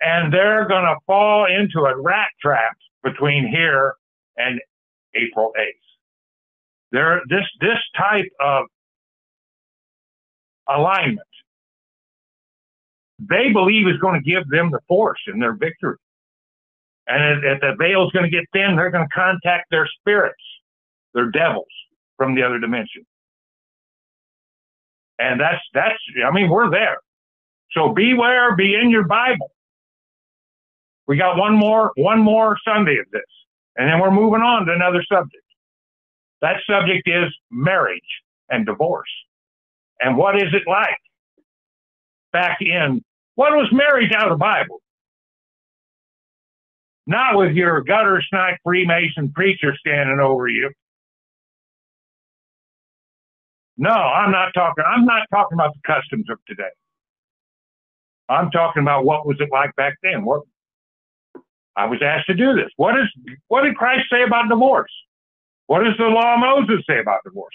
and 0.00 0.32
they're 0.32 0.66
going 0.66 0.84
to 0.84 0.96
fall 1.06 1.46
into 1.46 1.80
a 1.80 2.00
rat 2.00 2.28
trap 2.40 2.76
between 3.02 3.48
here 3.48 3.94
and 4.36 4.60
April 5.14 5.52
8th. 5.58 5.64
There, 6.92 7.20
this 7.28 7.44
this 7.60 7.78
type 7.96 8.30
of 8.40 8.64
alignment, 10.68 11.20
they 13.28 13.52
believe 13.52 13.86
is 13.86 13.98
going 13.98 14.20
to 14.20 14.30
give 14.30 14.48
them 14.48 14.70
the 14.70 14.80
force 14.88 15.20
in 15.32 15.38
their 15.38 15.54
victory. 15.54 15.96
And 17.06 17.44
if 17.44 17.60
the 17.60 17.74
veil 17.78 18.04
is 18.06 18.12
going 18.12 18.24
to 18.24 18.30
get 18.30 18.44
thin, 18.52 18.76
they're 18.76 18.90
going 18.90 19.06
to 19.06 19.14
contact 19.14 19.66
their 19.70 19.88
spirits, 20.00 20.42
their 21.12 21.30
devils 21.30 21.66
from 22.16 22.34
the 22.34 22.42
other 22.42 22.58
dimension. 22.58 23.04
And 25.18 25.40
that's 25.40 25.60
that's 25.74 25.98
I 26.26 26.30
mean 26.30 26.48
we're 26.48 26.70
there. 26.70 26.98
So 27.72 27.92
beware, 27.92 28.56
be 28.56 28.74
in 28.74 28.90
your 28.90 29.04
Bible. 29.04 29.50
We 31.06 31.16
got 31.16 31.36
one 31.36 31.54
more, 31.54 31.92
one 31.96 32.20
more 32.20 32.56
Sunday 32.64 32.98
of 32.98 33.10
this, 33.12 33.22
and 33.76 33.88
then 33.88 34.00
we're 34.00 34.12
moving 34.12 34.40
on 34.40 34.66
to 34.66 34.72
another 34.72 35.02
subject. 35.12 35.44
That 36.40 36.56
subject 36.68 37.08
is 37.08 37.34
marriage 37.50 38.00
and 38.48 38.64
divorce. 38.64 39.10
And 40.00 40.16
what 40.16 40.36
is 40.36 40.54
it 40.54 40.62
like? 40.66 40.96
Back 42.32 42.58
in, 42.60 43.02
what 43.34 43.52
was 43.52 43.68
marriage 43.72 44.12
out 44.12 44.30
of 44.30 44.38
the 44.38 44.42
Bible? 44.42 44.80
Not 47.06 47.36
with 47.36 47.52
your 47.52 47.80
gutter 47.82 48.22
snipe 48.28 48.58
Freemason 48.62 49.32
preacher 49.32 49.74
standing 49.78 50.20
over 50.20 50.48
you. 50.48 50.70
No, 53.76 53.90
I'm 53.90 54.30
not 54.30 54.52
talking, 54.52 54.84
I'm 54.86 55.06
not 55.06 55.26
talking 55.32 55.56
about 55.56 55.74
the 55.74 55.80
customs 55.86 56.26
of 56.30 56.38
today. 56.46 56.68
I'm 58.28 58.50
talking 58.50 58.82
about 58.82 59.04
what 59.04 59.26
was 59.26 59.38
it 59.40 59.48
like 59.50 59.74
back 59.76 59.94
then? 60.02 60.24
What 60.24 60.42
I 61.76 61.86
was 61.86 62.00
asked 62.02 62.26
to 62.26 62.34
do 62.34 62.54
this. 62.54 62.70
What 62.76 62.98
is 62.98 63.06
what 63.48 63.62
did 63.62 63.74
Christ 63.76 64.04
say 64.10 64.22
about 64.22 64.48
divorce? 64.48 64.92
What 65.66 65.82
does 65.82 65.96
the 65.98 66.04
law 66.04 66.34
of 66.34 66.40
Moses 66.40 66.84
say 66.88 66.98
about 67.00 67.20
divorce? 67.24 67.54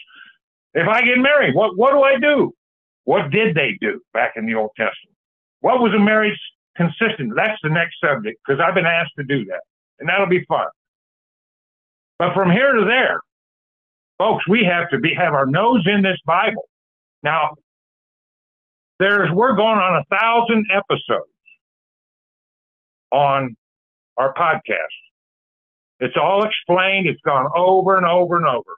If 0.73 0.87
I 0.87 1.01
get 1.01 1.17
married, 1.17 1.55
what 1.55 1.77
what 1.77 1.91
do 1.91 2.01
I 2.01 2.19
do? 2.19 2.53
What 3.03 3.29
did 3.29 3.55
they 3.55 3.77
do 3.79 4.01
back 4.13 4.33
in 4.35 4.45
the 4.45 4.55
Old 4.55 4.71
Testament? 4.75 5.14
What 5.65 5.81
was 5.81 5.95
a 5.95 5.99
marriage 5.99 6.39
consistent? 6.77 7.33
That's 7.35 7.57
the 7.63 7.71
next 7.71 7.95
subject 7.99 8.39
because 8.45 8.61
I've 8.63 8.75
been 8.75 8.85
asked 8.85 9.13
to 9.17 9.23
do 9.23 9.45
that, 9.45 9.61
and 9.99 10.07
that'll 10.07 10.27
be 10.27 10.45
fun. 10.45 10.67
But 12.19 12.35
from 12.35 12.51
here 12.51 12.73
to 12.73 12.85
there, 12.85 13.19
folks, 14.19 14.47
we 14.47 14.63
have 14.63 14.91
to 14.91 14.99
be 14.99 15.15
have 15.15 15.33
our 15.33 15.47
nose 15.47 15.81
in 15.87 16.03
this 16.03 16.19
Bible. 16.23 16.69
Now, 17.23 17.55
there's 18.99 19.31
we're 19.31 19.55
going 19.55 19.79
on 19.79 20.03
a 20.03 20.15
thousand 20.15 20.67
episodes 20.71 21.33
on 23.11 23.57
our 24.17 24.35
podcast. 24.35 24.99
It's 25.99 26.15
all 26.15 26.45
explained. 26.45 27.07
It's 27.07 27.21
gone 27.21 27.49
over 27.55 27.97
and 27.97 28.05
over 28.05 28.37
and 28.37 28.45
over. 28.45 28.77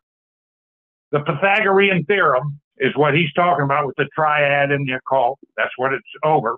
The 1.11 1.19
Pythagorean 1.19 2.05
theorem 2.05 2.61
is 2.77 2.95
what 2.95 3.13
he's 3.13 3.33
talking 3.33 3.65
about 3.65 3.87
with 3.87 3.97
the 3.97 4.07
triad 4.15 4.71
and 4.71 4.87
the 4.87 4.93
occult. 4.93 5.37
That's 5.57 5.73
what 5.75 5.91
it's 5.91 6.07
over. 6.23 6.55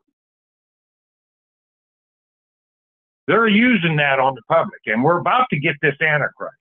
They're 3.30 3.48
using 3.48 3.96
that 3.98 4.20
on 4.20 4.34
the 4.34 4.42
public, 4.48 4.82
and 4.88 5.04
we're 5.04 5.20
about 5.20 5.46
to 5.52 5.60
get 5.60 5.76
this 5.84 5.94
Antichrist. 6.02 6.56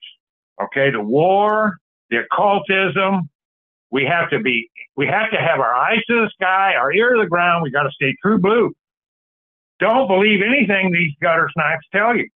Okay, 0.61 0.91
the 0.91 1.01
war, 1.01 1.77
the 2.11 2.17
occultism. 2.17 3.27
We 3.89 4.05
have 4.05 4.29
to 4.29 4.39
be, 4.39 4.69
we 4.95 5.07
have 5.07 5.31
to 5.31 5.37
have 5.37 5.59
our 5.59 5.73
eyes 5.73 6.03
to 6.07 6.21
the 6.21 6.29
sky, 6.31 6.75
our 6.75 6.93
ear 6.93 7.15
to 7.15 7.23
the 7.23 7.27
ground. 7.27 7.63
We 7.63 7.71
got 7.71 7.83
to 7.83 7.91
stay 7.91 8.15
true 8.21 8.37
blue. 8.37 8.71
Don't 9.79 10.07
believe 10.07 10.41
anything 10.45 10.91
these 10.91 11.11
gutter 11.19 11.49
snipes 11.53 11.87
tell 11.91 12.15
you. 12.15 12.29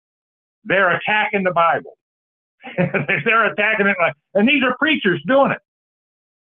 They're 0.63 0.95
attacking 0.95 1.43
the 1.43 1.51
Bible. 1.51 1.95
they're 2.75 3.45
attacking 3.51 3.85
it 3.85 3.97
like, 4.01 4.15
and 4.33 4.49
these 4.49 4.63
are 4.63 4.75
preachers 4.79 5.21
doing 5.27 5.51
it. 5.51 5.59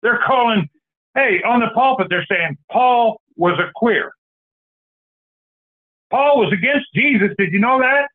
They're 0.03 0.21
calling, 0.27 0.69
hey, 1.15 1.41
on 1.47 1.61
the 1.61 1.69
pulpit, 1.75 2.09
they're 2.11 2.27
saying 2.29 2.59
Paul 2.71 3.23
was 3.37 3.59
a 3.59 3.71
queer. 3.75 4.13
Paul 6.11 6.41
was 6.41 6.53
against 6.53 6.87
Jesus. 6.95 7.31
Did 7.39 7.53
you 7.53 7.61
know 7.61 7.81
that? 7.81 8.09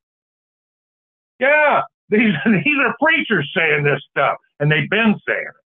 Yeah, 1.40 1.82
these 2.10 2.34
these 2.46 2.78
are 2.86 2.96
preachers 3.02 3.50
saying 3.56 3.84
this 3.84 4.02
stuff, 4.10 4.38
and 4.60 4.72
they've 4.72 4.90
been 4.90 5.16
saying 5.28 5.46
it. 5.48 5.66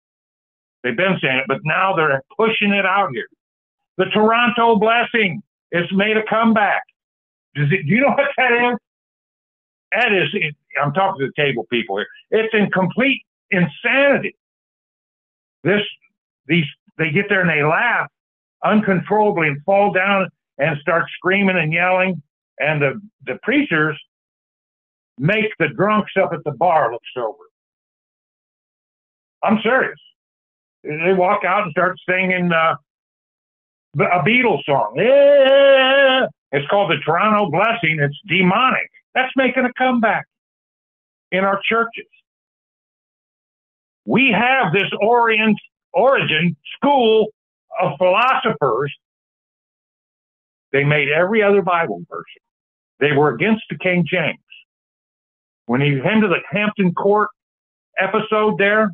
They've 0.83 0.97
been 0.97 1.17
saying 1.21 1.39
it, 1.39 1.45
but 1.47 1.59
now 1.63 1.95
they're 1.95 2.21
pushing 2.37 2.71
it 2.71 2.85
out 2.85 3.09
here. 3.13 3.27
The 3.97 4.05
Toronto 4.05 4.77
blessing 4.77 5.41
has 5.73 5.85
made 5.91 6.15
a 6.15 6.23
comeback. 6.29 6.83
Does 7.55 7.67
it, 7.71 7.85
do 7.85 7.93
you 7.93 8.01
know 8.01 8.09
what 8.09 8.29
that 8.37 8.51
is? 8.53 8.77
That 9.91 10.13
is, 10.13 10.53
I'm 10.81 10.93
talking 10.93 11.19
to 11.19 11.27
the 11.27 11.41
table 11.41 11.65
people 11.69 11.97
here. 11.97 12.07
It's 12.31 12.53
in 12.53 12.69
complete 12.71 13.23
insanity. 13.51 14.35
This, 15.63 15.81
these, 16.47 16.65
they 16.97 17.11
get 17.11 17.25
there 17.27 17.41
and 17.41 17.49
they 17.49 17.63
laugh 17.63 18.07
uncontrollably 18.63 19.47
and 19.47 19.63
fall 19.63 19.91
down 19.91 20.29
and 20.59 20.77
start 20.81 21.05
screaming 21.15 21.57
and 21.57 21.73
yelling. 21.73 22.21
And 22.59 22.81
the, 22.81 23.01
the 23.25 23.39
preachers 23.41 23.99
make 25.17 25.51
the 25.57 25.69
drunks 25.69 26.11
up 26.21 26.31
at 26.33 26.43
the 26.43 26.51
bar 26.51 26.91
look 26.91 27.01
sober. 27.15 27.37
I'm 29.43 29.59
serious. 29.63 29.97
They 30.83 31.13
walk 31.13 31.43
out 31.45 31.63
and 31.63 31.71
start 31.71 31.97
singing 32.07 32.51
uh, 32.51 32.75
a 33.97 34.23
Beatles 34.23 34.63
song. 34.65 34.93
Yeah, 34.95 36.27
it's 36.51 36.67
called 36.69 36.91
the 36.91 36.97
Toronto 37.05 37.49
Blessing. 37.49 37.99
It's 37.99 38.17
demonic. 38.27 38.89
That's 39.15 39.31
making 39.35 39.65
a 39.65 39.73
comeback 39.73 40.25
in 41.31 41.43
our 41.43 41.59
churches. 41.67 42.05
We 44.05 44.31
have 44.31 44.73
this 44.73 44.89
orient, 45.01 45.57
Origen 45.93 46.55
school 46.75 47.27
of 47.81 47.93
philosophers. 47.97 48.93
They 50.71 50.83
made 50.83 51.09
every 51.09 51.41
other 51.41 51.61
Bible 51.61 52.01
version. 52.09 52.41
They 52.99 53.11
were 53.11 53.33
against 53.33 53.63
the 53.69 53.77
King 53.77 54.05
James. 54.09 54.37
When 55.65 55.81
he 55.81 55.99
came 56.01 56.21
to 56.21 56.27
the 56.27 56.39
Hampton 56.51 56.93
Court 56.93 57.29
episode 57.97 58.57
there, 58.57 58.91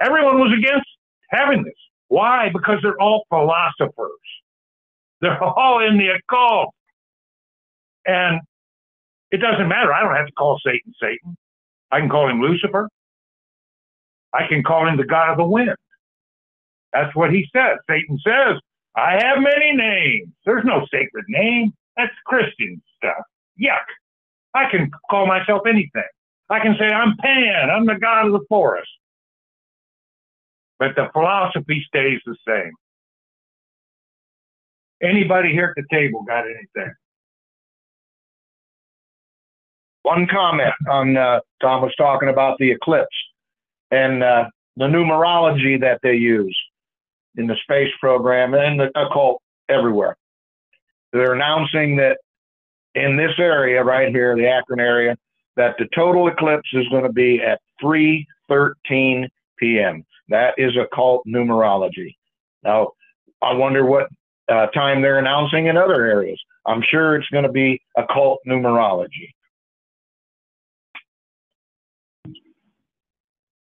Everyone 0.00 0.38
was 0.38 0.52
against 0.56 0.86
having 1.30 1.64
this. 1.64 1.74
Why? 2.08 2.50
Because 2.52 2.78
they're 2.82 3.00
all 3.00 3.24
philosophers. 3.28 4.10
They're 5.20 5.42
all 5.44 5.86
in 5.86 5.98
the 5.98 6.08
occult. 6.08 6.74
And 8.06 8.40
it 9.30 9.38
doesn't 9.38 9.68
matter. 9.68 9.92
I 9.92 10.02
don't 10.02 10.14
have 10.14 10.26
to 10.26 10.32
call 10.32 10.60
Satan 10.64 10.92
Satan. 11.00 11.36
I 11.90 12.00
can 12.00 12.08
call 12.08 12.28
him 12.28 12.40
Lucifer. 12.40 12.88
I 14.32 14.46
can 14.48 14.62
call 14.62 14.86
him 14.86 14.96
the 14.96 15.04
God 15.04 15.30
of 15.30 15.38
the 15.38 15.44
wind. 15.44 15.74
That's 16.92 17.14
what 17.16 17.30
he 17.30 17.48
says. 17.54 17.78
Satan 17.88 18.18
says, 18.24 18.60
I 18.96 19.12
have 19.22 19.38
many 19.38 19.76
names. 19.76 20.32
There's 20.46 20.64
no 20.64 20.86
sacred 20.90 21.26
name. 21.28 21.72
That's 21.96 22.12
Christian 22.24 22.82
stuff. 22.96 23.24
Yuck. 23.60 23.84
I 24.54 24.70
can 24.70 24.90
call 25.10 25.26
myself 25.26 25.62
anything. 25.68 26.02
I 26.48 26.60
can 26.60 26.76
say, 26.78 26.86
I'm 26.86 27.16
Pan. 27.18 27.70
I'm 27.70 27.84
the 27.84 27.96
God 28.00 28.26
of 28.26 28.32
the 28.32 28.44
forest. 28.48 28.88
But 30.78 30.94
the 30.96 31.08
philosophy 31.12 31.84
stays 31.86 32.20
the 32.24 32.36
same. 32.46 32.72
Anybody 35.02 35.52
here 35.52 35.74
at 35.76 35.82
the 35.82 35.94
table 35.94 36.24
got 36.26 36.44
anything? 36.44 36.94
One 40.02 40.26
comment 40.26 40.72
on 40.88 41.16
uh, 41.16 41.40
Tom 41.60 41.82
was 41.82 41.92
talking 41.98 42.28
about 42.28 42.56
the 42.58 42.70
eclipse 42.70 43.08
and 43.90 44.22
uh, 44.22 44.44
the 44.76 44.84
numerology 44.84 45.80
that 45.80 46.00
they 46.02 46.14
use 46.14 46.56
in 47.36 47.46
the 47.46 47.56
space 47.62 47.92
program 48.00 48.54
and 48.54 48.80
the 48.80 48.90
occult 48.98 49.42
everywhere. 49.68 50.16
They're 51.12 51.34
announcing 51.34 51.96
that 51.96 52.18
in 52.94 53.16
this 53.16 53.32
area 53.38 53.82
right 53.84 54.08
here, 54.08 54.36
the 54.36 54.48
Akron 54.48 54.80
area, 54.80 55.16
that 55.56 55.76
the 55.78 55.86
total 55.94 56.28
eclipse 56.28 56.68
is 56.72 56.88
going 56.88 57.04
to 57.04 57.12
be 57.12 57.40
at 57.42 57.60
3:13 57.82 59.28
p.m. 59.58 60.04
That 60.28 60.54
is 60.58 60.76
occult 60.76 61.22
numerology. 61.26 62.14
Now, 62.62 62.92
I 63.42 63.54
wonder 63.54 63.84
what 63.84 64.08
uh, 64.48 64.66
time 64.68 65.02
they're 65.02 65.18
announcing 65.18 65.66
in 65.66 65.76
other 65.76 66.04
areas. 66.04 66.40
I'm 66.66 66.82
sure 66.90 67.16
it's 67.16 67.28
going 67.28 67.44
to 67.44 67.52
be 67.52 67.80
occult 67.96 68.40
numerology. 68.46 69.30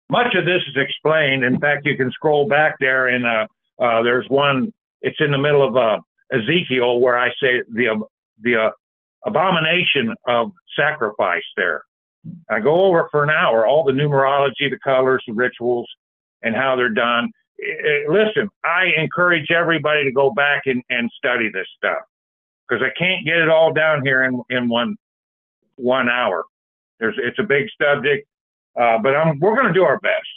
Much 0.09 0.35
of 0.35 0.45
this 0.45 0.61
is 0.67 0.77
explained. 0.77 1.43
In 1.43 1.59
fact, 1.59 1.85
you 1.85 1.97
can 1.97 2.11
scroll 2.11 2.47
back 2.47 2.75
there, 2.79 3.09
in 3.09 3.25
uh, 3.25 3.47
uh, 3.79 4.01
there's 4.03 4.27
one. 4.29 4.73
It's 5.01 5.17
in 5.19 5.31
the 5.31 5.37
middle 5.37 5.67
of 5.67 5.75
uh, 5.75 5.99
Ezekiel 6.31 6.99
where 6.99 7.17
I 7.17 7.29
say 7.41 7.61
the 7.71 8.01
the 8.41 8.55
uh, 8.55 8.69
abomination 9.25 10.13
of 10.27 10.51
sacrifice. 10.77 11.43
There, 11.57 11.83
I 12.49 12.59
go 12.59 12.85
over 12.85 13.07
for 13.11 13.23
an 13.23 13.29
hour 13.29 13.65
all 13.65 13.83
the 13.83 13.91
numerology, 13.91 14.69
the 14.69 14.79
colors, 14.83 15.23
the 15.27 15.33
rituals, 15.33 15.89
and 16.41 16.55
how 16.55 16.75
they're 16.75 16.89
done. 16.89 17.31
Listen, 18.09 18.49
I 18.63 18.91
encourage 18.97 19.51
everybody 19.51 20.03
to 20.03 20.11
go 20.11 20.31
back 20.31 20.63
and, 20.65 20.83
and 20.89 21.09
study 21.17 21.49
this 21.53 21.67
stuff 21.77 22.03
because 22.67 22.83
I 22.83 22.91
can't 22.97 23.25
get 23.25 23.37
it 23.37 23.49
all 23.49 23.73
down 23.73 24.05
here 24.05 24.23
in 24.23 24.41
in 24.49 24.69
one 24.69 24.95
one 25.75 26.09
hour. 26.09 26.45
There's 26.99 27.15
it's 27.17 27.39
a 27.39 27.43
big 27.43 27.67
subject. 27.81 28.27
Uh, 28.79 28.97
but 28.97 29.15
I'm, 29.15 29.39
we're 29.39 29.55
going 29.55 29.67
to 29.67 29.73
do 29.73 29.83
our 29.83 29.99
best. 29.99 30.27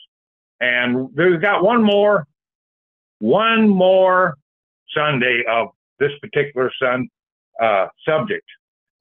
And 0.60 1.14
we've 1.16 1.40
got 1.40 1.62
one 1.62 1.82
more, 1.82 2.26
one 3.18 3.68
more 3.68 4.36
Sunday 4.94 5.42
of 5.48 5.68
this 5.98 6.12
particular 6.20 6.70
sun 6.80 7.08
uh, 7.62 7.86
subject, 8.06 8.46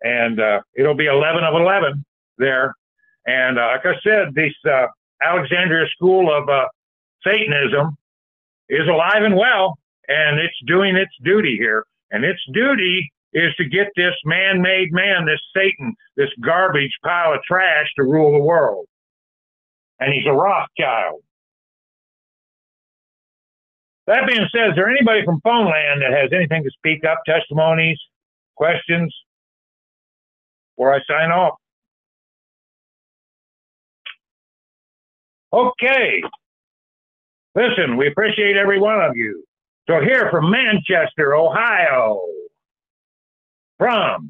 and 0.02 0.40
uh, 0.40 0.62
it'll 0.76 0.96
be 0.96 1.08
11 1.08 1.44
of 1.44 1.54
11 1.54 2.06
there. 2.38 2.74
And 3.26 3.60
uh, 3.60 3.68
like 3.68 3.86
I 3.86 4.00
said, 4.04 4.34
this 4.34 4.54
uh, 4.70 4.88
Alexandria 5.22 5.88
School 5.96 6.34
of 6.36 6.48
uh, 6.48 6.68
Satanism 7.24 7.98
is 8.70 8.88
alive 8.88 9.24
and 9.24 9.36
well, 9.36 9.78
and 10.08 10.40
it's 10.40 10.58
doing 10.68 10.96
its 10.96 11.14
duty 11.24 11.58
here. 11.58 11.86
And 12.12 12.24
its 12.24 12.40
duty 12.54 13.12
is 13.34 13.54
to 13.56 13.66
get 13.66 13.88
this 13.96 14.14
man-made 14.24 14.94
man, 14.94 15.26
this 15.26 15.42
Satan, 15.56 15.94
this 16.16 16.30
garbage 16.42 16.92
pile 17.04 17.34
of 17.34 17.42
trash 17.44 17.88
to 17.98 18.04
rule 18.04 18.32
the 18.32 18.44
world 18.44 18.88
and 20.00 20.14
he's 20.14 20.26
a 20.28 20.34
Rothschild. 20.34 21.22
That 24.08 24.28
being 24.28 24.48
said, 24.56 24.70
is 24.70 24.76
there 24.76 24.90
anybody 24.90 25.26
from 25.26 25.42
Phone 25.42 25.66
Land 25.66 26.02
that 26.02 26.12
has 26.12 26.30
anything 26.32 26.64
to 26.64 26.70
speak 26.72 27.04
up, 27.06 27.22
testimonies, 27.26 28.00
questions, 28.56 29.14
before 30.76 30.94
I 30.94 31.00
sign 31.10 31.32
off? 31.32 31.56
Okay. 35.52 36.22
Listen, 37.56 37.98
we 37.98 38.08
appreciate 38.08 38.58
every 38.58 38.80
one 38.80 39.02
of 39.02 39.16
you. 39.16 39.44
So 39.88 40.02
here 40.02 40.30
from 40.30 40.52
Manchester, 40.52 41.36
Ohio, 41.36 42.22
from 43.78 44.30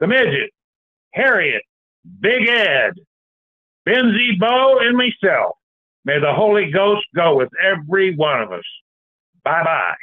the 0.00 0.06
midget, 0.06 0.50
Harriet, 1.12 1.62
Big 2.20 2.48
Ed, 2.48 2.94
Benzie 3.86 4.38
Bo 4.38 4.78
and 4.80 4.96
myself. 4.96 5.56
May 6.04 6.18
the 6.18 6.32
Holy 6.32 6.70
Ghost 6.70 7.04
go 7.14 7.36
with 7.36 7.50
every 7.62 8.14
one 8.16 8.42
of 8.42 8.52
us. 8.52 8.64
Bye 9.44 9.62
bye. 9.64 9.94